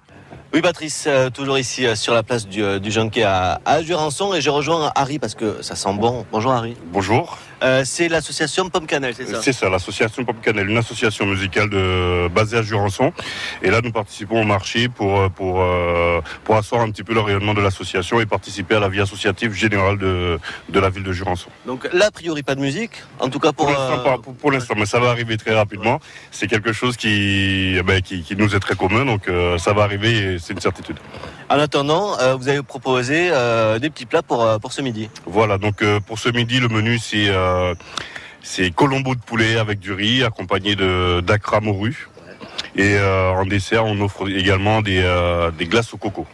Oui, 0.52 0.62
Patrice, 0.62 1.06
euh, 1.06 1.30
toujours 1.30 1.60
ici 1.60 1.86
euh, 1.86 1.94
sur 1.94 2.16
la 2.16 2.24
place 2.24 2.48
du, 2.48 2.64
euh, 2.64 2.80
du 2.80 2.92
à, 3.24 3.62
à 3.66 3.84
Jurançon 3.84 4.34
et 4.34 4.42
je 4.42 4.50
rejoins 4.50 4.92
Harry 4.96 5.20
parce 5.20 5.36
que 5.36 5.62
ça 5.62 5.76
sent 5.76 5.94
bon. 5.94 6.26
Bonjour 6.32 6.54
Harry. 6.54 6.76
Bonjour. 6.92 7.38
Euh, 7.66 7.82
c'est 7.84 8.10
l'association 8.10 8.70
Pomme 8.70 8.86
Cannelle, 8.86 9.16
c'est 9.16 9.26
ça 9.26 9.42
C'est 9.42 9.54
ça, 9.54 9.70
l'association 9.70 10.24
Pop 10.24 10.36
Cannelle, 10.40 10.70
une 10.70 10.78
association 10.78 11.26
musicale 11.26 11.68
de, 11.70 12.28
basée 12.28 12.58
à 12.58 12.62
Jurançon. 12.62 13.12
Et 13.64 13.72
là, 13.72 13.82
nous 13.84 13.92
participons 13.92 14.42
au 14.42 14.44
marché 14.44 14.88
pour, 14.88 15.20
euh, 15.20 15.30
pour, 15.30 15.62
euh, 15.62 16.22
pour 16.44 16.58
asseoir 16.58 16.82
un 16.82 16.92
petit 16.92 17.04
peu 17.04 17.16
le 17.16 17.22
rayonnement 17.22 17.56
de 17.56 17.62
l'association 17.62 18.22
et 18.22 18.28
participer 18.28 18.76
à 18.76 18.80
la 18.80 18.90
vie 18.90 19.02
associative 19.02 19.54
générale 19.54 19.98
de, 19.98 20.40
de 20.70 20.80
la 20.80 20.90
ville 20.92 21.02
de 21.02 21.12
Jurançon. 21.12 21.50
Donc 21.66 21.90
là, 21.92 22.08
a 22.08 22.12
priori, 22.12 22.44
pas 22.44 22.54
de 22.54 22.62
musique. 22.62 22.92
En 23.20 23.30
tout 23.30 23.40
cas 23.40 23.52
pour. 23.52 23.66
Pour 23.66 23.76
l'instant, 23.76 24.20
pour, 24.20 24.36
pour 24.36 24.52
l'instant, 24.52 24.76
mais 24.78 24.86
ça 24.86 25.00
va 25.00 25.10
arriver 25.10 25.38
très 25.38 25.56
rapidement. 25.56 26.00
C'est 26.30 26.48
quelque 26.48 26.72
chose 26.72 26.98
qui, 26.98 27.76
eh 27.78 27.82
ben, 27.82 28.02
qui, 28.02 28.22
qui 28.22 28.36
nous 28.36 28.56
est 28.56 28.60
très 28.60 28.76
commun, 28.76 29.06
donc 29.06 29.28
euh, 29.28 29.58
ça 29.58 29.74
va 29.74 29.84
arriver 29.84 30.34
et 30.34 30.40
c'est 30.40 30.54
une 30.54 30.62
certitude. 30.62 30.98
En 31.50 31.60
attendant, 31.60 32.20
euh, 32.20 32.36
vous 32.36 32.48
avez 32.48 32.62
proposé 32.62 33.30
des 33.80 33.90
petits 33.90 34.06
plats 34.06 34.24
pour, 34.24 34.48
pour 34.60 34.72
ce 34.72 34.82
midi. 34.82 35.10
Voilà, 35.26 35.58
donc 35.58 35.84
pour 36.06 36.20
ce 36.20 36.30
midi, 36.30 36.60
le 36.60 36.68
menu 36.68 37.00
c'est 37.00 37.30
c'est 38.42 38.74
colombo 38.74 39.16
de 39.16 39.22
poulet 39.22 39.58
avec 39.58 39.80
du 39.80 39.92
riz 39.92 40.24
accompagné 40.24 40.76
de 40.76 41.22
d'acra 41.22 41.60
morue. 41.62 42.10
Et 42.76 42.98
euh, 42.98 43.32
en 43.32 43.46
dessert, 43.46 43.86
on 43.86 44.00
offre 44.02 44.30
également 44.30 44.82
des, 44.82 45.02
euh, 45.02 45.50
des 45.52 45.66
glaces 45.66 45.94
au 45.94 45.98
coco. 45.98 46.28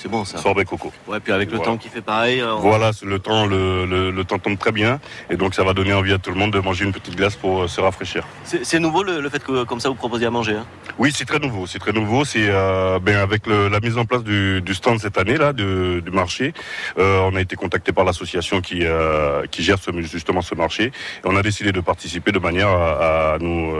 C'est 0.00 0.08
bon 0.08 0.24
ça. 0.24 0.38
Sorbet 0.38 0.64
coco. 0.64 0.90
Ouais, 1.08 1.20
puis 1.20 1.30
avec 1.32 1.50
le 1.50 1.56
Voilà. 1.58 1.72
temps 1.72 1.76
qui 1.76 1.88
fait 1.90 2.00
pareil. 2.00 2.40
euh, 2.40 2.54
on- 2.54 2.60
Voilà, 2.60 2.90
le 3.02 3.18
temps, 3.18 3.44
le, 3.44 3.84
le, 3.84 4.10
le 4.10 4.24
temps 4.24 4.38
tombe 4.38 4.56
très 4.58 4.72
bien. 4.72 4.98
Et 5.28 5.36
donc 5.36 5.54
ça 5.54 5.62
va 5.62 5.74
donner 5.74 5.92
envie 5.92 6.12
à 6.14 6.18
tout 6.18 6.30
le 6.30 6.36
monde 6.36 6.52
de 6.52 6.58
manger 6.60 6.84
une 6.86 6.92
petite 6.92 7.16
glace 7.16 7.36
pour 7.36 7.62
euh, 7.62 7.68
se 7.68 7.80
rafraîchir. 7.82 8.26
C'est 8.44 8.78
nouveau 8.78 9.02
le, 9.02 9.20
le 9.20 9.28
fait 9.28 9.44
que 9.44 9.64
comme 9.64 9.78
ça 9.78 9.90
vous 9.90 9.94
proposiez 9.96 10.26
à 10.26 10.30
manger. 10.30 10.54
hein? 10.54 10.66
Oui, 10.98 11.12
c'est 11.14 11.26
très 11.26 11.38
nouveau. 11.38 11.66
C'est 11.66 11.78
très 11.78 11.92
nouveau. 11.92 12.24
C'est 12.24 12.46
euh, 12.48 12.98
ben, 12.98 13.16
avec 13.16 13.46
la 13.46 13.78
mise 13.80 13.98
en 13.98 14.06
place 14.06 14.24
du, 14.24 14.62
du 14.62 14.74
stand 14.74 14.98
cette 15.00 15.18
année 15.18 15.36
là, 15.36 15.52
du 15.52 16.02
marché. 16.12 16.54
euh, 16.98 17.20
on 17.30 17.36
a 17.36 17.40
été 17.42 17.54
contacté 17.56 17.92
par 17.92 18.04
l'association 18.04 18.60
qui 18.62 18.80
euh, 18.84 19.44
qui 19.50 19.62
gère 19.62 19.78
ce- 19.78 19.90
justement 20.00 20.40
ce 20.40 20.54
marché. 20.54 20.84
Et 20.86 20.92
on 21.26 21.36
a 21.36 21.42
décidé 21.42 21.72
de 21.72 21.80
participer 21.80 22.32
de 22.32 22.38
manière 22.38 22.68
à, 22.68 23.34
à 23.34 23.38
nous 23.38 23.72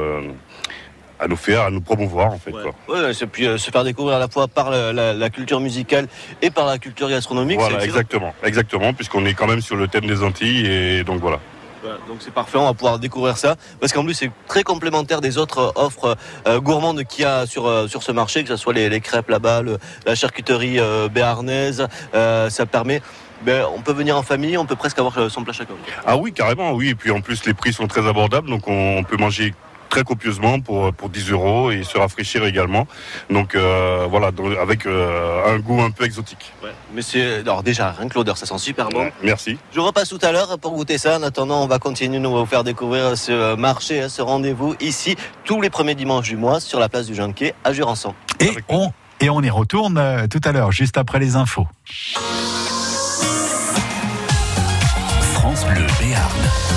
à 1.21 1.29
nous 1.29 1.37
faire, 1.37 1.63
à 1.63 1.71
nous 1.71 1.81
promouvoir 1.81 2.33
en 2.33 2.39
fait. 2.39 2.51
quoi. 2.53 2.73
Ouais, 2.89 3.13
c'est 3.15 3.27
puis 3.27 3.47
euh, 3.47 3.59
se 3.59 3.71
faire 3.71 3.85
découvrir 3.85 4.17
à 4.17 4.19
la 4.19 4.29
fois 4.29 4.49
par 4.49 4.71
la, 4.71 4.93
la- 4.93 5.13
la 5.15 5.31
culture 5.31 5.61
musicale 5.61 6.09
et 6.43 6.51
par 6.51 6.67
la 6.67 6.79
culture 6.79 7.09
gastronomique. 7.11 7.59
Voilà, 7.61 7.85
exactement, 7.85 8.35
exactement, 8.43 8.93
puisqu'on 8.95 9.25
est 9.27 9.35
quand 9.35 9.47
même 9.47 9.61
sur 9.61 9.77
le 9.77 9.87
thème 9.89 10.07
des 10.07 10.23
Antilles 10.23 10.67
et 10.67 11.05
donc 11.05 11.21
voilà. 11.21 11.39
Voilà, 11.83 11.97
donc 12.09 12.19
c'est 12.21 12.33
parfait, 12.35 12.59
on 12.59 12.65
va 12.67 12.75
pouvoir 12.75 12.99
découvrir 12.99 13.39
ça 13.39 13.57
parce 13.81 13.93
qu'en 13.93 14.05
plus 14.05 14.13
c'est 14.15 14.31
très 14.47 14.63
complémentaire 14.63 15.21
des 15.23 15.39
autres 15.39 15.73
offres 15.77 16.17
euh, 16.47 16.61
gourmandes 16.61 17.05
qu'il 17.05 17.23
y 17.25 17.27
a 17.27 17.47
sur 17.47 17.67
euh, 17.67 17.87
sur 17.89 18.03
ce 18.03 18.13
marché, 18.13 18.43
que 18.43 18.51
ce 18.51 18.57
soit 18.57 18.75
les, 18.75 18.89
les 18.91 19.01
crêpes 19.01 19.29
là-bas, 19.31 19.63
le- 19.63 19.79
la 20.07 20.15
charcuterie 20.15 20.79
euh, 20.79 21.09
béarnaise, 21.09 21.87
euh, 22.15 22.51
ça 22.51 22.67
permet. 22.67 23.01
Ben, 23.43 23.65
on 23.75 23.81
peut 23.81 23.95
venir 23.95 24.19
en 24.19 24.23
famille, 24.23 24.59
on 24.59 24.67
peut 24.67 24.77
presque 24.77 24.99
avoir 24.99 25.17
euh, 25.17 25.31
son 25.31 25.43
plat 25.43 25.55
chacun. 25.55 25.73
Ah 26.07 26.19
oui, 26.19 26.31
carrément, 26.35 26.73
oui. 26.73 26.91
Et 26.91 26.95
puis 26.95 27.11
en 27.11 27.23
plus, 27.23 27.47
les 27.47 27.55
prix 27.55 27.73
sont 27.73 27.87
très 27.87 28.07
abordables, 28.07 28.51
donc 28.51 28.69
on, 28.69 28.99
on 28.99 29.03
peut 29.03 29.17
manger 29.17 29.55
très 29.91 30.05
copieusement 30.05 30.61
pour, 30.61 30.93
pour 30.95 31.11
10 31.11 31.33
euros 31.33 31.71
et 31.71 31.83
se 31.83 31.99
rafraîchir 31.99 32.45
également. 32.45 32.87
Donc 33.29 33.55
euh, 33.55 34.07
voilà, 34.09 34.31
donc, 34.31 34.57
avec 34.57 34.87
euh, 34.87 35.55
un 35.55 35.59
goût 35.59 35.83
un 35.83 35.91
peu 35.91 36.05
exotique. 36.05 36.53
Mais 36.95 37.03
c'est 37.03 37.41
alors 37.41 37.63
déjà 37.63 37.91
rien 37.91 38.09
que 38.09 38.15
l'odeur, 38.15 38.39
ça 38.39 38.47
sent 38.47 38.59
super 38.59 38.89
bon. 38.89 39.11
Merci. 39.23 39.59
Je 39.75 39.81
repasse 39.81 40.09
tout 40.09 40.19
à 40.23 40.33
l'heure 40.33 40.59
pour 40.59 40.73
goûter 40.73 40.97
ça. 40.97 41.19
En 41.19 41.23
attendant, 41.23 41.63
on 41.63 41.67
va 41.67 41.79
continuer 41.79 42.19
de 42.19 42.27
vous 42.27 42.47
faire 42.47 42.65
découvrir 42.65 43.19
ce 43.19 43.55
marché, 43.57 44.03
hein, 44.03 44.09
ce 44.09 44.23
rendez-vous 44.23 44.75
ici 44.81 45.17
tous 45.45 45.61
les 45.61 45.71
premiers 45.71 45.95
dimanches 45.95 46.29
du 46.29 46.37
mois 46.37 46.61
sur 46.61 46.79
la 46.79 46.89
place 46.89 47.07
du 47.07 47.15
Junquet 47.15 47.55
à 47.65 47.73
Jurançon. 47.73 48.15
Et 48.39 48.57
on, 48.69 48.93
et 49.21 49.29
on 49.29 49.43
y 49.43 49.51
retourne 49.51 49.99
euh, 49.99 50.27
tout 50.29 50.41
à 50.45 50.53
l'heure, 50.53 50.73
juste 50.73 50.97
après 50.97 51.19
les 51.19 51.37
infos. 51.37 51.67
France 55.35 55.65
Bleu 55.67 55.87
Béarn. 56.01 56.70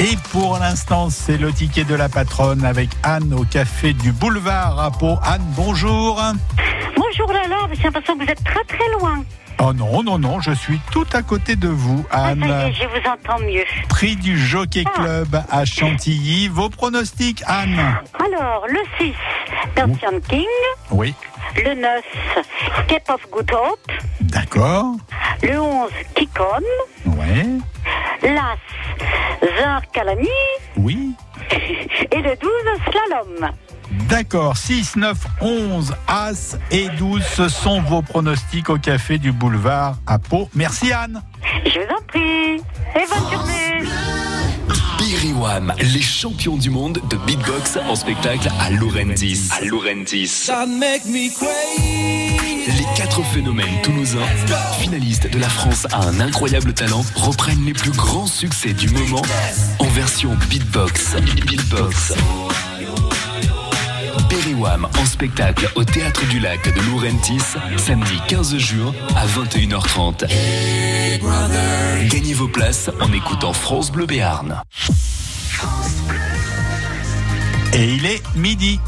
Et 0.00 0.16
pour 0.30 0.56
l'instant, 0.58 1.10
c'est 1.10 1.38
le 1.38 1.52
ticket 1.52 1.82
de 1.82 1.96
la 1.96 2.08
patronne 2.08 2.64
avec 2.64 2.88
Anne 3.02 3.34
au 3.34 3.44
café 3.44 3.92
du 3.92 4.12
boulevard 4.12 4.78
à. 4.78 4.92
Anne, 5.24 5.42
bonjour. 5.56 6.22
Bonjour 6.96 7.32
Lala, 7.32 7.56
j'ai 7.72 7.82
l'impression 7.82 8.16
que 8.16 8.24
vous 8.24 8.30
êtes 8.30 8.44
très 8.44 8.62
très 8.62 8.88
loin. 9.00 9.24
Oh 9.60 9.72
non, 9.72 10.02
non, 10.04 10.18
non, 10.18 10.40
je 10.40 10.52
suis 10.52 10.78
tout 10.92 11.06
à 11.12 11.22
côté 11.22 11.56
de 11.56 11.66
vous, 11.68 12.04
Anne. 12.12 12.44
Ça 12.46 12.68
y 12.68 12.70
est, 12.70 12.72
je 12.74 12.84
vous 12.84 13.08
entends 13.10 13.40
mieux. 13.44 13.64
Prix 13.88 14.14
du 14.14 14.38
Jockey 14.38 14.84
Ah. 14.86 14.90
Club 14.94 15.42
à 15.50 15.64
Chantilly. 15.64 16.46
Vos 16.48 16.68
pronostics, 16.70 17.42
Anne 17.46 17.78
Alors, 18.24 18.66
le 18.68 18.78
6, 18.98 19.12
Persian 19.74 20.20
King. 20.28 20.44
Oui, 20.92 21.12
Le 21.56 21.74
9, 21.74 22.02
Step 22.84 23.02
of 23.10 23.20
Good 23.32 23.50
Hope. 23.52 23.92
d'accord. 24.20 24.92
Le 25.42 25.60
11, 25.60 25.90
Kikon. 26.14 26.62
Ouais, 27.06 27.46
L'As, 28.22 28.58
Zar 29.60 29.82
Kalani. 29.92 30.28
oui. 30.76 31.14
Et 31.50 32.22
le 32.22 32.36
12, 32.36 32.50
Slalom. 32.90 33.50
D'accord, 33.90 34.56
6, 34.56 34.96
9, 34.96 35.16
11, 35.40 35.94
As 36.06 36.56
et 36.70 36.88
12, 36.98 37.22
ce 37.36 37.48
sont 37.48 37.80
vos 37.80 38.02
pronostics 38.02 38.68
au 38.68 38.78
café 38.78 39.18
du 39.18 39.32
boulevard 39.32 39.96
à 40.06 40.18
Pau. 40.18 40.48
Merci 40.54 40.92
Anne. 40.92 41.22
Je 41.64 41.70
vous 41.70 41.94
en 41.94 42.02
prie. 42.06 42.56
Et 42.94 43.06
bonne 43.08 43.32
journée. 43.32 43.88
Biriwam, 44.98 45.72
les 45.78 46.02
champions 46.02 46.56
du 46.56 46.70
monde 46.70 47.00
de 47.08 47.16
beatbox 47.16 47.78
en 47.88 47.94
spectacle 47.94 48.50
à 48.60 48.70
Laurentis. 48.70 49.48
À 49.58 49.64
Laurentis. 49.64 50.50
Les 52.66 52.84
quatre 52.94 53.22
phénomènes 53.22 53.80
toulousains, 53.82 54.26
finalistes 54.78 55.30
de 55.30 55.38
la 55.38 55.48
France 55.48 55.86
à 55.92 56.04
un 56.04 56.20
incroyable 56.20 56.74
talent, 56.74 57.02
reprennent 57.14 57.64
les 57.64 57.72
plus 57.72 57.92
grands 57.92 58.26
succès 58.26 58.74
du 58.74 58.90
moment 58.90 59.22
en 59.78 59.86
version 59.86 60.36
beatbox. 60.50 61.16
Beatbox. 61.46 62.12
Beriwam 64.28 64.86
en 64.98 65.04
spectacle 65.06 65.70
au 65.74 65.84
Théâtre 65.84 66.26
du 66.28 66.38
Lac 66.38 66.62
de 66.74 66.80
Laurentis, 66.90 67.40
samedi 67.76 68.12
15 68.28 68.56
juin 68.58 68.92
à 69.16 69.26
21h30. 69.26 70.26
Gagnez 72.08 72.34
vos 72.34 72.48
places 72.48 72.90
en 73.00 73.12
écoutant 73.12 73.52
France 73.52 73.90
Bleu 73.90 74.06
Béarn. 74.06 74.62
Et 77.72 77.94
il 77.94 78.06
est 78.06 78.22
midi. 78.36 78.80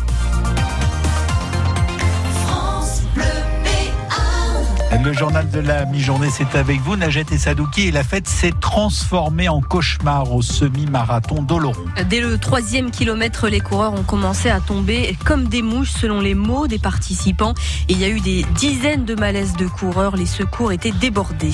Le 4.98 5.12
journal 5.12 5.48
de 5.48 5.60
la 5.60 5.86
mi-journée, 5.86 6.30
c'est 6.30 6.56
avec 6.56 6.80
vous, 6.80 6.96
Najat 6.96 7.22
et 7.30 7.38
Sadouki. 7.38 7.82
Et 7.82 7.90
la 7.92 8.02
fête 8.02 8.28
s'est 8.28 8.52
transformée 8.60 9.48
en 9.48 9.60
cauchemar 9.60 10.32
au 10.32 10.42
semi-marathon 10.42 11.42
d'Oloron. 11.42 11.84
Dès 12.08 12.20
le 12.20 12.36
troisième 12.38 12.90
kilomètre, 12.90 13.48
les 13.48 13.60
coureurs 13.60 13.94
ont 13.94 14.02
commencé 14.02 14.50
à 14.50 14.60
tomber 14.60 15.16
comme 15.24 15.46
des 15.46 15.62
mouches 15.62 15.92
selon 15.92 16.20
les 16.20 16.34
mots 16.34 16.66
des 16.66 16.78
participants. 16.78 17.54
Et 17.88 17.92
il 17.92 17.98
y 17.98 18.04
a 18.04 18.08
eu 18.08 18.20
des 18.20 18.44
dizaines 18.56 19.04
de 19.04 19.14
malaises 19.14 19.54
de 19.54 19.66
coureurs. 19.66 20.16
Les 20.16 20.26
secours 20.26 20.72
étaient 20.72 20.92
débordés. 20.92 21.52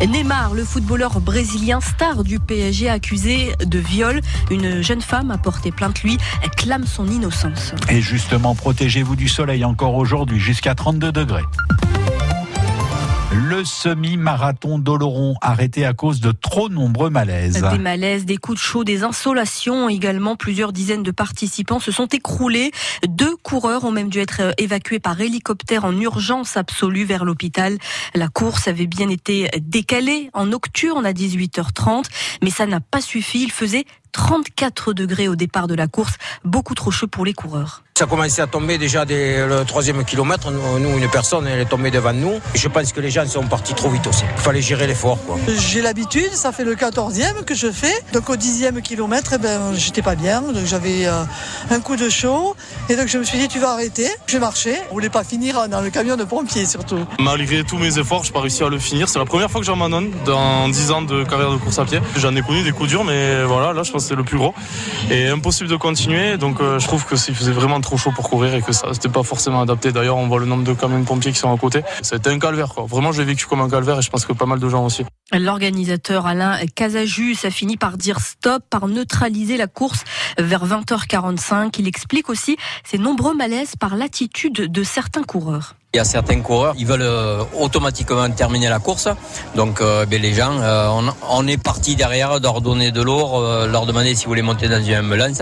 Neymar, 0.00 0.54
le 0.54 0.64
footballeur 0.64 1.20
brésilien 1.20 1.80
star 1.80 2.24
du 2.24 2.40
PSG 2.40 2.88
accusé 2.88 3.52
de 3.64 3.78
viol. 3.78 4.20
Une 4.50 4.82
jeune 4.82 5.02
femme 5.02 5.30
a 5.30 5.38
porté 5.38 5.70
plainte. 5.70 6.02
Lui 6.02 6.18
clame 6.56 6.86
son 6.86 7.06
innocence. 7.06 7.74
Et 7.90 8.00
justement, 8.00 8.54
protégez-vous 8.54 9.14
du 9.14 9.28
soleil 9.28 9.64
encore 9.64 9.94
aujourd'hui, 9.94 10.40
jusqu'à 10.40 10.74
32 10.74 11.12
degrés. 11.12 11.44
Le 13.30 13.62
semi-marathon 13.62 14.78
d'Oloron 14.78 15.34
arrêté 15.42 15.84
à 15.84 15.92
cause 15.92 16.20
de 16.20 16.32
trop 16.32 16.70
nombreux 16.70 17.10
malaises. 17.10 17.60
Des 17.60 17.78
malaises, 17.78 18.24
des 18.24 18.38
coups 18.38 18.56
de 18.56 18.62
chaud, 18.62 18.84
des 18.84 19.04
insolations 19.04 19.90
également. 19.90 20.34
Plusieurs 20.34 20.72
dizaines 20.72 21.02
de 21.02 21.10
participants 21.10 21.78
se 21.78 21.92
sont 21.92 22.06
écroulés. 22.06 22.72
Deux 23.06 23.36
coureurs 23.36 23.84
ont 23.84 23.90
même 23.90 24.08
dû 24.08 24.18
être 24.18 24.54
évacués 24.56 24.98
par 24.98 25.20
hélicoptère 25.20 25.84
en 25.84 25.94
urgence 26.00 26.56
absolue 26.56 27.04
vers 27.04 27.26
l'hôpital. 27.26 27.76
La 28.14 28.28
course 28.28 28.66
avait 28.66 28.86
bien 28.86 29.10
été 29.10 29.50
décalée 29.60 30.30
en 30.32 30.46
nocturne 30.46 31.04
à 31.04 31.12
18h30, 31.12 32.04
mais 32.42 32.50
ça 32.50 32.64
n'a 32.64 32.80
pas 32.80 33.02
suffi. 33.02 33.42
Il 33.42 33.52
faisait 33.52 33.84
34 34.12 34.92
degrés 34.92 35.28
au 35.28 35.36
départ 35.36 35.66
de 35.66 35.74
la 35.74 35.86
course, 35.86 36.14
beaucoup 36.44 36.74
trop 36.74 36.90
chaud 36.90 37.06
pour 37.06 37.24
les 37.24 37.34
coureurs. 37.34 37.82
Ça 37.98 38.06
commençait 38.06 38.42
à 38.42 38.46
tomber 38.46 38.78
déjà 38.78 39.04
dès 39.04 39.44
le 39.44 39.64
troisième 39.64 40.04
kilomètre. 40.04 40.52
Nous, 40.52 40.98
une 40.98 41.08
personne, 41.10 41.48
elle 41.48 41.58
est 41.58 41.64
tombée 41.64 41.90
devant 41.90 42.12
nous. 42.12 42.34
Et 42.54 42.58
je 42.58 42.68
pense 42.68 42.92
que 42.92 43.00
les 43.00 43.10
gens 43.10 43.26
sont 43.26 43.42
partis 43.48 43.74
trop 43.74 43.90
vite 43.90 44.06
aussi. 44.06 44.22
Il 44.36 44.40
fallait 44.40 44.62
gérer 44.62 44.86
l'effort. 44.86 45.18
quoi. 45.26 45.36
J'ai 45.48 45.82
l'habitude, 45.82 46.32
ça 46.32 46.52
fait 46.52 46.62
le 46.62 46.76
14e 46.76 47.42
que 47.44 47.56
je 47.56 47.72
fais. 47.72 47.92
Donc 48.12 48.30
au 48.30 48.36
10e 48.36 48.82
kilomètre, 48.82 49.32
eh 49.34 49.38
ben, 49.38 49.74
j'étais 49.74 50.02
pas 50.02 50.14
bien. 50.14 50.42
Donc 50.42 50.64
j'avais 50.64 51.06
euh, 51.06 51.24
un 51.72 51.80
coup 51.80 51.96
de 51.96 52.08
chaud. 52.08 52.54
Et 52.88 52.94
donc 52.94 53.08
je 53.08 53.18
me 53.18 53.24
suis 53.24 53.36
dit, 53.36 53.48
tu 53.48 53.58
vas 53.58 53.72
arrêter. 53.72 54.08
Je 54.28 54.38
marchais. 54.38 54.80
On 54.90 54.94
voulait 54.94 55.10
pas 55.10 55.24
finir 55.24 55.68
dans 55.68 55.80
le 55.80 55.90
camion 55.90 56.14
de 56.16 56.22
pompiers 56.22 56.66
surtout. 56.66 57.04
Malgré 57.18 57.64
tous 57.64 57.78
mes 57.78 57.98
efforts, 57.98 58.22
je 58.22 58.28
n'ai 58.28 58.32
pas 58.32 58.40
réussi 58.42 58.62
à 58.62 58.68
le 58.68 58.78
finir. 58.78 59.08
C'est 59.08 59.18
la 59.18 59.24
première 59.24 59.50
fois 59.50 59.60
que 59.60 59.66
j'en 59.66 59.74
m'annonce 59.74 60.04
dans 60.24 60.68
10 60.68 60.90
ans 60.92 61.02
de 61.02 61.24
carrière 61.24 61.50
de 61.50 61.56
course 61.56 61.80
à 61.80 61.84
pied. 61.84 61.98
J'en 62.16 62.36
ai 62.36 62.42
connu 62.42 62.62
des 62.62 62.70
coups 62.70 62.90
durs, 62.90 63.02
mais 63.02 63.42
voilà, 63.42 63.72
là 63.72 63.82
je 63.82 63.90
c'est 64.00 64.14
le 64.14 64.24
plus 64.24 64.38
gros. 64.38 64.54
Et 65.10 65.28
impossible 65.28 65.68
de 65.68 65.76
continuer. 65.76 66.36
Donc 66.36 66.60
euh, 66.60 66.78
je 66.78 66.86
trouve 66.86 67.04
que 67.04 67.16
s'il 67.16 67.34
faisait 67.34 67.52
vraiment 67.52 67.80
trop 67.80 67.96
chaud 67.96 68.12
pour 68.14 68.28
courir 68.28 68.54
et 68.54 68.62
que 68.62 68.72
ça 68.72 68.88
c'était 68.92 69.08
pas 69.08 69.22
forcément 69.22 69.60
adapté. 69.60 69.92
D'ailleurs, 69.92 70.16
on 70.16 70.26
voit 70.28 70.40
le 70.40 70.46
nombre 70.46 70.64
de 70.64 70.72
camions 70.72 71.00
de 71.00 71.04
pompiers 71.04 71.32
qui 71.32 71.38
sont 71.38 71.52
à 71.52 71.58
côté. 71.58 71.82
C'était 72.02 72.30
un 72.30 72.38
calvaire. 72.38 72.74
Quoi. 72.74 72.84
Vraiment, 72.84 73.12
je 73.12 73.20
l'ai 73.20 73.26
vécu 73.26 73.46
comme 73.46 73.60
un 73.60 73.70
calvaire 73.70 73.98
et 73.98 74.02
je 74.02 74.10
pense 74.10 74.24
que 74.24 74.32
pas 74.32 74.46
mal 74.46 74.58
de 74.58 74.68
gens 74.68 74.84
aussi. 74.84 75.04
L'organisateur 75.32 76.26
Alain 76.26 76.58
Casajus 76.74 77.36
a 77.44 77.50
fini 77.50 77.76
par 77.76 77.98
dire 77.98 78.20
stop, 78.20 78.62
par 78.70 78.88
neutraliser 78.88 79.56
la 79.56 79.66
course 79.66 80.04
vers 80.38 80.66
20h45. 80.66 81.74
Il 81.78 81.86
explique 81.86 82.28
aussi 82.28 82.56
ces 82.84 82.98
nombreux 82.98 83.34
malaises 83.34 83.74
par 83.78 83.96
l'attitude 83.96 84.72
de 84.72 84.82
certains 84.82 85.22
coureurs. 85.22 85.74
Il 85.94 85.96
y 85.96 86.00
a 86.00 86.04
certains 86.04 86.42
coureurs, 86.42 86.74
ils 86.76 86.84
veulent 86.84 87.00
euh, 87.00 87.42
automatiquement 87.58 88.28
terminer 88.28 88.68
la 88.68 88.78
course. 88.78 89.08
Donc 89.54 89.80
euh, 89.80 90.04
ben, 90.04 90.20
les 90.20 90.34
gens, 90.34 90.52
euh, 90.60 90.86
on, 90.90 91.06
on 91.30 91.46
est 91.46 91.56
parti 91.56 91.96
derrière, 91.96 92.38
leur 92.40 92.60
donner 92.60 92.90
de 92.92 93.00
l'eau, 93.00 93.42
leur 93.66 93.86
demander 93.86 94.14
s'ils 94.14 94.28
voulaient 94.28 94.42
monter 94.42 94.68
dans 94.68 94.84
une 94.84 94.98
ambulance. 94.98 95.40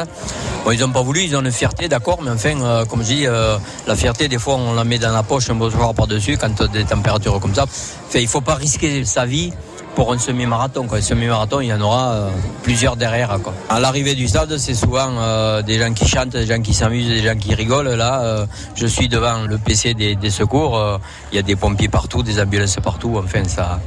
Bon, 0.64 0.70
ils 0.70 0.78
n'ont 0.78 0.90
pas 0.90 1.02
voulu, 1.02 1.22
ils 1.22 1.34
ont 1.34 1.40
une 1.42 1.50
fierté, 1.50 1.88
d'accord, 1.88 2.18
mais 2.22 2.30
enfin, 2.30 2.60
euh, 2.60 2.84
comme 2.84 3.00
je 3.02 3.06
dis, 3.06 3.26
euh, 3.26 3.56
la 3.88 3.96
fierté, 3.96 4.28
des 4.28 4.38
fois, 4.38 4.54
on 4.54 4.74
la 4.74 4.84
met 4.84 4.98
dans 4.98 5.12
la 5.12 5.24
poche 5.24 5.50
un 5.50 5.56
beau 5.56 5.68
soir 5.68 5.94
par-dessus 5.94 6.36
quand 6.36 6.62
des 6.72 6.84
températures 6.84 7.40
comme 7.40 7.54
ça. 7.54 7.66
Il 8.14 8.28
faut 8.28 8.40
pas 8.40 8.54
risquer 8.54 9.04
sa 9.04 9.26
vie 9.26 9.52
pour 9.96 10.12
un 10.12 10.18
semi-marathon. 10.18 10.86
Un 10.92 11.00
semi-marathon, 11.00 11.60
il 11.60 11.68
y 11.68 11.72
en 11.72 11.80
aura 11.80 12.12
euh, 12.12 12.30
plusieurs 12.62 12.96
derrière. 12.96 13.38
Quoi. 13.42 13.52
À 13.68 13.80
l'arrivée 13.80 14.14
du 14.14 14.28
stade, 14.28 14.56
c'est 14.58 14.74
souvent 14.74 15.08
euh, 15.10 15.62
des 15.62 15.78
gens 15.78 15.92
qui 15.92 16.06
chantent, 16.06 16.28
des 16.28 16.46
gens 16.46 16.60
qui 16.60 16.74
s'amusent, 16.74 17.08
des 17.08 17.22
gens 17.22 17.36
qui 17.36 17.54
rigolent. 17.54 17.94
Là, 17.94 18.22
euh, 18.22 18.46
je 18.76 18.86
suis 18.86 19.08
devant 19.08 19.46
le 19.48 19.58
PC 19.58 19.94
des, 19.94 20.30
secours. 20.30 21.00
Il 21.32 21.36
y 21.36 21.38
a 21.38 21.42
des 21.42 21.56
pompiers 21.56 21.88
partout, 21.88 22.22
des 22.22 22.38
ambulances 22.38 22.76
partout. 22.76 23.14
Enfin, 23.16 23.44
ça, 23.44 23.80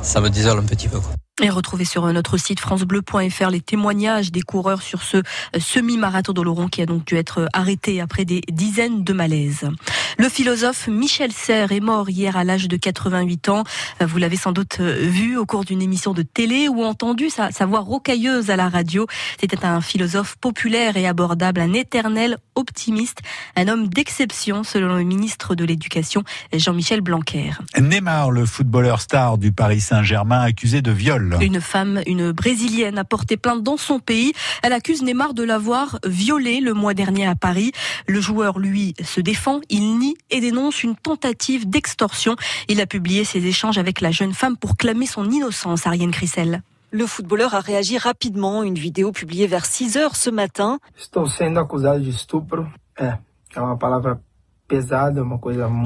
ça 0.00 0.20
me 0.20 0.30
désole 0.30 0.58
un 0.60 0.64
petit 0.64 0.88
peu. 0.88 0.98
Et 1.42 1.50
retrouvez 1.50 1.84
sur 1.84 2.06
notre 2.12 2.36
site 2.36 2.60
francebleu.fr 2.60 3.50
les 3.50 3.60
témoignages 3.60 4.30
des 4.30 4.42
coureurs 4.42 4.82
sur 4.82 5.02
ce 5.02 5.20
semi-marathon 5.58 6.32
d'Oloron 6.32 6.68
qui 6.68 6.80
a 6.80 6.86
donc 6.86 7.04
dû 7.04 7.16
être 7.16 7.48
arrêté 7.52 8.00
après 8.00 8.24
des 8.24 8.40
dizaines 8.52 9.02
de 9.02 9.12
malaises. 9.12 9.68
Le 10.16 10.28
philosophe 10.28 10.86
Michel 10.86 11.32
Serres 11.32 11.72
est 11.72 11.80
mort 11.80 12.08
hier 12.08 12.36
à 12.36 12.44
l'âge 12.44 12.68
de 12.68 12.76
88 12.76 13.48
ans. 13.48 13.64
Vous 14.00 14.18
l'avez 14.18 14.36
sans 14.36 14.52
doute 14.52 14.78
vu 14.78 15.36
au 15.36 15.44
cours 15.44 15.64
d'une 15.64 15.82
émission 15.82 16.14
de 16.14 16.22
télé 16.22 16.68
ou 16.68 16.84
entendu 16.84 17.30
sa, 17.30 17.50
sa 17.50 17.66
voix 17.66 17.80
rocailleuse 17.80 18.50
à 18.50 18.56
la 18.56 18.68
radio. 18.68 19.08
C'était 19.40 19.64
un 19.64 19.80
philosophe 19.80 20.36
populaire 20.36 20.96
et 20.96 21.08
abordable, 21.08 21.60
un 21.60 21.72
éternel 21.72 22.38
optimiste, 22.54 23.22
un 23.56 23.66
homme 23.66 23.88
d'exception 23.88 24.62
selon 24.62 24.94
le 24.94 25.02
ministre 25.02 25.56
de 25.56 25.64
l'Éducation 25.64 26.22
Jean-Michel 26.52 27.00
Blanquer. 27.00 27.50
Neymar, 27.76 28.30
le 28.30 28.46
footballeur 28.46 29.00
star 29.00 29.36
du 29.36 29.50
Paris 29.50 29.80
Saint-Germain, 29.80 30.40
accusé 30.40 30.80
de 30.80 30.92
viol. 30.92 31.23
Une 31.40 31.60
femme, 31.60 32.00
une 32.06 32.32
brésilienne, 32.32 32.98
a 32.98 33.04
porté 33.04 33.36
plainte 33.36 33.62
dans 33.62 33.76
son 33.76 33.98
pays. 33.98 34.32
Elle 34.62 34.72
accuse 34.72 35.02
Neymar 35.02 35.34
de 35.34 35.42
l'avoir 35.42 35.98
violé 36.04 36.60
le 36.60 36.74
mois 36.74 36.94
dernier 36.94 37.26
à 37.26 37.34
Paris. 37.34 37.72
Le 38.06 38.20
joueur, 38.20 38.58
lui, 38.58 38.94
se 39.02 39.20
défend. 39.20 39.60
Il 39.68 39.98
nie 39.98 40.16
et 40.30 40.40
dénonce 40.40 40.82
une 40.82 40.96
tentative 40.96 41.68
d'extorsion. 41.68 42.36
Il 42.68 42.80
a 42.80 42.86
publié 42.86 43.24
ses 43.24 43.46
échanges 43.46 43.78
avec 43.78 44.00
la 44.00 44.10
jeune 44.10 44.34
femme 44.34 44.56
pour 44.56 44.76
clamer 44.76 45.06
son 45.06 45.30
innocence, 45.30 45.86
Ariane 45.86 46.10
Crissel. 46.10 46.62
Le 46.90 47.06
footballeur 47.06 47.54
a 47.54 47.60
réagi 47.60 47.98
rapidement. 47.98 48.62
Une 48.62 48.76
vidéo 48.76 49.10
publiée 49.10 49.48
vers 49.48 49.66
6 49.66 49.96
heures 49.96 50.14
ce 50.14 50.30
matin. 50.30 50.78
Estou 50.96 51.26
sendo 51.26 51.58
acusado 51.58 52.00
de 52.00 52.10
estupro. 52.10 52.68
É, 52.96 53.18
é 53.56 53.60
uma 53.60 53.76
palavra 53.76 54.20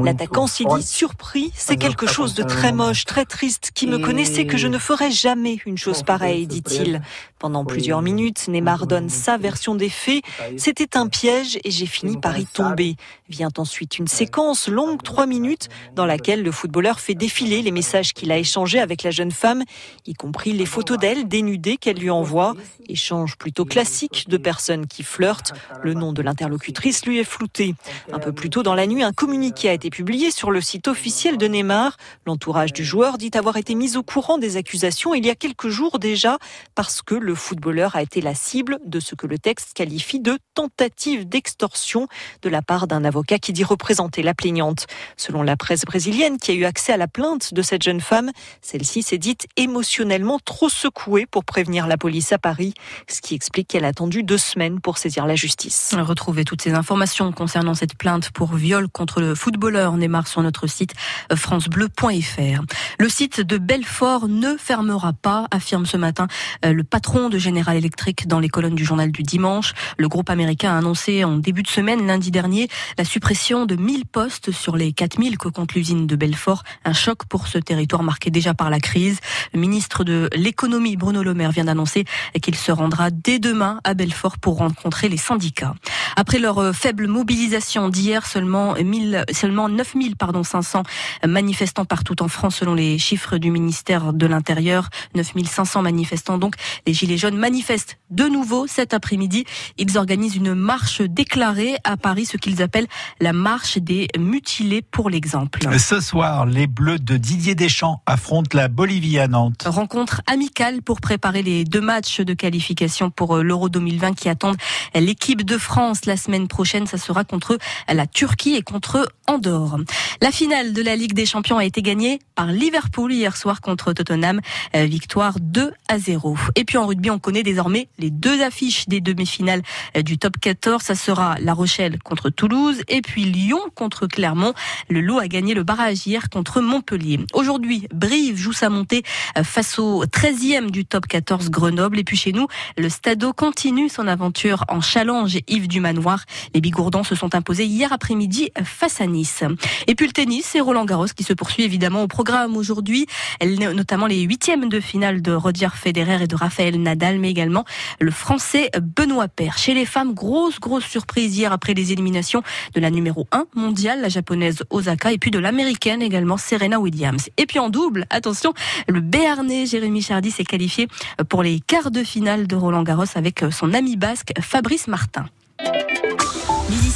L'attaquant 0.04 0.46
s'y 0.46 0.64
dit 0.64 0.82
surpris. 0.82 1.50
C'est 1.54 1.76
quelque 1.76 2.06
chose 2.06 2.34
de 2.34 2.42
très 2.42 2.68
uma- 2.68 2.86
moche, 2.86 3.04
très 3.04 3.24
triste, 3.24 3.72
qui 3.74 3.86
me 3.86 3.98
connaissait 3.98 4.46
que 4.46 4.56
je 4.56 4.68
ne 4.68 4.78
ferais 4.78 5.10
jamais 5.10 5.58
une 5.66 5.76
chose 5.76 6.02
pareille, 6.04 6.46
dit-il. 6.46 7.02
Pendant 7.38 7.64
plusieurs 7.64 8.02
minutes, 8.02 8.48
Neymar 8.48 8.86
donne 8.86 9.08
sa 9.08 9.36
version 9.36 9.74
des 9.74 9.88
faits. 9.88 10.22
C'était 10.56 10.96
un 10.96 11.08
piège 11.08 11.58
et 11.64 11.70
j'ai 11.70 11.86
fini 11.86 12.16
par 12.16 12.38
y 12.38 12.46
tomber. 12.46 12.96
Vient 13.28 13.50
ensuite 13.58 13.98
une 13.98 14.08
séquence 14.08 14.68
longue, 14.68 15.02
trois 15.02 15.26
minutes, 15.26 15.68
dans 15.94 16.06
laquelle 16.06 16.42
le 16.42 16.50
footballeur 16.52 16.98
fait 17.00 17.14
défiler 17.14 17.62
les 17.62 17.70
messages 17.72 18.12
qu'il 18.14 18.32
a 18.32 18.38
échangés 18.38 18.80
avec 18.80 19.02
la 19.02 19.10
jeune 19.10 19.32
femme, 19.32 19.62
y 20.06 20.14
compris 20.14 20.52
les 20.52 20.66
photos 20.66 20.98
d'elle 20.98 21.28
dénudée 21.28 21.76
qu'elle 21.76 21.98
lui 21.98 22.10
envoie. 22.10 22.54
Échange 22.88 23.36
plutôt 23.36 23.64
classique 23.64 24.26
de 24.28 24.36
personnes 24.36 24.86
qui 24.86 25.02
flirtent. 25.02 25.52
Le 25.82 25.94
nom 25.94 26.12
de 26.12 26.22
l'interlocutrice 26.22 27.04
lui 27.06 27.18
est 27.18 27.24
flouté. 27.24 27.74
Un 28.12 28.18
peu 28.18 28.32
plus 28.32 28.50
tôt 28.50 28.62
dans 28.68 28.74
la 28.74 28.86
nuit, 28.86 29.02
un 29.02 29.14
communiqué 29.14 29.70
a 29.70 29.72
été 29.72 29.88
publié 29.88 30.30
sur 30.30 30.50
le 30.50 30.60
site 30.60 30.88
officiel 30.88 31.38
de 31.38 31.46
Neymar. 31.46 31.96
L'entourage 32.26 32.74
du 32.74 32.84
joueur 32.84 33.16
dit 33.16 33.30
avoir 33.32 33.56
été 33.56 33.74
mis 33.74 33.96
au 33.96 34.02
courant 34.02 34.36
des 34.36 34.58
accusations 34.58 35.14
il 35.14 35.24
y 35.24 35.30
a 35.30 35.34
quelques 35.34 35.68
jours 35.68 35.98
déjà 35.98 36.36
parce 36.74 37.00
que 37.00 37.14
le 37.14 37.34
footballeur 37.34 37.96
a 37.96 38.02
été 38.02 38.20
la 38.20 38.34
cible 38.34 38.78
de 38.84 39.00
ce 39.00 39.14
que 39.14 39.26
le 39.26 39.38
texte 39.38 39.72
qualifie 39.72 40.20
de 40.20 40.38
tentative 40.52 41.26
d'extorsion 41.26 42.08
de 42.42 42.50
la 42.50 42.60
part 42.60 42.86
d'un 42.86 43.06
avocat 43.06 43.38
qui 43.38 43.54
dit 43.54 43.64
représenter 43.64 44.22
la 44.22 44.34
plaignante. 44.34 44.86
Selon 45.16 45.42
la 45.42 45.56
presse 45.56 45.86
brésilienne 45.86 46.36
qui 46.36 46.50
a 46.50 46.54
eu 46.54 46.66
accès 46.66 46.92
à 46.92 46.98
la 46.98 47.08
plainte 47.08 47.54
de 47.54 47.62
cette 47.62 47.82
jeune 47.82 48.02
femme, 48.02 48.32
celle-ci 48.60 49.02
s'est 49.02 49.16
dite 49.16 49.46
émotionnellement 49.56 50.38
trop 50.44 50.68
secouée 50.68 51.24
pour 51.24 51.46
prévenir 51.46 51.86
la 51.86 51.96
police 51.96 52.32
à 52.32 52.38
Paris, 52.38 52.74
ce 53.08 53.22
qui 53.22 53.34
explique 53.34 53.68
qu'elle 53.68 53.86
a 53.86 53.88
attendu 53.88 54.24
deux 54.24 54.36
semaines 54.36 54.82
pour 54.82 54.98
saisir 54.98 55.24
la 55.24 55.36
justice. 55.36 55.94
Retrouvez 55.98 56.44
toutes 56.44 56.60
ces 56.60 56.74
informations 56.74 57.32
concernant 57.32 57.72
cette 57.72 57.96
plainte 57.96 58.30
pour 58.30 58.57
viol 58.58 58.88
contre 58.88 59.20
le 59.20 59.34
footballeur 59.34 59.96
sur 60.26 60.42
notre 60.42 60.66
site 60.66 60.94
euh. 61.32 62.56
Le 62.98 63.08
site 63.08 63.40
de 63.40 63.58
Belfort 63.58 64.28
ne 64.28 64.56
fermera 64.56 65.12
pas, 65.12 65.46
affirme 65.50 65.86
ce 65.86 65.96
matin 65.96 66.26
euh, 66.64 66.72
le 66.72 66.84
patron 66.84 67.28
de 67.28 67.38
General 67.38 67.76
Electric 67.76 68.26
dans 68.26 68.40
les 68.40 68.48
colonnes 68.48 68.74
du 68.74 68.84
journal 68.84 69.12
du 69.12 69.22
dimanche. 69.22 69.72
Le 69.96 70.08
groupe 70.08 70.30
américain 70.30 70.72
a 70.72 70.78
annoncé 70.78 71.24
en 71.24 71.36
début 71.36 71.62
de 71.62 71.68
semaine, 71.68 72.06
lundi 72.06 72.30
dernier, 72.30 72.68
la 72.98 73.04
suppression 73.04 73.66
de 73.66 73.76
1000 73.76 74.06
postes 74.06 74.50
sur 74.50 74.76
les 74.76 74.92
4000 74.92 75.38
que 75.38 75.48
compte 75.48 75.74
l'usine 75.74 76.06
de 76.06 76.16
Belfort. 76.16 76.64
Un 76.84 76.92
choc 76.92 77.24
pour 77.26 77.46
ce 77.46 77.58
territoire 77.58 78.02
marqué 78.02 78.30
déjà 78.30 78.54
par 78.54 78.70
la 78.70 78.80
crise. 78.80 79.18
Le 79.54 79.60
ministre 79.60 80.04
de 80.04 80.28
l'économie, 80.34 80.96
Bruno 80.96 81.22
Le 81.22 81.34
Maire, 81.34 81.52
vient 81.52 81.64
d'annoncer 81.64 82.04
qu'il 82.42 82.56
se 82.56 82.72
rendra 82.72 83.10
dès 83.10 83.38
demain 83.38 83.80
à 83.84 83.94
Belfort 83.94 84.38
pour 84.38 84.58
rencontrer 84.58 85.08
les 85.08 85.16
syndicats. 85.16 85.74
Après 86.16 86.38
leur 86.38 86.58
euh, 86.58 86.72
faible 86.72 87.06
mobilisation 87.06 87.88
d'hier, 87.88 88.26
seulement 88.26 88.47
1000, 88.48 89.24
seulement 89.32 89.68
9000, 89.68 90.16
pardon, 90.16 90.42
500 90.42 90.82
manifestants 91.26 91.84
partout 91.84 92.22
en 92.22 92.28
France 92.28 92.56
selon 92.56 92.74
les 92.74 92.98
chiffres 92.98 93.38
du 93.38 93.50
ministère 93.50 94.12
de 94.12 94.26
l'Intérieur. 94.26 94.88
9500 95.14 95.82
manifestants 95.82 96.38
donc. 96.38 96.54
Les 96.86 96.92
Gilets 96.92 97.18
jaunes 97.18 97.36
manifestent 97.36 97.98
de 98.10 98.24
nouveau 98.24 98.66
cet 98.66 98.94
après-midi. 98.94 99.44
Ils 99.76 99.98
organisent 99.98 100.36
une 100.36 100.54
marche 100.54 101.02
déclarée 101.02 101.76
à 101.84 101.96
Paris, 101.96 102.26
ce 102.26 102.36
qu'ils 102.36 102.62
appellent 102.62 102.88
la 103.20 103.32
marche 103.32 103.78
des 103.78 104.08
mutilés 104.18 104.82
pour 104.82 105.10
l'exemple. 105.10 105.60
Ce 105.78 106.00
soir, 106.00 106.46
les 106.46 106.66
Bleus 106.66 106.98
de 106.98 107.16
Didier 107.16 107.54
Deschamps 107.54 108.02
affrontent 108.06 108.56
la 108.56 108.68
Bolivie 108.68 109.18
à 109.18 109.28
Nantes. 109.28 109.64
Rencontre 109.66 110.22
amicale 110.26 110.82
pour 110.82 111.00
préparer 111.00 111.42
les 111.42 111.64
deux 111.64 111.80
matchs 111.80 112.20
de 112.20 112.34
qualification 112.34 113.10
pour 113.10 113.36
euh, 113.36 113.42
l'Euro 113.42 113.68
2020 113.68 114.14
qui 114.14 114.28
attendent 114.28 114.56
l'équipe 114.94 115.42
de 115.42 115.58
France 115.58 116.06
la 116.06 116.16
semaine 116.16 116.48
prochaine. 116.48 116.86
Ça 116.86 116.98
sera 116.98 117.24
contre 117.24 117.58
la 117.88 118.06
Turquie 118.06 118.37
et 118.46 118.62
contre 118.62 119.10
Andorre. 119.26 119.78
La 120.22 120.30
finale 120.30 120.72
de 120.72 120.82
la 120.82 120.96
Ligue 120.96 121.12
des 121.12 121.26
Champions 121.26 121.58
a 121.58 121.64
été 121.64 121.82
gagnée 121.82 122.20
par 122.38 122.52
Liverpool 122.52 123.12
hier 123.12 123.36
soir 123.36 123.60
contre 123.60 123.92
Tottenham. 123.92 124.40
Euh, 124.76 124.84
Victoire 124.84 125.40
2 125.40 125.72
à 125.88 125.98
0. 125.98 126.36
Et 126.54 126.62
puis 126.62 126.78
en 126.78 126.86
rugby, 126.86 127.10
on 127.10 127.18
connaît 127.18 127.42
désormais 127.42 127.88
les 127.98 128.10
deux 128.10 128.42
affiches 128.42 128.86
des 128.86 129.00
demi-finales 129.00 129.62
euh, 129.96 130.02
du 130.02 130.18
top 130.18 130.38
14. 130.40 130.80
Ça 130.80 130.94
sera 130.94 131.34
La 131.40 131.52
Rochelle 131.52 131.98
contre 132.00 132.30
Toulouse 132.30 132.80
et 132.86 133.02
puis 133.02 133.24
Lyon 133.24 133.58
contre 133.74 134.06
Clermont. 134.06 134.54
Le 134.88 135.00
lot 135.00 135.18
a 135.18 135.26
gagné 135.26 135.52
le 135.52 135.64
barrage 135.64 136.06
hier 136.06 136.30
contre 136.30 136.60
Montpellier. 136.60 137.18
Aujourd'hui, 137.34 137.88
Brive 137.92 138.36
joue 138.36 138.52
sa 138.52 138.68
montée 138.68 139.02
euh, 139.36 139.42
face 139.42 139.80
au 139.80 140.04
13e 140.04 140.70
du 140.70 140.84
top 140.84 141.08
14 141.08 141.50
Grenoble. 141.50 141.98
Et 141.98 142.04
puis 142.04 142.16
chez 142.16 142.30
nous, 142.30 142.46
le 142.76 142.88
Stadeau 142.88 143.32
continue 143.32 143.88
son 143.88 144.06
aventure 144.06 144.64
en 144.68 144.80
challenge 144.80 145.40
Yves 145.48 145.66
du 145.66 145.80
Manoir. 145.80 146.22
Les 146.54 146.60
Bigourdans 146.60 147.02
se 147.02 147.16
sont 147.16 147.34
imposés 147.34 147.66
hier 147.66 147.92
après-midi 147.92 148.52
face 148.62 149.00
à 149.00 149.06
Nice. 149.08 149.42
Et 149.88 149.96
puis 149.96 150.06
le 150.06 150.12
tennis, 150.12 150.46
c'est 150.52 150.60
Roland 150.60 150.84
Garros 150.84 151.06
qui 151.06 151.24
se 151.24 151.32
poursuit 151.32 151.64
évidemment 151.64 152.04
au 152.04 152.06
programme 152.06 152.27
aujourd'hui, 152.54 153.06
notamment 153.42 154.06
les 154.06 154.20
huitièmes 154.22 154.68
de 154.68 154.80
finale 154.80 155.22
de 155.22 155.32
Roger 155.32 155.68
Federer 155.74 156.24
et 156.24 156.26
de 156.26 156.36
Raphaël 156.36 156.80
Nadal, 156.80 157.18
mais 157.18 157.30
également 157.30 157.64
le 158.00 158.10
Français 158.10 158.70
Benoît 158.80 159.28
Paire. 159.28 159.58
Chez 159.58 159.74
les 159.74 159.86
femmes, 159.86 160.14
grosse 160.14 160.60
grosse 160.60 160.84
surprise 160.84 161.36
hier 161.36 161.52
après 161.52 161.74
les 161.74 161.92
éliminations 161.92 162.42
de 162.74 162.80
la 162.80 162.90
numéro 162.90 163.26
1 163.32 163.46
mondiale, 163.54 164.00
la 164.00 164.08
japonaise 164.08 164.62
Osaka, 164.70 165.12
et 165.12 165.18
puis 165.18 165.30
de 165.30 165.38
l'américaine 165.38 166.02
également 166.02 166.36
Serena 166.36 166.78
Williams. 166.78 167.28
Et 167.36 167.46
puis 167.46 167.58
en 167.58 167.70
double, 167.70 168.06
attention, 168.10 168.52
le 168.88 169.00
Béarnais 169.00 169.66
Jérémy 169.66 170.02
Chardy 170.02 170.30
s'est 170.30 170.44
qualifié 170.44 170.88
pour 171.28 171.42
les 171.42 171.60
quarts 171.60 171.90
de 171.90 172.02
finale 172.02 172.46
de 172.46 172.56
Roland 172.56 172.82
Garros 172.82 173.04
avec 173.14 173.44
son 173.50 173.72
ami 173.74 173.96
basque 173.96 174.32
Fabrice 174.40 174.88
Martin. 174.88 175.26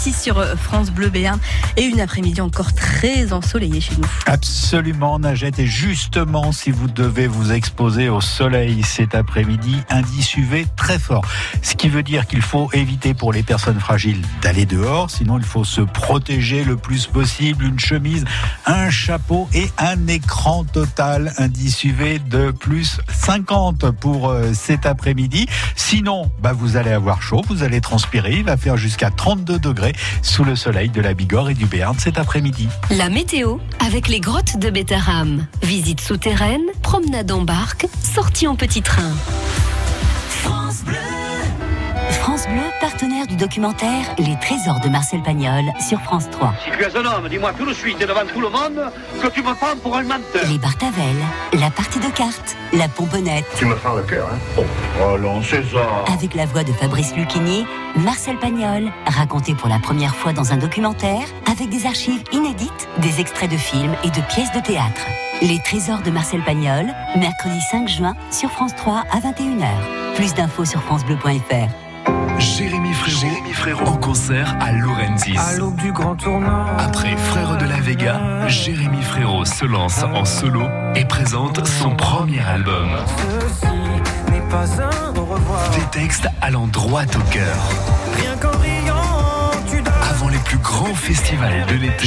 Midi 0.04 0.16
6 0.16 0.22
sur 0.22 0.44
France 0.58 0.90
Bleu 0.90 1.10
Béarn 1.10 1.38
et 1.76 1.82
une 1.82 2.00
après-midi 2.00 2.40
encore 2.40 2.72
très 2.72 3.32
ensoleillée 3.32 3.80
chez 3.80 3.94
nous. 3.96 4.08
Absolument, 4.26 5.18
Nagette. 5.20 5.60
Et 5.60 5.66
justement, 5.66 6.50
si 6.50 6.72
vous 6.72 6.88
devez 6.88 7.28
vous 7.28 7.52
exposer 7.52 8.08
au 8.08 8.20
soleil 8.20 8.82
cet 8.82 9.14
après-midi, 9.14 9.76
indice 9.90 10.36
UV 10.36 10.66
très 10.76 10.98
fort. 10.98 11.24
Ce 11.62 11.74
qui 11.74 11.88
veut 11.88 12.02
dire 12.02 12.26
qu'il 12.26 12.42
faut 12.42 12.68
éviter 12.72 13.14
pour 13.14 13.32
les 13.32 13.44
personnes 13.44 13.78
fragiles 13.78 14.20
d'aller 14.40 14.66
dehors. 14.66 15.08
Sinon, 15.08 15.38
il 15.38 15.44
faut 15.44 15.64
se 15.64 15.82
protéger 15.82 16.64
le 16.64 16.76
plus 16.76 17.06
possible. 17.06 17.64
Une 17.64 17.78
chemise, 17.78 18.24
un 18.66 18.90
chapeau 18.90 19.48
et 19.54 19.70
un 19.78 20.08
écran 20.08 20.64
total. 20.64 21.32
Indice 21.38 21.84
UV 21.84 22.18
de 22.18 22.50
plus 22.50 22.98
50 23.08 23.92
pour 23.92 24.30
euh, 24.30 24.52
cet 24.52 24.84
après-midi. 24.84 25.46
Sinon, 25.76 26.30
bah, 26.40 26.52
vous 26.52 26.76
allez 26.76 26.92
avoir 26.92 27.22
chaud, 27.22 27.42
vous 27.48 27.62
allez 27.62 27.80
transpirer. 27.80 28.32
Il 28.32 28.44
va 28.44 28.56
faire 28.56 28.76
jusqu'à 28.76 29.10
32 29.10 29.60
degrés 29.60 29.91
sous 30.22 30.44
le 30.44 30.56
soleil 30.56 30.88
de 30.88 31.00
la 31.00 31.14
Bigorre 31.14 31.50
et 31.50 31.54
du 31.54 31.66
Béarn 31.66 31.98
cet 31.98 32.18
après-midi. 32.18 32.68
La 32.90 33.08
météo 33.08 33.58
avec 33.84 34.08
les 34.08 34.20
grottes 34.20 34.58
de 34.58 34.70
Bétarame. 34.70 35.46
Visite 35.62 36.00
souterraine, 36.00 36.62
promenade 36.82 37.30
en 37.30 37.42
barque, 37.42 37.86
sortie 38.02 38.46
en 38.46 38.56
petit 38.56 38.82
train. 38.82 39.12
France 42.22 42.46
Bleu. 42.46 42.62
Partenaire 42.80 43.26
du 43.26 43.34
documentaire 43.34 44.14
Les 44.16 44.36
Trésors 44.40 44.78
de 44.78 44.88
Marcel 44.88 45.22
Pagnol 45.22 45.64
sur 45.80 46.00
France 46.02 46.30
3. 46.30 46.54
Si 46.64 46.70
tu 46.70 46.80
es 46.84 46.96
un 46.96 47.04
homme, 47.04 47.28
dis-moi 47.28 47.52
tout 47.52 47.66
de 47.66 47.72
suite 47.74 48.00
et 48.00 48.06
devant 48.06 48.24
tout 48.32 48.40
le 48.40 48.48
monde 48.48 48.92
que 49.20 49.26
tu 49.26 49.42
me 49.42 49.52
prends 49.54 49.76
pour 49.82 49.96
un 49.96 50.04
menteur. 50.04 50.48
Les 50.48 50.56
Bartavel, 50.58 51.16
la 51.54 51.68
partie 51.70 51.98
de 51.98 52.06
cartes, 52.10 52.56
la 52.72 52.86
pomponnette. 52.86 53.44
Tu 53.56 53.64
me 53.66 53.74
fends 53.74 53.94
le 53.96 54.04
cœur, 54.04 54.28
hein 54.32 54.38
Oh, 54.56 54.62
oh 55.02 55.18
non, 55.18 55.42
c'est 55.42 55.64
ça. 55.64 56.04
Avec 56.14 56.34
la 56.36 56.46
voix 56.46 56.62
de 56.62 56.72
Fabrice 56.72 57.12
Lucchini, 57.16 57.66
Marcel 57.96 58.38
Pagnol, 58.38 58.92
raconté 59.04 59.56
pour 59.56 59.68
la 59.68 59.80
première 59.80 60.14
fois 60.14 60.32
dans 60.32 60.52
un 60.52 60.58
documentaire, 60.58 61.26
avec 61.50 61.70
des 61.70 61.86
archives 61.86 62.22
inédites, 62.30 62.88
des 62.98 63.20
extraits 63.20 63.50
de 63.50 63.56
films 63.56 63.96
et 64.04 64.10
de 64.10 64.20
pièces 64.32 64.52
de 64.52 64.60
théâtre. 64.60 65.06
Les 65.42 65.58
Trésors 65.64 66.02
de 66.02 66.12
Marcel 66.12 66.44
Pagnol, 66.44 66.86
mercredi 67.16 67.60
5 67.72 67.88
juin 67.88 68.14
sur 68.30 68.48
France 68.52 68.76
3 68.76 69.02
à 69.10 69.18
21h. 69.18 70.14
Plus 70.14 70.34
d'infos 70.34 70.64
sur 70.64 70.80
francebleu.fr. 70.84 71.91
Jérémy 72.38 72.92
Frérot, 73.52 73.84
en 73.86 73.96
concert 73.96 74.56
à 74.60 74.72
Lorenzis. 74.72 75.36
À 75.38 75.56
l'aube 75.56 75.76
du 75.76 75.92
grand 75.92 76.14
tournant. 76.16 76.66
Après 76.78 77.16
Frère 77.16 77.56
de 77.56 77.64
la 77.66 77.80
Vega, 77.80 78.48
Jérémy 78.48 79.02
Frérot 79.02 79.44
se 79.44 79.64
lance 79.64 80.02
en 80.02 80.24
solo 80.24 80.62
et 80.94 81.04
présente 81.04 81.64
son 81.66 81.94
premier 81.94 82.40
album. 82.40 82.88
Ceci 83.40 84.32
n'est 84.32 84.48
pas 84.50 84.66
un 84.82 85.16
au 85.16 85.24
revoir. 85.24 85.70
Des 85.70 85.98
textes 85.98 86.28
allant 86.40 86.66
droit 86.66 87.02
au 87.04 87.30
cœur. 87.30 87.56
Rien 88.16 88.36
qu'en 88.36 88.50
donnes. 88.50 88.81
Grands 90.62 90.94
festivals 90.94 91.66
de 91.66 91.74
l'été, 91.74 92.06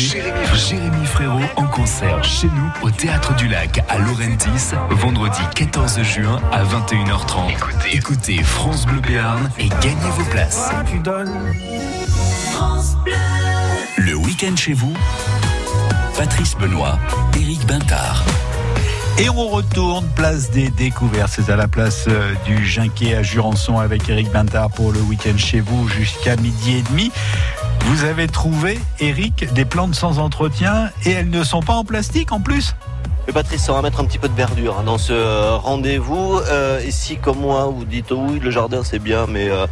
Jérémy 0.54 1.06
Frérot 1.06 1.42
en 1.58 1.66
concert 1.66 2.24
chez 2.24 2.48
nous 2.48 2.88
au 2.88 2.90
Théâtre 2.90 3.36
du 3.36 3.48
Lac 3.48 3.84
à 3.90 3.98
Laurentis, 3.98 4.74
vendredi 4.90 5.42
14 5.56 6.02
juin 6.02 6.40
à 6.52 6.64
21h30. 6.64 7.54
Écoutez, 7.92 8.42
France 8.44 8.86
Bleu 8.86 9.02
Béarn 9.02 9.50
et 9.60 9.68
gagnez 9.68 10.10
vos 10.18 10.24
places. 10.32 10.70
Tu 10.90 11.00
donnes. 11.00 11.34
France 12.52 12.96
Bleu. 13.04 13.14
Le 13.98 14.16
week-end 14.16 14.56
chez 14.56 14.74
vous, 14.74 14.94
Patrice 16.18 16.56
Benoît, 16.56 16.98
Éric 17.36 17.66
Bintard. 17.68 18.24
Et 19.18 19.30
on 19.30 19.48
retourne 19.48 20.06
place 20.16 20.52
des 20.52 20.70
découvertes. 20.70 21.32
C'est 21.34 21.50
à 21.50 21.56
la 21.56 21.70
place 21.70 22.06
euh, 22.10 22.34
du 22.46 22.66
Ginquet 22.66 23.16
à 23.16 23.24
Jurançon 23.24 23.80
avec 23.80 24.10
Eric 24.10 24.30
Bintard 24.30 24.70
pour 24.72 24.92
le 24.92 25.00
week-end 25.00 25.38
chez 25.38 25.62
vous 25.62 25.88
jusqu'à 25.88 26.36
midi 26.36 26.78
et 26.78 26.82
demi. 26.82 27.12
Vous 27.86 28.04
avez 28.04 28.26
trouvé, 28.26 28.80
Eric, 29.00 29.54
des 29.54 29.64
plantes 29.64 29.94
sans 29.94 30.18
entretien 30.18 30.90
et 31.06 31.12
elles 31.12 31.30
ne 31.30 31.44
sont 31.44 31.62
pas 31.62 31.74
en 31.74 31.84
plastique 31.84 32.32
en 32.32 32.40
plus? 32.40 32.76
Patrice, 33.32 33.70
on 33.70 33.74
va 33.74 33.84
mettre 33.84 34.00
un 34.00 34.06
petit 34.06 34.18
peu 34.18 34.28
de 34.28 34.34
verdure 34.34 34.82
dans 34.84 34.98
ce 34.98 35.14
euh, 35.14 35.56
rendez-vous. 35.56 36.40
Euh, 36.50 36.80
et 36.80 36.90
si, 36.90 37.18
comme 37.18 37.40
moi, 37.40 37.66
vous 37.66 37.86
dites 37.86 38.10
oui, 38.10 38.40
le 38.40 38.50
jardin 38.50 38.84
c'est 38.84 38.98
bien, 38.98 39.28
mais 39.28 39.50
euh, 39.50 39.68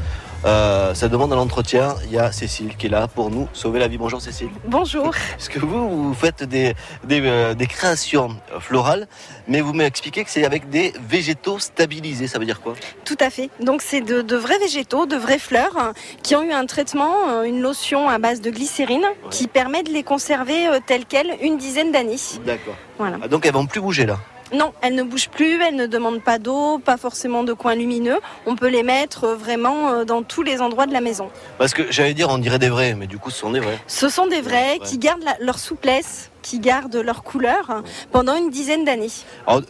euh, 0.45 0.93
ça 0.93 1.07
demande 1.07 1.31
un 1.33 1.37
entretien, 1.37 1.95
il 2.05 2.11
y 2.11 2.17
a 2.17 2.31
Cécile 2.31 2.75
qui 2.75 2.87
est 2.87 2.89
là 2.89 3.07
pour 3.07 3.29
nous 3.29 3.47
sauver 3.53 3.79
la 3.79 3.87
vie. 3.87 3.97
Bonjour 3.97 4.21
Cécile. 4.21 4.49
Bonjour. 4.65 5.11
Parce 5.31 5.49
que 5.49 5.59
vous, 5.59 6.07
vous 6.07 6.13
faites 6.13 6.43
des, 6.43 6.73
des, 7.03 7.21
euh, 7.23 7.53
des 7.53 7.67
créations 7.67 8.35
florales, 8.59 9.07
mais 9.47 9.61
vous 9.61 9.73
m'expliquez 9.73 10.23
que 10.23 10.29
c'est 10.29 10.45
avec 10.45 10.69
des 10.69 10.93
végétaux 11.07 11.59
stabilisés. 11.59 12.27
Ça 12.27 12.39
veut 12.39 12.45
dire 12.45 12.61
quoi? 12.61 12.73
Tout 13.05 13.17
à 13.19 13.29
fait. 13.29 13.49
Donc 13.59 13.81
c'est 13.81 14.01
de, 14.01 14.21
de 14.21 14.35
vrais 14.35 14.59
végétaux, 14.59 15.05
de 15.05 15.15
vraies 15.15 15.39
fleurs 15.39 15.77
hein, 15.77 15.93
qui 16.21 16.35
ont 16.35 16.43
eu 16.43 16.51
un 16.51 16.65
traitement, 16.65 17.29
euh, 17.29 17.43
une 17.43 17.61
lotion 17.61 18.09
à 18.09 18.17
base 18.17 18.41
de 18.41 18.49
glycérine 18.49 19.05
qui 19.29 19.47
permet 19.47 19.83
de 19.83 19.91
les 19.91 20.03
conserver 20.03 20.67
euh, 20.67 20.79
telles 20.85 21.05
quelles 21.05 21.35
une 21.41 21.57
dizaine 21.57 21.91
d'années. 21.91 22.17
D'accord. 22.45 22.75
Voilà. 22.97 23.17
Ah, 23.21 23.27
donc 23.27 23.45
elles 23.45 23.53
vont 23.53 23.65
plus 23.65 23.81
bouger 23.81 24.05
là? 24.05 24.17
Non, 24.53 24.71
elles 24.81 24.93
ne 24.95 25.03
bougent 25.03 25.29
plus, 25.29 25.61
elles 25.61 25.75
ne 25.75 25.87
demandent 25.87 26.21
pas 26.23 26.37
d'eau, 26.37 26.77
pas 26.77 26.97
forcément 26.97 27.43
de 27.43 27.53
coins 27.53 27.75
lumineux. 27.75 28.19
On 28.45 28.55
peut 28.55 28.67
les 28.69 28.83
mettre 28.83 29.23
euh, 29.23 29.35
vraiment 29.35 29.89
euh, 29.89 30.05
dans 30.05 30.21
tous 30.23 30.43
les 30.43 30.61
endroits 30.61 30.85
de 30.85 30.93
la 30.93 31.01
maison. 31.01 31.29
Parce 31.57 31.73
que 31.73 31.91
j'allais 31.91 32.13
dire, 32.13 32.29
on 32.29 32.37
dirait 32.37 32.59
des 32.59 32.69
vrais, 32.69 32.93
mais 32.93 33.07
du 33.07 33.17
coup, 33.17 33.31
ce 33.31 33.39
sont 33.39 33.51
des 33.51 33.59
vrais. 33.59 33.79
Ce 33.87 34.09
sont 34.09 34.27
des 34.27 34.41
vrais 34.41 34.73
Ouais. 34.73 34.79
qui 34.85 34.97
gardent 34.99 35.23
la- 35.23 35.37
leur 35.39 35.57
souplesse, 35.59 36.29
qui 36.43 36.59
gardent 36.59 36.97
leur 36.97 37.23
couleur 37.23 37.81
pendant 38.11 38.35
une 38.35 38.51
dizaine 38.51 38.85
d'années. 38.85 39.09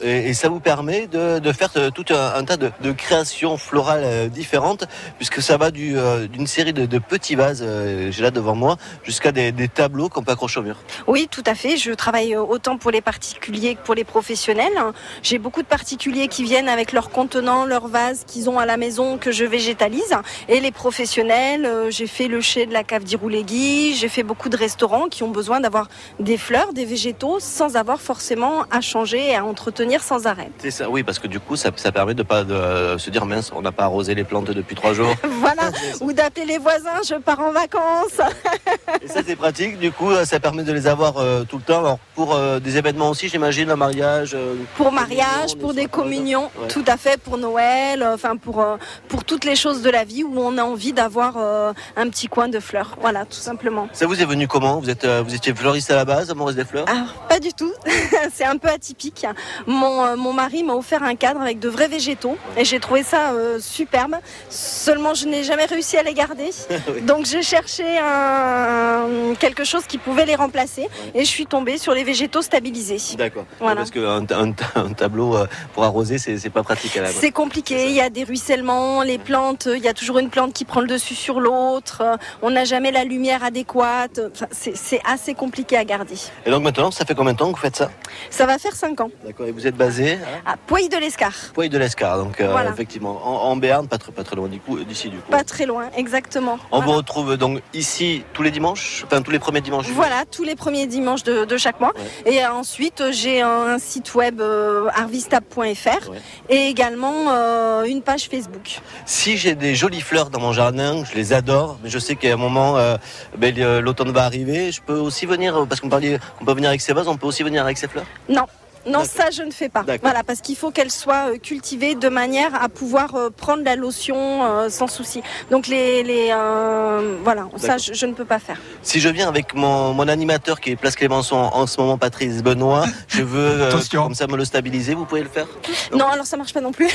Et, 0.01 0.33
ça 0.33 0.49
vous 0.49 0.59
permet 0.59 1.07
de, 1.07 1.39
de 1.39 1.51
faire 1.53 1.69
euh, 1.77 1.91
tout 1.91 2.05
un, 2.09 2.33
un 2.35 2.43
tas 2.43 2.57
de, 2.57 2.71
de 2.81 2.91
créations 2.91 3.55
florales 3.57 4.03
euh, 4.03 4.27
différentes, 4.27 4.85
puisque 5.17 5.41
ça 5.41 5.57
va 5.57 5.71
du, 5.71 5.95
euh, 5.95 6.27
d'une 6.27 6.47
série 6.47 6.73
de, 6.73 6.85
de 6.85 6.99
petits 6.99 7.35
vases, 7.35 7.63
j'ai 8.09 8.21
là 8.23 8.31
devant 8.31 8.55
moi, 8.55 8.77
jusqu'à 9.03 9.31
des, 9.31 9.51
des 9.51 9.67
tableaux 9.67 10.09
qu'on 10.09 10.23
peut 10.23 10.31
accrocher 10.31 10.59
au 10.59 10.63
mur. 10.63 10.77
Oui, 11.07 11.27
tout 11.29 11.43
à 11.45 11.55
fait. 11.55 11.77
Je 11.77 11.91
travaille 11.91 12.35
autant 12.35 12.77
pour 12.77 12.91
les 12.91 13.01
particuliers 13.01 13.75
que 13.75 13.81
pour 13.81 13.93
les 13.93 14.03
professionnels. 14.03 14.73
J'ai 15.21 15.37
beaucoup 15.37 15.61
de 15.61 15.67
particuliers 15.67 16.27
qui 16.27 16.43
viennent 16.43 16.67
avec 16.67 16.91
leurs 16.91 17.11
contenants, 17.11 17.65
leurs 17.65 17.87
vases 17.87 18.23
qu'ils 18.25 18.49
ont 18.49 18.57
à 18.57 18.65
la 18.65 18.77
maison 18.77 19.17
que 19.17 19.31
je 19.31 19.45
végétalise. 19.45 20.15
Et 20.49 20.59
les 20.59 20.71
professionnels, 20.71 21.69
j'ai 21.89 22.07
fait 22.07 22.27
le 22.27 22.41
chai 22.41 22.65
de 22.65 22.73
la 22.73 22.83
cave 22.83 23.03
d'Irouléguy, 23.03 23.95
j'ai 23.95 24.09
fait 24.09 24.23
beaucoup 24.23 24.49
de 24.49 24.57
restaurants 24.57 25.07
qui 25.09 25.23
ont 25.23 25.29
besoin 25.29 25.59
d'avoir 25.59 25.89
des 26.19 26.37
fleurs, 26.37 26.62
des 26.71 26.85
végétaux, 26.85 27.39
sans 27.41 27.75
avoir 27.75 27.99
forcément 27.99 28.63
à 28.71 28.79
changer 28.79 29.31
et 29.31 29.35
à 29.35 29.43
entretenir 29.43 30.01
sans 30.03 30.27
arrêt. 30.27 30.49
C'est 30.59 30.71
ça, 30.71 30.89
oui, 30.89 31.03
parce 31.03 31.19
que 31.19 31.27
du 31.27 31.39
coup, 31.39 31.55
ça, 31.57 31.71
ça 31.75 31.91
permet 31.91 32.13
de 32.13 32.23
pas 32.23 32.43
de, 32.43 32.53
euh, 32.53 32.97
se 32.97 33.09
dire 33.09 33.25
mince, 33.25 33.51
on 33.53 33.61
n'a 33.61 33.71
pas 33.71 33.83
arrosé 33.83 34.15
les 34.15 34.23
plantes 34.23 34.51
depuis 34.51 34.75
trois 34.75 34.93
jours. 34.93 35.13
Voilà, 35.43 35.71
ou 36.01 36.13
d'appeler 36.13 36.45
les 36.45 36.57
voisins, 36.57 37.01
je 37.05 37.15
pars 37.15 37.39
en 37.41 37.51
vacances. 37.51 38.21
Et 39.01 39.07
ça, 39.07 39.19
c'est 39.25 39.35
pratique. 39.35 39.77
Du 39.77 39.91
coup, 39.91 40.09
euh, 40.11 40.23
ça 40.23 40.39
permet 40.39 40.63
de 40.63 40.71
les 40.71 40.87
avoir 40.87 41.17
euh, 41.17 41.43
tout 41.43 41.57
le 41.57 41.63
temps. 41.63 41.79
Alors, 41.79 41.99
pour 42.15 42.33
euh, 42.33 42.59
des 42.61 42.77
événements 42.77 43.09
aussi, 43.09 43.27
j'imagine, 43.27 43.69
un 43.69 43.75
mariage. 43.75 44.37
Pour 44.77 44.91
mariage, 44.93 45.57
pour 45.59 45.73
des 45.73 45.87
communions, 45.87 46.49
Ouais. 46.61 46.67
tout 46.67 46.83
à 46.87 46.95
fait, 46.97 47.19
pour 47.19 47.37
Noël, 47.37 48.07
enfin 48.13 48.37
pour, 48.37 48.63
pour 49.09 49.23
toutes 49.25 49.43
les 49.43 49.55
choses 49.55 49.81
de 49.81 49.89
la 49.89 50.03
vie 50.03 50.23
où 50.23 50.33
on 50.37 50.57
a 50.57 50.63
envie 50.63 50.93
d'avoir 50.93 51.35
un 51.37 52.09
petit 52.09 52.27
coin 52.27 52.47
de 52.47 52.59
fleurs. 52.59 52.95
Voilà, 53.01 53.25
tout 53.25 53.37
simplement. 53.39 53.87
Ça 53.91 54.05
vous 54.05 54.21
est 54.21 54.25
venu 54.25 54.47
comment? 54.47 54.79
Vous, 54.79 54.89
êtes, 54.89 55.05
vous 55.05 55.33
étiez 55.33 55.53
fleuriste 55.53 55.89
à 55.91 55.95
la 55.95 56.05
base, 56.05 56.29
amoureux 56.29 56.52
des 56.55 56.65
fleurs 56.65 56.87
Alors, 56.89 57.13
pas 57.29 57.39
du 57.39 57.53
tout. 57.53 57.73
c'est 58.33 58.45
un 58.45 58.57
peu 58.57 58.69
atypique. 58.69 59.25
Mon, 59.67 60.03
euh, 60.05 60.15
mon 60.15 60.33
mari 60.33 60.63
m'a 60.63 60.73
offert 60.73 61.03
un 61.03 61.15
cadre 61.15 61.41
avec 61.41 61.59
de 61.59 61.69
vrais 61.69 61.87
végétaux 61.87 62.37
et 62.57 62.65
j'ai 62.65 62.79
trouvé 62.79 63.03
ça 63.03 63.31
euh, 63.31 63.59
superbe. 63.59 64.15
Seulement, 64.49 65.13
je 65.13 65.27
n'ai 65.27 65.43
jamais 65.43 65.65
réussi 65.65 65.97
à 65.97 66.03
les 66.03 66.13
garder. 66.13 66.49
Donc, 67.03 67.25
j'ai 67.25 67.43
cherché 67.43 67.83
un, 67.97 69.33
quelque 69.39 69.63
chose 69.63 69.85
qui 69.85 69.97
pouvait 69.97 70.25
les 70.25 70.35
remplacer 70.35 70.87
et 71.13 71.19
je 71.19 71.29
suis 71.29 71.45
tombée 71.45 71.77
sur 71.77 71.93
les 71.93 72.03
végétaux 72.03 72.41
stabilisés. 72.41 72.97
D'accord. 73.17 73.45
Voilà. 73.59 73.77
Parce 73.77 73.91
qu'un 73.91 74.25
un, 74.29 74.53
un 74.75 74.93
tableau 74.93 75.35
euh, 75.35 75.47
pour 75.73 75.83
arroser, 75.83 76.17
c'est 76.17 76.49
pas 76.49 76.63
pratique 76.63 76.95
à 76.97 77.01
la 77.01 77.07
main. 77.07 77.15
C'est 77.19 77.31
compliqué, 77.31 77.85
il 77.87 77.95
y 77.95 78.01
a 78.01 78.09
des 78.09 78.23
ruissellements, 78.23 79.01
les 79.03 79.17
plantes, 79.17 79.67
il 79.73 79.81
y 79.81 79.87
a 79.87 79.93
toujours 79.93 80.19
une 80.19 80.29
plante 80.29 80.53
qui 80.53 80.65
prend 80.65 80.81
le 80.81 80.87
dessus 80.87 81.15
sur 81.15 81.39
l'autre, 81.39 82.03
on 82.41 82.51
n'a 82.51 82.65
jamais 82.65 82.91
la 82.91 83.03
lumière 83.03 83.43
adéquate, 83.43 84.21
Enfin, 84.33 84.47
c'est 84.51 85.01
assez 85.05 85.33
compliqué 85.33 85.77
à 85.77 85.85
garder. 85.85 86.15
Et 86.45 86.51
donc 86.51 86.63
maintenant, 86.63 86.91
ça 86.91 87.05
fait 87.05 87.15
combien 87.15 87.33
de 87.33 87.37
temps 87.37 87.45
que 87.51 87.55
vous 87.55 87.61
faites 87.61 87.75
ça 87.75 87.89
Ça 88.29 88.45
va 88.45 88.57
faire 88.57 88.75
5 88.75 88.99
ans. 89.01 89.09
D'accord. 89.25 89.45
Et 89.47 89.51
vous 89.51 89.65
êtes 89.65 89.75
basé 89.77 90.17
à 90.45 90.53
À 90.53 90.57
Pouilly 90.57 90.89
de 90.89 90.97
l'Escar, 90.97 91.31
Pouille 91.53 91.69
de 91.69 91.77
l'Escar, 91.77 92.17
donc 92.17 92.39
euh, 92.41 92.51
Voilà. 92.51 92.71
effectivement 92.71 93.21
en, 93.25 93.49
en 93.51 93.55
Béarn, 93.55 93.87
pas 93.87 93.97
très, 93.97 94.11
pas 94.11 94.23
très 94.23 94.35
loin 94.35 94.47
du 94.47 94.59
coup, 94.59 94.77
d'ici 94.83 95.09
du 95.09 95.17
coup. 95.17 95.31
pas 95.31 95.43
très 95.43 95.65
loin, 95.65 95.85
exactement. 95.95 96.59
On 96.71 96.81
vous 96.81 96.91
retrouve 96.91 97.37
donc 97.37 97.61
ici 97.73 98.23
tous 98.33 98.43
les 98.43 98.51
dimanches, 98.51 99.03
enfin 99.05 99.21
tous 99.21 99.31
les 99.31 99.39
premiers 99.39 99.61
dimanches. 99.61 99.87
Voilà, 99.89 100.25
tous 100.29 100.43
les 100.43 100.55
premiers 100.55 100.85
dimanches 100.87 101.23
de, 101.23 101.45
de 101.45 101.57
chaque 101.57 101.79
mois. 101.79 101.93
Et 102.25 102.43
euh, 102.43 102.51
ensuite, 102.51 103.01
euh, 103.01 103.11
j'ai 103.11 103.41
un, 103.41 103.49
un 103.75 103.79
site 103.79 104.13
web 104.15 104.41
euh, 104.41 104.89
arvistab.fr 104.95 106.11
et 106.49 106.67
également 106.67 107.13
euh, 107.31 107.83
une 107.83 108.01
page 108.01 108.27
Facebook. 108.29 108.79
Si 109.05 109.37
j'ai 109.37 109.55
des 109.55 109.75
jolies 109.75 110.01
fleurs 110.01 110.29
dans 110.29 110.39
mon 110.39 110.51
jardin, 110.53 111.03
je 111.05 111.13
les 111.15 111.33
adore, 111.33 111.77
mais 111.83 111.89
je 111.89 111.99
sais 111.99 112.15
qu'à 112.15 112.33
un 112.33 112.37
moment, 112.37 112.77
euh, 112.77 112.97
ben, 113.37 113.55
l'automne 113.79 114.11
va 114.11 114.25
arriver. 114.25 114.71
Je 114.71 114.81
peux 114.81 114.97
aussi 114.97 115.25
venir, 115.25 115.55
euh, 115.57 115.65
parce 115.65 115.81
qu'on 115.81 115.89
parlait, 115.89 116.19
on 116.41 116.45
peut 116.45 116.53
venir 116.53 116.69
avec 116.69 116.81
ses 116.81 116.93
vases, 116.93 117.07
on 117.07 117.17
peut 117.17 117.27
aussi 117.27 117.43
venir 117.43 117.63
avec 117.63 117.77
ses 117.77 117.87
fleurs? 117.87 118.05
Non. 118.29 118.45
Non, 118.85 119.03
ça 119.05 119.29
je 119.31 119.43
ne 119.43 119.51
fais 119.51 119.69
pas. 119.69 119.83
Voilà, 120.01 120.23
parce 120.23 120.41
qu'il 120.41 120.55
faut 120.55 120.71
qu'elle 120.71 120.91
soit 120.91 121.29
euh, 121.31 121.37
cultivée 121.37 121.95
de 121.95 122.09
manière 122.09 122.53
à 122.61 122.69
pouvoir 122.69 123.15
euh, 123.15 123.29
prendre 123.29 123.63
la 123.63 123.75
lotion 123.75 124.43
euh, 124.43 124.69
sans 124.69 124.87
souci. 124.87 125.21
Donc 125.51 125.67
les, 125.67 126.03
les 126.03 126.29
euh, 126.31 127.17
voilà, 127.23 127.47
ça 127.57 127.77
je, 127.77 127.93
je 127.93 128.05
ne 128.05 128.13
peux 128.13 128.25
pas 128.25 128.39
faire. 128.39 128.57
Si 128.81 128.99
je 128.99 129.09
viens 129.09 129.27
avec 129.27 129.53
mon, 129.53 129.93
mon 129.93 130.07
animateur 130.07 130.59
qui 130.59 130.71
est 130.71 130.75
Place 130.75 130.95
Clémenceau 130.95 131.35
en, 131.35 131.65
ce 131.67 131.79
moment, 131.79 131.97
Patrice 131.97 132.43
Benoît, 132.43 132.85
je 133.07 133.21
veux 133.23 133.61
euh, 133.61 133.81
comme 133.91 134.15
ça 134.15 134.27
me 134.27 134.35
le 134.35 134.45
stabiliser, 134.45 134.95
vous 134.95 135.05
pouvez 135.05 135.23
le 135.23 135.29
faire? 135.29 135.47
Non, 135.93 136.07
alors 136.07 136.25
ça 136.25 136.37
marche 136.37 136.53
pas 136.53 136.61
non 136.61 136.71
plus. 136.71 136.89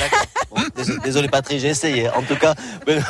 Désolé, 0.75 0.99
désolé, 1.03 1.27
Patrice, 1.27 1.61
j'ai 1.61 1.69
essayé. 1.69 2.09
En 2.09 2.21
tout 2.21 2.35
cas, 2.35 2.53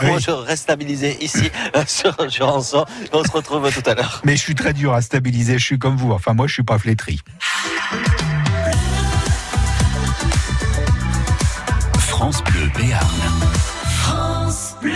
moi 0.03 0.19
je 0.19 0.31
reste 0.31 0.63
stabilisé 0.63 1.17
ici 1.21 1.51
sur 1.87 2.29
Jurançon. 2.29 2.85
On 3.13 3.23
se 3.23 3.31
retrouve 3.31 3.69
tout 3.71 3.89
à 3.89 3.95
l'heure. 3.95 4.21
Mais 4.23 4.35
je 4.35 4.41
suis 4.41 4.55
très 4.55 4.73
dur 4.73 4.93
à 4.93 5.01
stabiliser, 5.01 5.57
je 5.57 5.65
suis 5.65 5.79
comme 5.79 5.97
vous. 5.97 6.11
Enfin, 6.11 6.33
moi, 6.33 6.47
je 6.47 6.53
suis 6.53 6.63
pas 6.63 6.77
flétri. 6.77 7.19
France 12.19 12.43
Bleu 12.43 12.69
Béarn. 12.75 13.21
France 14.03 14.75
Bleu. 14.81 14.91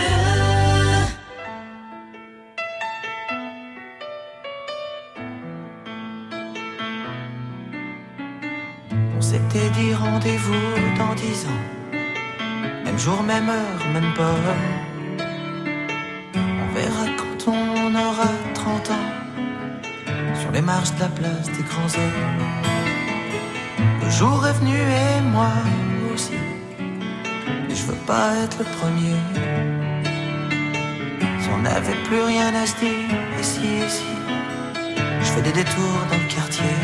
On 9.16 9.22
s'était 9.22 9.70
dit 9.70 9.94
rendez-vous 9.94 10.52
dans 10.98 11.14
dix 11.14 11.46
ans. 11.46 11.64
Même 12.84 12.98
jour, 12.98 13.22
même 13.22 13.48
heure, 13.48 13.86
même 13.94 14.12
pomme. 14.12 14.26
On 16.36 16.74
verra 16.74 17.06
quand 17.16 17.50
on 17.50 17.94
aura 17.94 18.28
30 18.52 18.90
ans. 18.90 19.08
Sur 20.42 20.52
les 20.52 20.60
marches 20.60 20.94
de 20.96 21.00
la 21.00 21.08
place 21.08 21.46
des 21.46 21.62
grands 21.70 21.94
hommes. 22.02 22.44
Le 24.02 24.10
jour 24.10 24.46
est 24.46 24.52
venu 24.60 24.76
et 24.76 25.22
moi 25.22 25.48
aussi. 26.12 26.43
Je 27.74 27.82
veux 27.82 28.02
pas 28.06 28.30
être 28.44 28.58
le 28.60 28.64
premier. 28.78 29.16
Si 31.40 31.48
on 31.52 31.58
n'avait 31.58 32.00
plus 32.04 32.22
rien 32.22 32.54
à 32.54 32.66
se 32.66 32.76
dire, 32.76 33.10
et 33.38 33.42
si, 33.42 33.66
et 33.66 33.88
si. 33.88 34.04
Je 35.20 35.26
fais 35.26 35.42
des 35.42 35.52
détours 35.52 36.00
dans 36.10 36.16
le 36.16 36.28
quartier. 36.32 36.76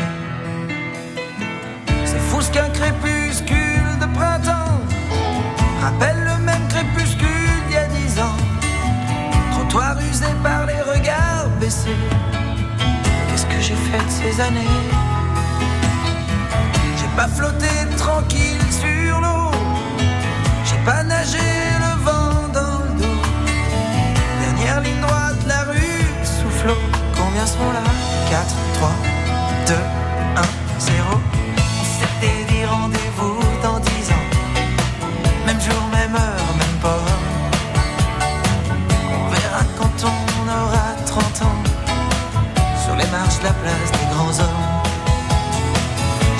C'est 2.05 2.19
fou 2.19 2.41
ce 2.41 2.51
qu'un 2.51 2.69
crépuscule 2.69 3.99
de 4.01 4.05
printemps 4.17 4.81
rappelle 5.81 6.19
le 6.25 6.43
même 6.43 6.67
crépuscule 6.67 7.27
d'il 7.67 7.75
y 7.75 7.77
a 7.77 7.87
dix 7.87 8.19
ans. 8.19 8.37
Trottoir 9.53 9.95
usé 10.11 10.27
par 10.43 10.65
les 10.65 10.81
regards 10.81 11.47
baissés. 11.61 12.03
Qu'est-ce 13.29 13.45
que 13.45 13.61
j'ai 13.61 13.75
fait 13.75 14.03
de 14.03 14.09
ces 14.09 14.41
années? 14.41 14.77
J'ai 16.97 17.15
pas 17.15 17.29
flotté 17.29 17.69
tranquille 17.97 18.61
sur 18.69 19.21
l'eau. 19.21 19.50
Pas 20.85 21.03
nagé 21.03 21.37
le 21.79 22.03
vent 22.03 22.47
dans 22.53 22.79
le 22.83 23.01
dos. 23.01 23.21
Dernière 24.41 24.81
ligne 24.81 24.99
droite, 25.01 25.37
la 25.47 25.63
rue 25.63 26.05
soufflot. 26.23 26.81
Combien 27.15 27.45
sont 27.45 27.71
là? 27.71 27.83
4, 28.31 28.45
3, 28.73 28.89
2, 29.67 29.73
1, 29.73 30.41
0. 30.79 31.21
On 31.57 31.85
s'était 31.99 32.45
dit 32.51 32.65
rendez-vous 32.65 33.39
dans 33.61 33.79
10 33.79 34.11
ans. 34.11 34.27
Même 35.45 35.61
jour, 35.61 35.83
même 35.91 36.15
heure, 36.15 36.49
même 36.57 36.77
pas. 36.81 37.05
On 39.13 39.29
verra 39.29 39.63
quand 39.77 40.07
on 40.07 40.49
aura 40.61 40.95
30 41.05 41.23
ans. 41.43 41.61
Sur 42.83 42.95
les 42.95 43.07
marches 43.11 43.37
de 43.39 43.43
la 43.43 43.53
place 43.53 43.91
des 43.91 44.07
grands 44.15 44.39
hommes. 44.43 44.65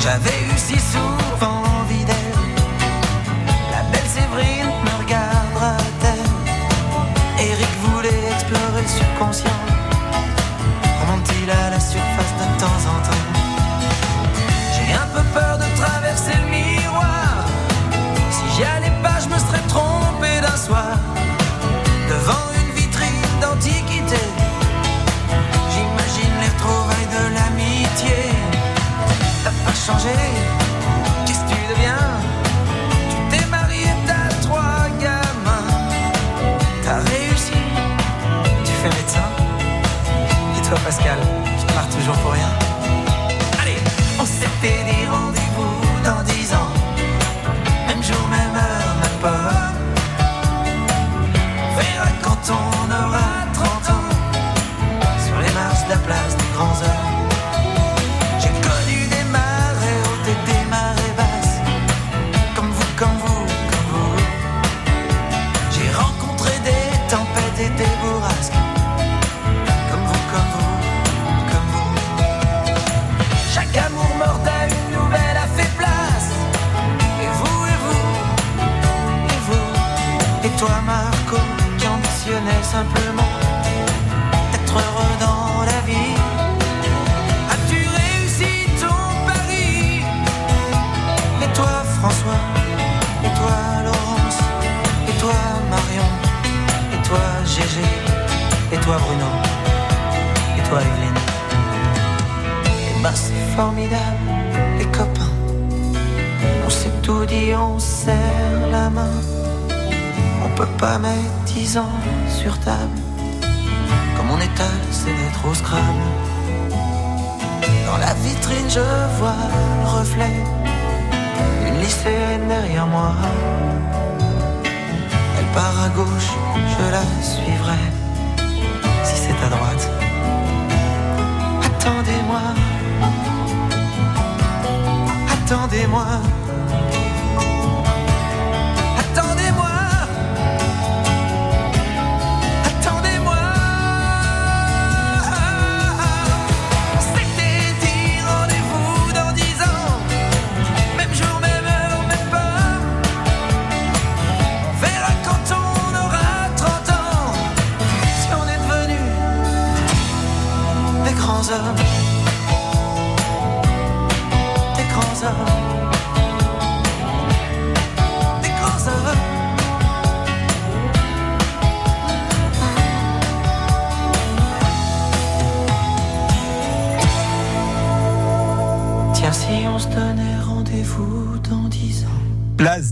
J'avais 0.01 0.39
eu 0.49 0.57
si 0.57 0.79
souvent 0.79 1.10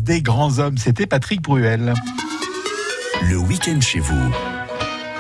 des 0.10 0.24
grands 0.24 0.58
hommes, 0.58 0.80
c'était 0.80 1.06
Patrick 1.06 1.40
Bruel. 1.40 1.94
Le 3.30 3.38
week-end 3.38 3.80
chez 3.80 4.00
vous, 4.00 4.34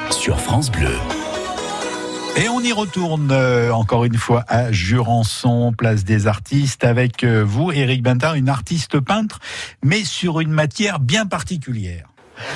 sur 0.09 0.39
France 0.39 0.71
Bleu. 0.71 0.95
Et 2.37 2.49
on 2.49 2.59
y 2.61 2.71
retourne 2.71 3.29
euh, 3.31 3.71
encore 3.71 4.05
une 4.05 4.17
fois 4.17 4.43
à 4.47 4.71
Jurançon, 4.71 5.73
place 5.77 6.05
des 6.05 6.25
artistes, 6.25 6.83
avec 6.83 7.23
euh, 7.23 7.43
vous, 7.45 7.71
Éric 7.71 8.01
Bintard, 8.01 8.33
une 8.33 8.49
artiste 8.49 8.99
peintre, 8.99 9.37
mais 9.83 10.03
sur 10.03 10.39
une 10.39 10.51
matière 10.51 10.99
bien 10.99 11.27
particulière. 11.27 12.07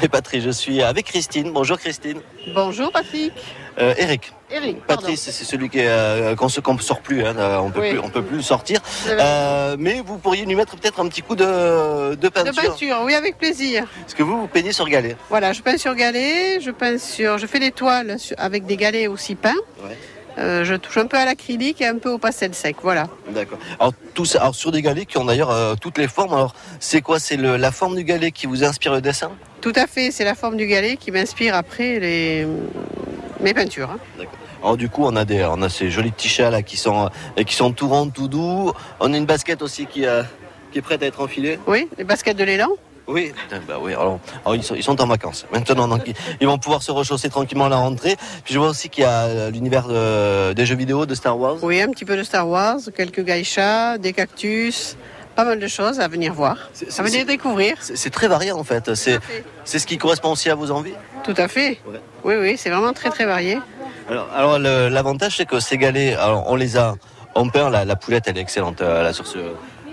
Et 0.02 0.08
Patrick, 0.08 0.42
je 0.42 0.50
suis 0.50 0.82
avec 0.82 1.06
Christine. 1.06 1.52
Bonjour 1.52 1.78
Christine. 1.78 2.20
Bonjour 2.54 2.92
Patrick. 2.92 3.34
Euh, 3.80 3.94
Eric. 3.98 4.32
Eric. 4.52 4.86
Patrice, 4.86 5.22
c'est 5.32 5.44
celui 5.46 5.68
qui 5.70 5.80
euh, 5.80 6.36
qu'on 6.36 6.46
ne 6.74 6.80
sort 6.80 7.02
plus, 7.02 7.26
hein, 7.26 7.36
euh, 7.38 7.58
on 7.58 7.72
peut 7.72 7.82
Oui. 7.82 7.90
plus, 7.90 8.00
on 8.00 8.10
peut 8.10 8.22
plus 8.22 8.44
sortir. 8.44 8.80
Euh, 9.08 9.76
mais 9.80 10.02
vous 10.06 10.20
pourriez 10.20 10.46
lui 10.46 10.54
mettre 10.56 10.76
peut-être 10.76 11.00
un 11.00 11.08
petit 11.08 11.24
coup 11.24 11.36
de, 11.36 12.12
de 12.12 12.16
De 12.16 12.30
peinture. 12.30 12.54
peinture, 12.62 12.98
oui, 13.04 13.16
avec 13.16 13.38
plaisir. 13.38 13.86
Parce 14.02 14.14
que 14.14 14.22
vous, 14.22 14.42
vous 14.42 14.48
peignez 14.48 14.72
sur 14.74 14.88
galet. 14.88 15.16
Voilà, 15.30 15.54
je 15.54 15.62
peins 15.62 15.78
sur 15.78 15.96
galet, 15.96 16.60
je 16.62 16.70
peins 16.70 17.00
sur, 17.00 17.40
je 17.40 17.48
fais 17.48 17.60
des 17.60 17.72
toiles 17.72 18.18
avec 18.38 18.66
des 18.68 18.78
galets 18.78 19.08
aussi 19.08 19.34
peints. 19.36 19.54
Ouais. 19.84 19.98
Euh, 20.38 20.64
je 20.64 20.76
touche 20.76 20.98
un 20.98 21.06
peu 21.08 21.18
à 21.18 21.26
l'acrylique 21.26 21.82
et 21.82 21.88
un 21.88 21.98
peu 21.98 22.10
au 22.10 22.18
pastel 22.18 22.54
sec, 22.56 22.78
voilà. 22.82 23.08
D'accord. 23.30 23.58
Alors, 23.80 24.56
sur 24.56 24.72
des 24.72 24.82
galets 24.82 25.06
qui 25.08 25.18
ont 25.18 25.26
d'ailleurs 25.26 25.52
euh, 25.52 25.76
toutes 25.80 25.98
les 25.98 26.08
formes. 26.08 26.34
Alors 26.34 26.54
c'est 26.80 27.02
quoi? 27.02 27.20
C'est 27.20 27.38
la 27.38 27.72
forme 27.72 27.96
du 27.96 28.04
galet 28.04 28.32
qui 28.32 28.48
vous 28.48 28.64
inspire 28.64 28.94
le 28.94 29.02
dessin? 29.02 29.32
Tout 29.64 29.72
à 29.78 29.88
fait, 29.88 30.12
c'est 30.12 30.26
la 30.26 30.36
forme 30.36 30.58
du 30.58 30.68
galet 30.68 30.98
qui 30.98 31.10
m'inspire 31.10 31.56
après 31.56 31.98
les... 31.98 32.46
mes 33.40 33.54
peintures. 33.54 33.92
hein. 33.92 33.98
D'accord. 34.18 34.34
Alors 34.62 34.76
du 34.76 34.90
coup, 34.90 35.06
on 35.06 35.16
a 35.16 35.24
des, 35.24 35.42
on 35.46 35.62
a 35.62 35.70
ces 35.70 35.90
jolis 35.90 36.12
petits 36.12 36.28
chats 36.28 36.50
là 36.50 36.62
qui 36.62 36.76
sont, 36.76 37.10
euh, 37.40 37.44
qui 37.44 37.56
sont 37.56 37.72
tout 37.72 37.88
ronds, 37.88 38.10
tout 38.10 38.28
doux. 38.28 38.74
On 39.00 39.14
a 39.14 39.18
une 39.18 39.26
basket 39.26 39.62
aussi 39.62 39.86
qui, 39.86 40.06
euh, 40.06 40.22
qui 40.74 40.80
est 40.80 40.82
prête 40.82 41.02
à 41.02 41.06
être 41.06 41.22
enfilée. 41.22 41.60
Oui, 41.66 41.88
les 41.98 42.04
baskets 42.04 42.36
de 42.36 42.44
l'élan. 42.44 42.68
Oui, 43.08 43.32
bah 43.68 43.76
oui. 43.82 43.94
Alors, 43.94 44.20
alors, 44.44 44.56
ils, 44.56 44.64
sont, 44.64 44.76
ils 44.76 44.84
sont 44.84 45.02
en 45.02 45.08
vacances 45.08 45.46
maintenant, 45.52 45.88
donc 45.90 46.10
ils, 46.42 46.48
vont 46.48 46.58
pouvoir 46.58 46.82
se 46.84 46.92
rechausser 46.92 47.30
tranquillement 47.30 47.66
à 47.66 47.70
la 47.70 47.78
rentrée. 47.78 48.16
Puis 48.44 48.54
je 48.54 48.60
vois 48.60 48.70
aussi 48.70 48.90
qu'il 48.90 49.04
y 49.04 49.06
a 49.06 49.24
euh, 49.24 49.50
l'univers 49.52 49.88
de- 49.88 50.52
des 50.54 50.66
jeux 50.66 50.76
vidéo 50.76 51.06
de 51.06 51.16
Star 51.16 51.38
Wars. 51.40 51.58
Oui, 51.62 51.82
un 51.82 51.90
petit 51.90 52.06
peu 52.06 52.18
de 52.18 52.24
Star 52.24 52.48
Wars, 52.48 52.80
quelques 52.96 53.24
gaïchas, 53.24 53.98
des 53.98 54.12
cactus, 54.14 54.96
pas 55.36 55.44
mal 55.44 55.60
de 55.60 55.68
choses 55.68 56.00
à 56.00 56.08
venir 56.08 56.34
voir, 56.34 56.58
à 56.98 57.04
venir 57.04 57.26
découvrir. 57.26 57.76
C'est 57.80 58.10
très 58.10 58.28
varié 58.28 58.52
en 58.52 58.64
fait. 58.64 58.94
C'est 58.96 59.20
ce 59.66 59.86
qui 59.86 59.98
correspond 59.98 60.32
aussi 60.32 60.50
à 60.50 60.56
vos 60.56 60.72
envies. 60.72 60.94
Tout 61.24 61.34
à 61.38 61.48
fait. 61.48 61.80
Ouais. 61.86 62.00
Oui, 62.24 62.36
oui, 62.40 62.58
c'est 62.58 62.70
vraiment 62.70 62.94
très 62.94 63.10
très 63.10 63.26
varié. 63.26 63.60
Alors, 64.36 64.60
l'avantage 64.60 65.38
c'est 65.38 65.46
que 65.46 65.60
ces 65.60 65.78
galets, 65.78 66.16
alors 66.16 66.46
on 66.48 66.56
les 66.56 66.78
a, 66.78 66.96
on 67.36 67.50
peint 67.50 67.70
la, 67.70 67.86
la 67.86 67.96
poulette, 67.96 68.26
elle 68.28 68.38
est 68.38 68.42
excellente 68.42 68.82
euh, 68.82 69.04
là 69.04 69.14
sur 69.14 69.26
ce 69.26 69.40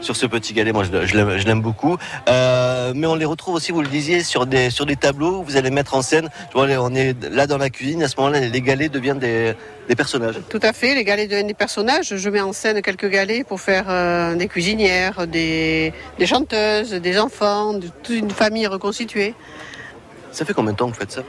sur 0.00 0.16
ce 0.16 0.26
petit 0.26 0.52
galet. 0.54 0.72
Moi, 0.72 0.84
je, 0.84 1.44
l'aime- 1.46 1.60
beaucoup. 1.60 1.96
Euh, 2.28 2.92
mais 2.94 3.06
on 3.06 3.14
les 3.14 3.24
retrouve 3.24 3.54
aussi, 3.54 3.72
vous 3.72 3.82
le 3.82 3.88
disiez, 3.88 4.22
sur 4.22 4.46
des 4.46 4.70
sur 4.70 4.86
des 4.86 4.96
tableaux. 4.96 5.40
où 5.40 5.44
Vous 5.44 5.56
allez 5.56 5.70
mettre 5.70 5.94
en 5.94 6.02
scène. 6.02 6.28
Vois, 6.54 6.66
on 6.78 6.94
est 6.94 7.14
là 7.30 7.46
dans 7.46 7.58
la 7.58 7.70
cuisine. 7.70 8.02
À 8.02 8.08
ce 8.08 8.16
moment-là, 8.18 8.40
les 8.40 8.60
galets 8.62 8.90
deviennent 8.90 9.18
des, 9.18 9.54
des 9.88 9.94
personnages. 9.96 10.36
Tout 10.48 10.60
à 10.62 10.72
fait, 10.72 10.94
les 10.94 11.04
galets 11.04 11.28
deviennent 11.28 11.46
des 11.48 11.54
personnages. 11.54 12.16
Je 12.16 12.28
mets 12.30 12.40
en 12.40 12.52
scène 12.52 12.80
quelques 12.82 13.08
galets 13.08 13.46
pour 13.46 13.60
faire 13.60 13.86
euh, 13.88 14.34
des 14.36 14.48
cuisinières, 14.48 15.26
des, 15.26 15.92
des 16.18 16.26
chanteuses, 16.26 16.92
des 16.92 17.18
enfants, 17.18 17.74
de- 17.74 17.88
toute 18.02 18.16
une 18.16 18.30
famille 18.30 18.66
reconstituée. 18.66 19.34
Ça 20.32 20.44
fait 20.44 20.54
combien 20.54 20.72
de 20.72 20.76
temps 20.76 20.86
que 20.88 20.94
vous 20.94 21.00
faites 21.00 21.12
ça? 21.12 21.22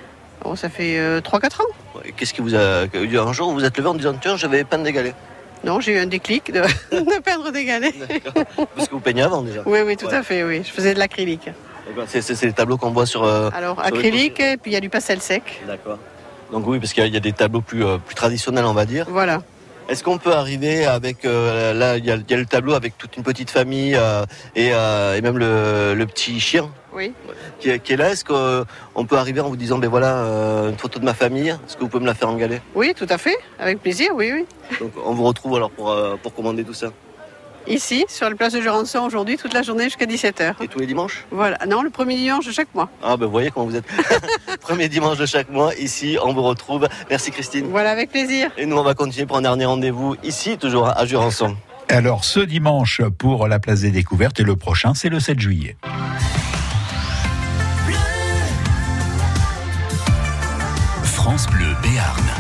Oh, 0.46 0.56
ça 0.56 0.70
fait 0.70 0.98
3-4 1.22 1.62
ans. 1.62 2.02
Qu'est-ce 2.18 2.34
qui 2.34 2.42
vous 2.42 2.56
a 2.56 2.86
un 2.86 3.34
jour 3.34 3.50
vous 3.50 3.56
vous 3.60 3.66
êtes 3.66 3.78
levé 3.78 3.90
en 3.90 3.94
disant 3.94 4.14
tiens, 4.20 4.38
je 4.38 4.48
vais 4.48 4.64
peindre 4.64 4.84
des 4.84 4.92
galets 4.94 5.14
Non, 5.64 5.80
j'ai 5.80 5.94
eu 5.94 6.00
un 6.00 6.06
déclic 6.08 6.52
de, 6.52 6.62
de 6.92 7.22
peindre 7.22 7.52
des 7.52 7.66
galets. 7.66 7.94
Parce 8.76 8.88
que 8.88 8.94
vous 8.94 9.00
peignez 9.00 9.22
avant 9.22 9.42
déjà. 9.44 9.62
Oui, 9.66 9.80
oui, 9.86 9.96
tout 9.98 10.08
Ouais. 10.08 10.14
à 10.16 10.24
fait, 10.24 10.44
oui. 10.44 10.64
Je 10.66 10.72
faisais 10.72 10.94
de 10.94 11.00
l'acrylique. 11.00 11.50
D'accord. 11.88 12.06
C'est 12.08 12.22
c'est- 12.22 12.46
les 12.46 12.54
tableaux 12.54 12.78
qu'on 12.78 12.92
voit 12.92 13.06
sur. 13.06 13.24
euh, 13.24 13.50
Alors, 13.54 13.76
sur 13.78 13.86
acrylique, 13.86 14.40
et 14.40 14.58
puis 14.58 14.72
il 14.72 14.74
y 14.74 14.78
a 14.78 14.80
du 14.80 14.90
pastel 14.90 15.20
sec. 15.22 15.62
D'accord. 15.68 15.98
Donc 16.52 16.66
oui, 16.68 16.80
parce 16.80 16.94
qu'il 16.94 17.02
y 17.02 17.06
a- 17.06 17.08
il 17.08 17.14
y, 17.14 17.18
a 17.18 17.22
des 17.22 17.34
tableaux 17.34 17.62
plus, 17.62 17.86
euh, 17.86 17.98
plus 17.98 18.16
traditionnels, 18.16 18.66
on 18.66 18.74
va 18.74 18.86
dire. 18.86 19.06
Voilà. 19.10 19.42
Est-ce 19.92 20.06
qu'on 20.06 20.18
peut 20.18 20.32
arriver 20.32 20.86
avec 20.86 21.26
euh, 21.26 21.74
là 21.74 21.98
il 21.98 22.06
y, 22.06 22.12
a, 22.12 22.16
il 22.16 22.24
y 22.32 22.34
a 22.34 22.38
le 22.38 22.46
tableau 22.46 22.76
avec 22.76 22.98
toute 22.98 23.18
une 23.18 23.24
petite 23.24 23.50
famille 23.52 23.94
euh, 23.94 24.24
et, 24.56 24.70
euh, 24.74 25.18
et 25.18 25.22
même 25.22 25.38
le, 25.38 25.94
le 25.96 26.06
petit 26.06 26.40
chien 26.40 26.70
Oui. 26.94 27.12
qui, 27.60 27.70
est- 27.72 27.80
qui 27.80 27.92
est 27.92 27.98
là? 27.98 28.12
Est-ce 28.12 28.24
qu'on 28.24 29.06
peut 29.06 29.18
arriver 29.18 29.42
en 29.42 29.50
vous 29.50 29.58
disant 29.58 29.78
ben 29.80 29.90
voilà 29.90 30.14
une 30.70 30.78
photo 30.78 30.98
de 30.98 31.04
ma 31.04 31.14
famille? 31.14 31.50
Est-ce 31.50 31.76
que 31.76 31.82
vous 31.82 31.90
pouvez 31.90 32.04
me 32.04 32.08
la 32.08 32.14
faire 32.14 32.30
en 32.30 32.38
galet 32.38 32.62
Oui, 32.74 32.94
tout 32.96 33.08
à 33.10 33.18
fait. 33.18 33.36
Avec 33.60 33.82
plaisir, 33.82 34.12
oui, 34.16 34.32
oui. 34.34 34.46
Donc 34.80 34.94
on 35.06 35.14
vous 35.14 35.26
retrouve 35.26 35.58
alors 35.58 35.72
pour, 35.72 35.94
pour 36.24 36.34
commander 36.34 36.64
tout 36.64 36.74
ça. 36.74 36.88
Ici, 37.68 38.06
sur 38.10 38.30
la 38.30 38.36
place 38.36 38.54
de 38.54 38.62
Jurançon, 38.62 39.00
aujourd'hui, 39.00 39.38
toute 39.38 39.54
la 39.54 39.62
journée 39.62 39.86
jusqu'à 39.86 40.06
17h. 40.06 40.56
Et 40.62 40.68
tous 40.68 40.80
les 40.80 40.88
dimanches 40.88 41.26
Voilà. 41.32 41.58
Non, 41.68 41.82
le 41.84 41.90
premier 41.90 42.16
dimanche 42.16 42.46
de 42.46 42.52
chaque 42.52 42.74
mois. 42.74 42.90
Ah 43.04 43.18
ben 43.18 43.26
vous 43.26 43.32
voyez 43.32 43.52
comment 43.52 43.66
vous 43.68 43.76
êtes. 43.76 43.86
Premier 44.62 44.90
dimanche 44.90 45.18
de 45.18 45.26
chaque 45.26 45.50
mois 45.50 45.74
ici 45.76 46.18
on 46.24 46.34
vous 46.34 46.42
retrouve. 46.44 46.88
Merci 47.10 47.32
Christine. 47.32 47.68
Voilà, 47.70 47.92
avec 47.92 48.10
plaisir. 48.12 48.50
Et 48.58 48.66
nous 48.66 48.78
on 48.78 48.84
va 48.84 48.94
continuer 48.94 49.26
pour 49.26 49.38
un 49.38 49.42
dernier 49.42 49.66
rendez-vous 49.66 50.16
ici 50.24 50.58
toujours 50.58 50.88
à 50.88 51.06
Jurançon. 51.06 51.56
Alors 51.90 52.24
ce 52.24 52.40
dimanche 52.40 53.02
pour 53.18 53.48
la 53.48 53.60
place 53.60 53.82
des 53.82 53.92
découvertes 53.92 54.40
et 54.40 54.44
le 54.44 54.56
prochain 54.56 54.94
c'est 54.94 55.10
le 55.10 55.20
7 55.20 55.40
juillet. 55.40 55.78
France 61.04 61.48
Bleu 61.48 61.76
Béarn. 61.84 62.31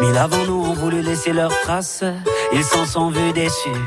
Mille 0.00 0.16
avant 0.16 0.44
nous 0.46 0.62
ont 0.64 0.72
voulu 0.72 1.02
laisser 1.02 1.32
leurs 1.32 1.56
traces, 1.60 2.04
ils 2.52 2.64
s'en 2.64 2.86
sont 2.86 3.10
vus 3.10 3.32
déçus. 3.32 3.84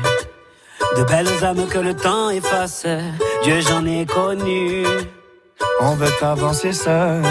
De 0.96 1.02
belles 1.04 1.44
âmes 1.44 1.66
que 1.66 1.78
le 1.78 1.94
temps 1.94 2.30
efface, 2.30 2.86
Dieu 3.42 3.60
j'en 3.60 3.84
ai 3.84 4.06
connu. 4.06 4.84
On 5.80 5.94
veut 5.94 6.12
avancer 6.22 6.72
seul, 6.72 7.22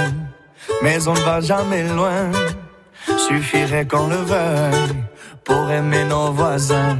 mais 0.81 1.07
on 1.07 1.14
ne 1.14 1.19
va 1.22 1.39
jamais 1.39 1.84
loin. 1.84 2.31
Suffirait 3.27 3.88
qu'on 3.88 4.07
le 4.07 4.18
veuille 4.18 5.03
pour 5.43 5.69
aimer 5.69 6.03
nos 6.05 6.31
voisins. 6.31 6.97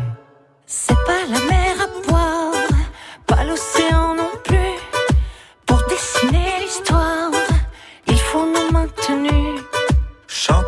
C'est 0.65 0.95
pas 1.05 1.23
la 1.30 1.39
mer 1.49 1.62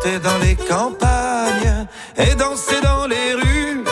Dans 0.06 0.38
les 0.38 0.54
campagnes 0.54 1.86
et 2.16 2.36
danser 2.36 2.80
dans 2.80 3.08
les 3.08 3.34
rues. 3.34 3.82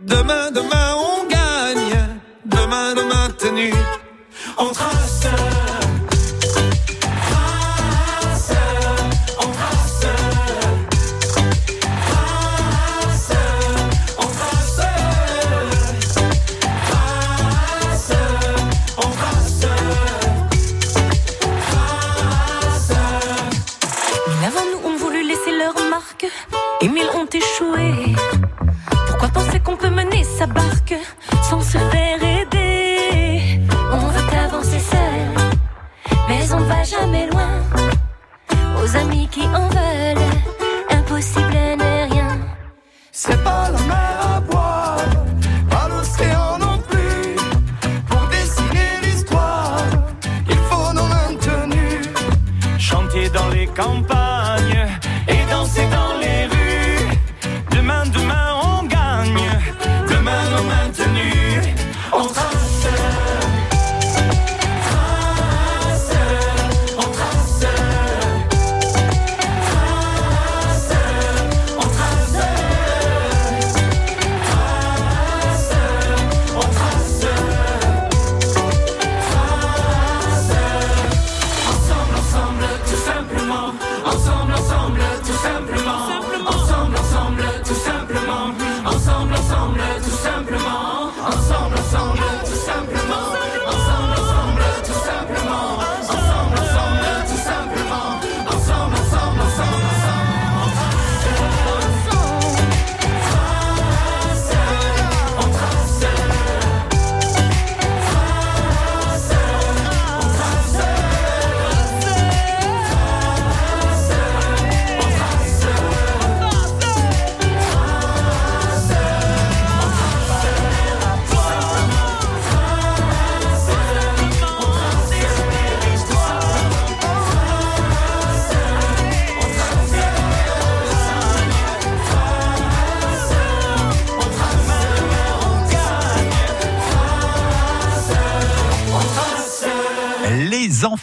Demain, 0.00 0.50
demain, 0.50 0.94
on 0.94 1.26
gagne. 1.28 2.18
Demain, 2.44 2.94
demain, 2.94 3.30
tenu. 3.38 3.72
On. 4.58 4.66
Trace, 4.66 5.55
pied 53.76 54.15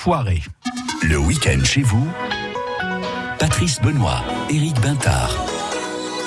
Le 0.05 1.17
week-end 1.17 1.63
chez 1.63 1.81
vous, 1.81 2.05
Patrice 3.39 3.81
Benoît, 3.81 4.21
Éric 4.49 4.77
Bintard. 4.81 5.33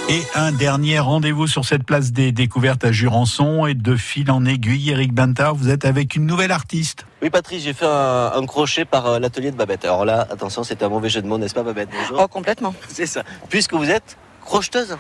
Et 0.09 0.23
un 0.35 0.51
dernier 0.51 0.99
rendez-vous 0.99 1.47
sur 1.47 1.67
cette 1.67 1.85
place 1.85 2.11
des 2.13 2.33
découvertes 2.33 2.87
à 2.87 2.93
Jurançon 2.93 3.67
et 3.67 3.75
de 3.75 3.95
fil 3.95 4.31
en 4.31 4.47
aiguille, 4.47 4.93
Eric 4.93 5.13
Bintard, 5.13 5.55
vous 5.55 5.69
êtes 5.69 5.85
avec 5.85 6.17
une 6.17 6.25
nouvelle 6.25 6.53
artiste. 6.53 7.05
Oui, 7.21 7.29
Patrice, 7.29 7.65
j'ai 7.65 7.75
fait 7.75 7.85
un, 7.85 8.33
un 8.35 8.47
crochet 8.47 8.87
par 8.87 9.07
euh, 9.09 9.19
l'atelier 9.19 9.51
de 9.51 9.57
Babette. 9.57 9.85
Alors 9.85 10.07
là, 10.07 10.27
attention, 10.31 10.65
c'est 10.65 10.83
un 10.83 10.89
mauvais 10.89 11.11
jeu 11.11 11.21
de 11.21 11.27
mots, 11.27 11.37
n'est-ce 11.37 11.53
pas, 11.53 11.63
Babette? 11.63 11.91
Bonjour. 11.93 12.23
Oh, 12.25 12.29
complètement. 12.29 12.75
C'est 12.89 13.05
ça. 13.05 13.25
Puisque 13.51 13.75
vous 13.75 13.91
êtes 13.91 14.17
crocheteuse. 14.43 14.97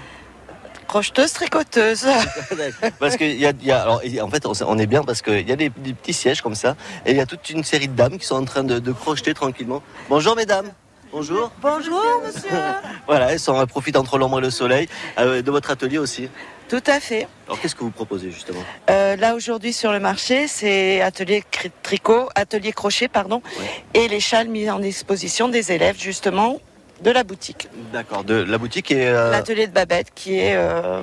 Crocheteuse, 0.88 1.32
tricoteuse. 1.32 2.06
Parce 2.98 3.16
qu'il 3.16 3.34
y 3.40 3.46
a, 3.46 3.52
y 3.62 3.70
a- 3.70 3.82
alors, 3.82 4.02
en 4.22 4.30
fait, 4.30 4.46
on, 4.46 4.78
est 4.78 4.86
bien 4.86 5.02
parce 5.02 5.20
qu'il 5.22 5.46
y 5.48 5.52
a 5.52 5.56
des, 5.56 5.70
des 5.76 5.92
petits 5.94 6.12
sièges 6.12 6.42
comme 6.42 6.54
ça, 6.54 6.76
et 7.04 7.10
il 7.10 7.16
y 7.16 7.20
a 7.20 7.26
toute 7.26 7.48
une 7.50 7.64
série 7.64 7.88
de 7.88 7.94
dames 7.94 8.18
qui 8.18 8.26
sont 8.26 8.36
en 8.36 8.44
train 8.44 8.64
de, 8.64 8.78
de 8.78 8.92
crocheter 8.92 9.34
tranquillement. 9.34 9.82
Bonjour, 10.08 10.36
mesdames. 10.36 10.70
Bonjour. 11.12 11.50
Bonjour, 11.60 12.02
monsieur. 12.24 12.50
Voilà, 13.06 13.32
elles 13.32 13.40
sont, 13.40 13.60
elles 13.60 13.66
profitent 13.66 13.96
entre 13.96 14.18
l'ombre 14.18 14.38
et 14.38 14.42
le 14.42 14.50
soleil 14.50 14.88
euh, 15.18 15.40
de 15.42 15.50
votre 15.50 15.70
atelier 15.70 15.98
aussi. 15.98 16.28
Tout 16.68 16.82
à 16.86 16.98
fait. 16.98 17.28
Alors, 17.46 17.60
qu'est-ce 17.60 17.76
que 17.76 17.84
vous 17.84 17.90
proposez 17.90 18.30
justement? 18.32 18.58
Euh, 18.90 19.14
là, 19.16 19.34
aujourd'hui, 19.36 19.72
sur 19.72 19.92
le 19.92 20.00
marché, 20.00 20.48
c'est 20.48 21.00
atelier 21.00 21.44
tricot, 21.84 22.28
atelier 22.34 22.72
crochet, 22.72 23.06
pardon, 23.06 23.40
et 23.94 24.08
les 24.08 24.18
châles 24.20 24.48
mis 24.48 24.68
en 24.68 24.82
exposition 24.82 25.48
des 25.48 25.70
élèves, 25.70 25.96
justement, 25.98 26.58
de 27.02 27.10
la 27.10 27.24
boutique. 27.24 27.68
D'accord, 27.92 28.24
de 28.24 28.34
la 28.34 28.58
boutique 28.58 28.90
et. 28.90 29.06
euh, 29.06 29.30
L'atelier 29.30 29.66
de 29.66 29.72
Babette, 29.72 30.12
qui 30.14 30.38
est 30.38 30.54
euh, 30.56 31.00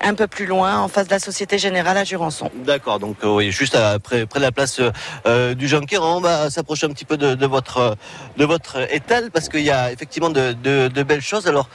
un 0.00 0.14
peu 0.14 0.26
plus 0.26 0.46
loin, 0.46 0.78
en 0.78 0.88
face 0.88 1.06
de 1.08 1.12
la 1.12 1.18
Société 1.18 1.58
Générale 1.58 1.96
à 1.98 2.04
Jurançon. 2.04 2.50
D'accord, 2.64 2.98
donc 3.00 3.16
euh, 3.24 3.28
oui, 3.34 3.50
juste 3.50 3.74
après, 3.74 4.26
près 4.26 4.38
de 4.38 4.44
la 4.44 4.52
place 4.52 4.80
euh, 5.26 5.54
du 5.54 5.68
Jonquéran, 5.68 6.16
on 6.18 6.20
va 6.20 6.48
s'approcher 6.50 6.86
un 6.86 6.90
petit 6.90 7.04
peu 7.04 7.16
de, 7.16 7.34
de 7.34 7.46
votre 7.46 7.96
de 8.36 8.44
votre 8.44 8.78
étal 8.92 9.30
parce 9.30 9.48
qu'il 9.48 9.62
y 9.62 9.70
a 9.70 9.92
effectivement 9.92 10.30
de, 10.30 10.52
de- 10.52 10.88
de 10.88 11.02
belles 11.02 11.20
choses. 11.22 11.46
Alors 11.46 11.68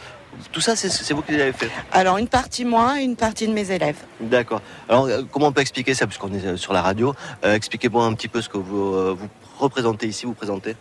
tout 0.51 0.59
ça, 0.59 0.75
c'est 0.75 1.13
vous 1.13 1.21
qui 1.21 1.31
l'avez 1.37 1.53
fait? 1.53 1.69
Alors, 1.93 2.17
une 2.17 2.27
partie 2.27 2.65
moi, 2.65 2.99
une 2.99 3.15
partie 3.15 3.47
de 3.47 3.53
mes 3.53 3.71
élèves. 3.71 3.95
D'accord. 4.19 4.61
Alors 4.89 5.07
comment 5.31 5.47
on 5.47 5.51
peut 5.53 5.61
expliquer 5.61 5.93
ça 5.93 6.07
puisqu'on 6.07 6.33
est 6.33 6.57
sur 6.57 6.73
la 6.73 6.81
radio? 6.81 7.13
Euh, 7.45 7.53
Expliquez-moi 7.53 8.03
un 8.03 8.13
petit 8.13 8.27
peu 8.27 8.41
ce 8.41 8.49
que 8.49 8.57
vous 8.57 9.15
vous 9.15 9.29
représentez 9.59 10.07
ici, 10.07 10.25
vous 10.25 10.33
présentez. 10.33 10.75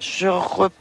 Je 0.00 0.26
représente 0.26 0.72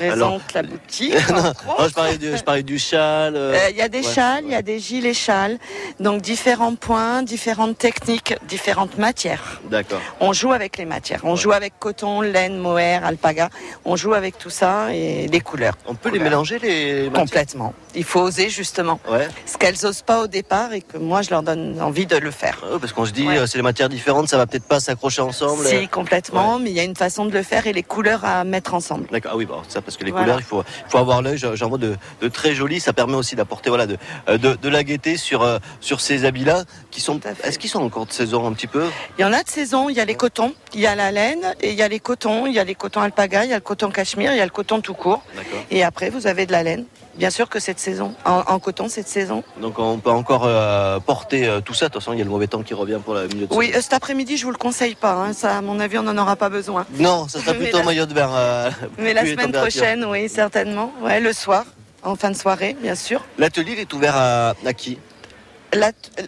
Alors- 0.00 0.40
la 0.54 0.62
boutique. 0.62 1.14
non, 1.30 1.42
non, 1.42 1.52
je 1.88 1.94
parlais 1.94 2.16
du 2.18 2.36
je 2.36 2.42
parlais 2.42 2.62
du 2.62 2.78
châle. 2.78 3.34
euh, 3.36 3.54
Euh, 3.54 3.70
Il 3.70 3.76
y 3.76 3.82
a 3.82 3.88
des 3.88 3.98
ouais. 4.06 4.14
châles, 4.14 4.44
il 4.44 4.50
y 4.50 4.54
a 4.54 4.62
des 4.62 4.78
gilets 4.78 5.14
châles, 5.14 5.58
donc 6.00 6.22
différents 6.22 6.74
points, 6.74 7.22
différentes 7.22 7.78
techniques, 7.78 8.34
différentes 8.46 8.98
matières. 8.98 9.60
D'accord. 9.70 10.00
On 10.20 10.32
joue 10.32 10.52
avec 10.52 10.76
les 10.78 10.84
matières. 10.84 11.20
On 11.24 11.36
joue 11.36 11.52
avec 11.52 11.74
coton, 11.78 12.20
laine, 12.20 12.56
mohair, 12.58 13.04
alpaga. 13.04 13.48
On 13.84 13.96
joue 13.96 14.14
avec 14.14 14.38
tout 14.38 14.50
ça 14.50 14.94
et 14.94 15.26
les 15.28 15.40
couleurs. 15.40 15.74
On 15.86 15.94
peut 15.94 16.10
les 16.10 16.18
mélanger 16.18 16.58
les 16.58 17.04
matières? 17.10 17.12
Complètement. 17.24 17.74
Il 17.94 18.04
faut 18.04 18.20
oser 18.20 18.48
justement. 18.48 19.00
Ouais. 19.10 19.28
Ce 19.46 19.56
qu'elles 19.56 19.84
osent 19.86 20.02
pas 20.02 20.20
au 20.22 20.26
départ 20.26 20.72
et 20.72 20.82
que 20.82 20.98
moi 20.98 21.22
je 21.22 21.30
leur 21.30 21.42
donne 21.42 21.80
envie 21.80 22.06
de 22.06 22.16
le 22.16 22.30
faire. 22.30 22.58
Parce 22.80 22.92
qu'on 22.92 23.04
se 23.06 23.12
dit, 23.12 23.26
euh, 23.28 23.46
c'est 23.46 23.58
des 23.58 23.62
matières 23.62 23.88
différentes, 23.88 24.28
ça 24.28 24.36
va 24.36 24.46
peut-être 24.46 24.68
pas 24.68 24.80
s'accrocher 24.80 25.22
ensemble. 25.22 25.66
Si, 25.66 25.88
complètement, 25.88 26.58
mais 26.58 26.70
il 26.70 26.76
y 26.76 26.80
a 26.80 26.84
une 26.84 26.96
façon 26.96 27.24
de 27.26 27.32
le 27.32 27.42
faire 27.42 27.66
et 27.66 27.72
les 27.72 27.82
couleurs 27.82 28.24
à 28.24 28.44
mettre 28.44 28.74
ensemble. 28.74 29.06
D'accord, 29.10 29.32
ah 29.34 29.36
oui, 29.36 29.46
bah, 29.46 29.62
ça 29.68 29.77
parce 29.82 29.96
que 29.96 30.04
les 30.04 30.10
Voilà. 30.10 30.24
couleurs, 30.24 30.40
il 30.40 30.44
faut, 30.44 30.62
faut 30.88 30.98
avoir 30.98 31.22
l'œil. 31.22 31.38
J'en 31.38 31.68
vois 31.68 31.78
de, 31.78 31.96
de 32.20 32.28
très 32.28 32.54
jolis. 32.54 32.80
Ça 32.80 32.92
permet 32.92 33.14
aussi 33.16 33.36
d'apporter 33.36 33.68
voilà 33.70 33.86
de, 33.86 33.96
euh, 34.28 34.38
de, 34.38 34.54
de 34.54 34.68
la 34.68 34.84
gaieté 34.84 35.16
sur 35.16 35.42
euh, 35.42 35.58
sur 35.80 36.00
ces 36.00 36.24
habits-là 36.24 36.64
qui 36.90 37.00
sont. 37.00 37.20
Est-ce 37.44 37.58
qu'ils 37.58 37.70
sont 37.70 37.82
encore 37.82 38.06
de 38.06 38.12
saison 38.12 38.46
un 38.46 38.52
petit 38.52 38.66
peu? 38.66 38.84
Il 39.18 39.22
y 39.22 39.24
en 39.24 39.32
a 39.32 39.42
de 39.42 39.48
saison, 39.48 39.88
il 39.88 39.96
y 39.96 40.00
a 40.00 40.04
les 40.04 40.14
cotons, 40.14 40.54
il 40.74 40.80
y 40.80 40.86
a 40.86 40.94
la 40.94 41.10
laine 41.12 41.54
et 41.60 41.70
il 41.70 41.76
y 41.76 41.82
a 41.82 41.88
les 41.88 42.00
cotons, 42.00 42.46
il 42.46 42.52
y 42.54 42.58
a 42.58 42.64
les 42.64 42.74
cotons 42.74 43.00
alpaga, 43.00 43.44
il 43.44 43.50
y 43.50 43.52
a 43.52 43.56
le 43.56 43.60
coton 43.62 43.90
cachemire, 43.90 44.32
il 44.32 44.38
y 44.38 44.40
a 44.40 44.44
le 44.44 44.50
coton 44.50 44.80
tout 44.80 44.94
court. 44.94 45.22
Et 45.70 45.82
après, 45.84 46.10
vous 46.10 46.26
avez 46.26 46.46
de 46.46 46.52
la 46.52 46.62
laine. 46.62 46.84
Bien 47.18 47.30
sûr 47.30 47.48
que 47.48 47.58
cette 47.58 47.80
saison, 47.80 48.14
en, 48.24 48.44
en 48.46 48.58
coton, 48.60 48.88
cette 48.88 49.08
saison. 49.08 49.42
Donc 49.60 49.78
on 49.80 49.98
peut 49.98 50.10
encore 50.10 50.44
euh, 50.46 51.00
porter 51.00 51.46
euh, 51.48 51.60
tout 51.60 51.74
ça. 51.74 51.88
De 51.88 51.92
toute 51.92 52.00
façon, 52.00 52.12
il 52.12 52.18
y 52.18 52.22
a 52.22 52.24
le 52.24 52.30
mauvais 52.30 52.46
temps 52.46 52.62
qui 52.62 52.74
revient 52.74 53.00
pour 53.04 53.12
la 53.14 53.26
milieu 53.26 53.46
de 53.48 53.54
Oui, 53.54 53.72
euh, 53.74 53.80
cet 53.80 53.92
après-midi, 53.92 54.36
je 54.36 54.44
vous 54.44 54.52
le 54.52 54.56
conseille 54.56 54.94
pas. 54.94 55.14
hein. 55.14 55.32
Ça, 55.32 55.58
à 55.58 55.60
mon 55.60 55.80
avis, 55.80 55.98
on 55.98 56.04
n'en 56.04 56.16
aura 56.16 56.36
pas 56.36 56.48
besoin. 56.48 56.86
Non, 56.94 57.26
ça 57.28 57.40
sera 57.40 57.54
plutôt 57.54 57.78
la- 57.78 57.84
maillot 57.84 58.06
de 58.06 58.14
bain. 58.14 58.70
Mais 58.98 59.12
la 59.14 59.26
semaine 59.26 59.50
prochaine, 59.52 60.04
oui, 60.04 60.28
certainement. 60.28 60.92
Ouais, 61.02 61.18
le 61.20 61.32
soir, 61.32 61.64
en 62.04 62.14
fin 62.14 62.30
de 62.30 62.36
soirée, 62.36 62.76
bien 62.80 62.94
sûr. 62.94 63.24
L'atelier 63.36 63.72
est 63.80 63.92
ouvert 63.92 64.14
à, 64.16 64.54
à 64.64 64.72
qui? 64.72 64.98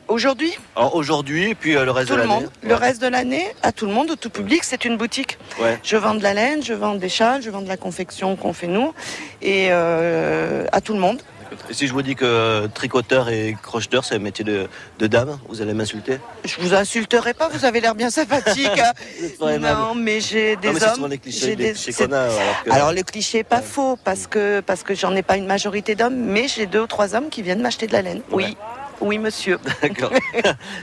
Aujourd'hui, 0.08 0.52
Alors 0.76 0.94
aujourd'hui, 0.94 1.50
et 1.50 1.54
puis 1.54 1.74
euh, 1.76 1.84
le 1.84 1.90
reste 1.90 2.08
tout 2.08 2.14
de 2.14 2.20
le 2.20 2.26
l'année. 2.28 2.40
monde. 2.42 2.50
Le 2.62 2.74
reste 2.74 3.00
de 3.00 3.06
l'année, 3.08 3.46
à 3.62 3.72
tout 3.72 3.86
le 3.86 3.92
monde, 3.92 4.10
au 4.10 4.16
tout 4.16 4.30
public, 4.30 4.64
c'est 4.64 4.84
une 4.84 4.96
boutique. 4.96 5.38
Ouais. 5.60 5.78
Je 5.82 5.96
vends 5.96 6.14
de 6.14 6.22
la 6.22 6.34
laine, 6.34 6.62
je 6.62 6.74
vends 6.74 6.94
des 6.94 7.08
châles, 7.08 7.40
je 7.42 7.50
vends 7.50 7.62
de 7.62 7.68
la 7.68 7.76
confection 7.78 8.36
qu'on 8.36 8.52
fait 8.52 8.66
nous, 8.66 8.92
et 9.40 9.68
euh, 9.70 10.66
à 10.72 10.80
tout 10.80 10.92
le 10.92 11.00
monde. 11.00 11.22
Et 11.68 11.74
si 11.74 11.88
je 11.88 11.92
vous 11.92 12.02
dis 12.02 12.14
que 12.14 12.68
tricoteur 12.74 13.28
et 13.28 13.56
crocheteur, 13.60 14.04
c'est 14.04 14.14
un 14.14 14.18
métier 14.20 14.44
de, 14.44 14.68
de 15.00 15.06
dame, 15.08 15.36
vous 15.48 15.60
allez 15.62 15.74
m'insulter? 15.74 16.18
Je 16.44 16.60
vous 16.60 16.74
insulterai 16.74 17.34
pas, 17.34 17.48
vous 17.48 17.64
avez 17.64 17.80
l'air 17.80 17.96
bien 17.96 18.08
sympathique. 18.10 18.70
hein. 18.78 18.92
pas 19.40 19.54
aimable. 19.54 19.80
non, 19.80 19.94
mais 19.96 20.20
j'ai 20.20 20.54
des 20.56 20.68
Non, 20.68 20.74
mais 20.74 20.84
hommes. 20.84 21.10
les 21.10 21.18
clichés- 21.18 21.40
j'ai 21.40 21.56
les 21.56 21.72
des- 21.72 21.72
clichés 21.72 22.04
a, 22.12 22.22
alors 22.22 22.62
que- 22.64 22.70
Alors 22.70 22.92
le 22.92 23.02
cliché 23.02 23.42
pas 23.42 23.62
faux 23.62 23.98
parce 24.04 24.28
que 24.28 24.60
parce 24.60 24.84
que 24.84 24.94
j'en 24.94 25.14
ai 25.16 25.22
pas 25.22 25.36
une 25.38 25.46
majorité 25.46 25.96
d'hommes, 25.96 26.14
mais 26.14 26.46
j'ai 26.46 26.66
deux 26.66 26.82
ou 26.82 26.86
trois 26.86 27.16
hommes 27.16 27.30
qui 27.30 27.42
viennent 27.42 27.62
m'acheter 27.62 27.88
de 27.88 27.92
la 27.94 28.02
laine. 28.02 28.22
Oui, 28.30 28.56
oui, 29.00 29.18
monsieur. 29.18 29.58
D'accord. 29.82 30.10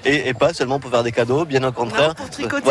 et, 0.06 0.30
et 0.30 0.34
pas 0.34 0.53
seulement 0.53 0.80
pour 0.80 0.91
faire 0.91 1.03
des 1.03 1.11
cadeaux, 1.11 1.45
bien 1.45 1.64
au 1.64 1.72
contraire. 1.72 2.15
pour 2.15 2.30
tricoter 2.30 2.64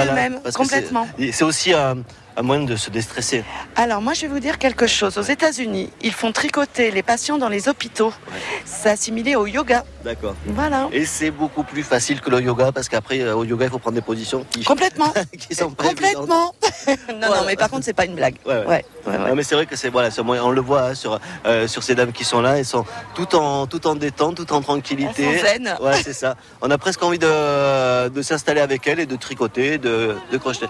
que 0.45 0.51
c'est- 0.51 0.53
complètement. 0.53 1.09
C'est 1.33 1.45
aussi 1.45 1.73
un, 1.73 1.99
un 2.37 2.43
moyen 2.43 2.65
de 2.65 2.77
se 2.77 2.91
déstresser. 2.91 3.45
Alors 3.77 4.03
moi 4.03 4.13
je 4.13 4.23
vais 4.23 4.29
vous 4.29 4.41
dire 4.41 4.59
quelque 4.59 4.87
chose. 4.87 5.19
Aux 5.19 5.23
États-Unis, 5.23 5.91
ils 6.03 6.13
font 6.13 6.33
tricoter 6.33 6.91
les 6.91 7.03
patients 7.03 7.39
dans 7.39 7.49
les 7.49 7.69
hôpitaux. 7.69 8.13
C'est 8.65 8.91
assimilé 8.91 9.37
au 9.37 9.47
yoga. 9.47 9.85
D'accord. 10.05 10.35
Voilà. 10.47 10.89
Et 10.93 11.07
c'est 11.07 11.31
beaucoup 11.31 11.63
plus 11.63 11.83
facile 11.83 12.21
que 12.21 12.31
le 12.31 12.41
yoga 12.41 12.73
parce 12.73 12.89
qu'après 12.89 13.21
euh, 13.21 13.35
au 13.35 13.45
yoga 13.45 13.67
il 13.67 13.71
faut 13.71 13.79
prendre 13.79 13.95
des 13.95 14.03
positions 14.03 14.45
qui, 14.51 14.65
Complètement. 14.65 15.13
qui 15.39 15.55
sont. 15.55 15.71
Complètement. 15.71 16.55
non, 16.89 17.29
non, 17.29 17.45
mais 17.47 17.57
par 17.57 17.71
contre 17.71 17.85
c'est 17.85 17.95
pas 17.95 18.05
une 18.05 18.15
blague. 18.15 18.37
Ouais, 18.45 18.65
ouais. 18.67 18.85
Non, 19.07 19.35
mais 19.35 19.43
c'est 19.43 19.55
vrai 19.55 19.67
que 19.67 19.77
c'est 19.77 19.89
voilà, 19.89 20.11
on 20.21 20.51
le 20.51 20.61
voit 20.61 20.89
hein, 20.89 20.95
sur 20.95 21.19
euh, 21.47 21.67
sur 21.67 21.83
ces 21.83 21.95
dames 21.95 22.13
qui 22.13 22.25
sont 22.25 22.41
là, 22.41 22.59
elles 22.59 22.65
sont 22.65 22.85
tout 23.15 23.35
en 23.35 23.67
tout 23.67 23.87
en 23.87 23.95
détente, 23.95 24.37
tout 24.37 24.53
en 24.53 24.61
tranquillité. 24.61 25.25
Elles 25.25 25.39
sont 25.39 25.47
zen. 25.47 25.77
Ouais, 25.81 26.03
c'est 26.03 26.13
ça. 26.13 26.37
On 26.61 26.71
a 26.71 26.79
presque 26.79 27.03
envie 27.03 27.19
de, 27.19 28.09
de 28.09 28.23
s'installer 28.23 28.61
avec 28.61 28.87
elles 28.87 29.01
et 29.01 29.07
de 29.07 29.17
tricoter, 29.17 29.79
de, 29.79 30.17
de 30.31 30.37
crocheter. 30.39 30.67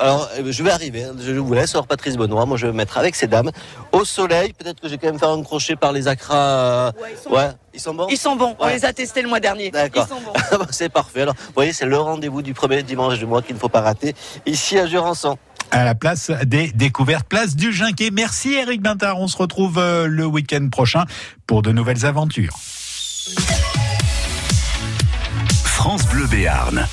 Alors, 0.00 0.28
je 0.46 0.62
vais 0.62 0.70
arriver. 0.70 1.04
hein. 1.04 1.14
Je 1.18 1.32
vous 1.32 1.54
laisse. 1.54 1.74
Alors, 1.74 1.86
Patrice 1.86 2.16
Benoît, 2.16 2.46
moi, 2.46 2.56
je 2.56 2.66
vais 2.66 2.72
me 2.72 2.76
mettre 2.78 2.98
avec 2.98 3.14
ces 3.14 3.26
dames 3.26 3.50
au 3.92 4.04
soleil. 4.04 4.52
Peut-être 4.52 4.80
que 4.80 4.88
j'ai 4.88 4.98
quand 4.98 5.06
même 5.08 5.18
faire 5.18 5.30
un 5.30 5.42
crochet 5.42 5.76
par 5.76 5.92
les 5.92 6.08
acras. 6.08 6.36
euh, 6.36 6.92
Ouais, 7.30 7.48
ils 7.74 7.80
sont 7.80 7.94
bons. 7.94 8.06
Ils 8.10 8.18
sont 8.18 8.36
bons, 8.36 8.56
on 8.58 8.66
les 8.68 8.84
a 8.84 8.92
testés 8.92 9.22
le 9.22 9.28
mois 9.28 9.40
dernier. 9.40 9.70
D'accord. 9.70 10.06
Ils 10.10 10.14
sont 10.14 10.20
bons. 10.58 10.66
C'est 10.70 10.88
parfait. 10.90 11.22
Alors, 11.22 11.34
vous 11.34 11.52
voyez, 11.54 11.72
c'est 11.72 11.86
le 11.86 11.98
rendez-vous 11.98 12.42
du 12.42 12.54
premier 12.54 12.82
dimanche 12.82 13.18
du 13.18 13.26
mois 13.26 13.42
qu'il 13.42 13.54
ne 13.54 13.60
faut 13.60 13.68
pas 13.68 13.80
rater 13.80 14.14
ici 14.46 14.78
à 14.78 14.86
Jurançon. 14.86 15.38
À 15.72 15.84
la 15.84 15.94
place 15.96 16.30
des 16.44 16.68
découvertes, 16.72 17.26
place 17.28 17.56
du 17.56 17.72
Ginquet. 17.72 18.10
Merci 18.12 18.52
Eric 18.54 18.82
Bintard. 18.82 19.18
On 19.18 19.26
se 19.26 19.36
retrouve 19.36 19.78
euh, 19.78 20.06
le 20.06 20.24
week-end 20.24 20.68
prochain 20.70 21.04
pour 21.46 21.62
de 21.62 21.72
nouvelles 21.72 22.06
aventures. 22.06 22.54
France 25.64 26.06
Bleu 26.06 26.26
Béarn. 26.26 26.86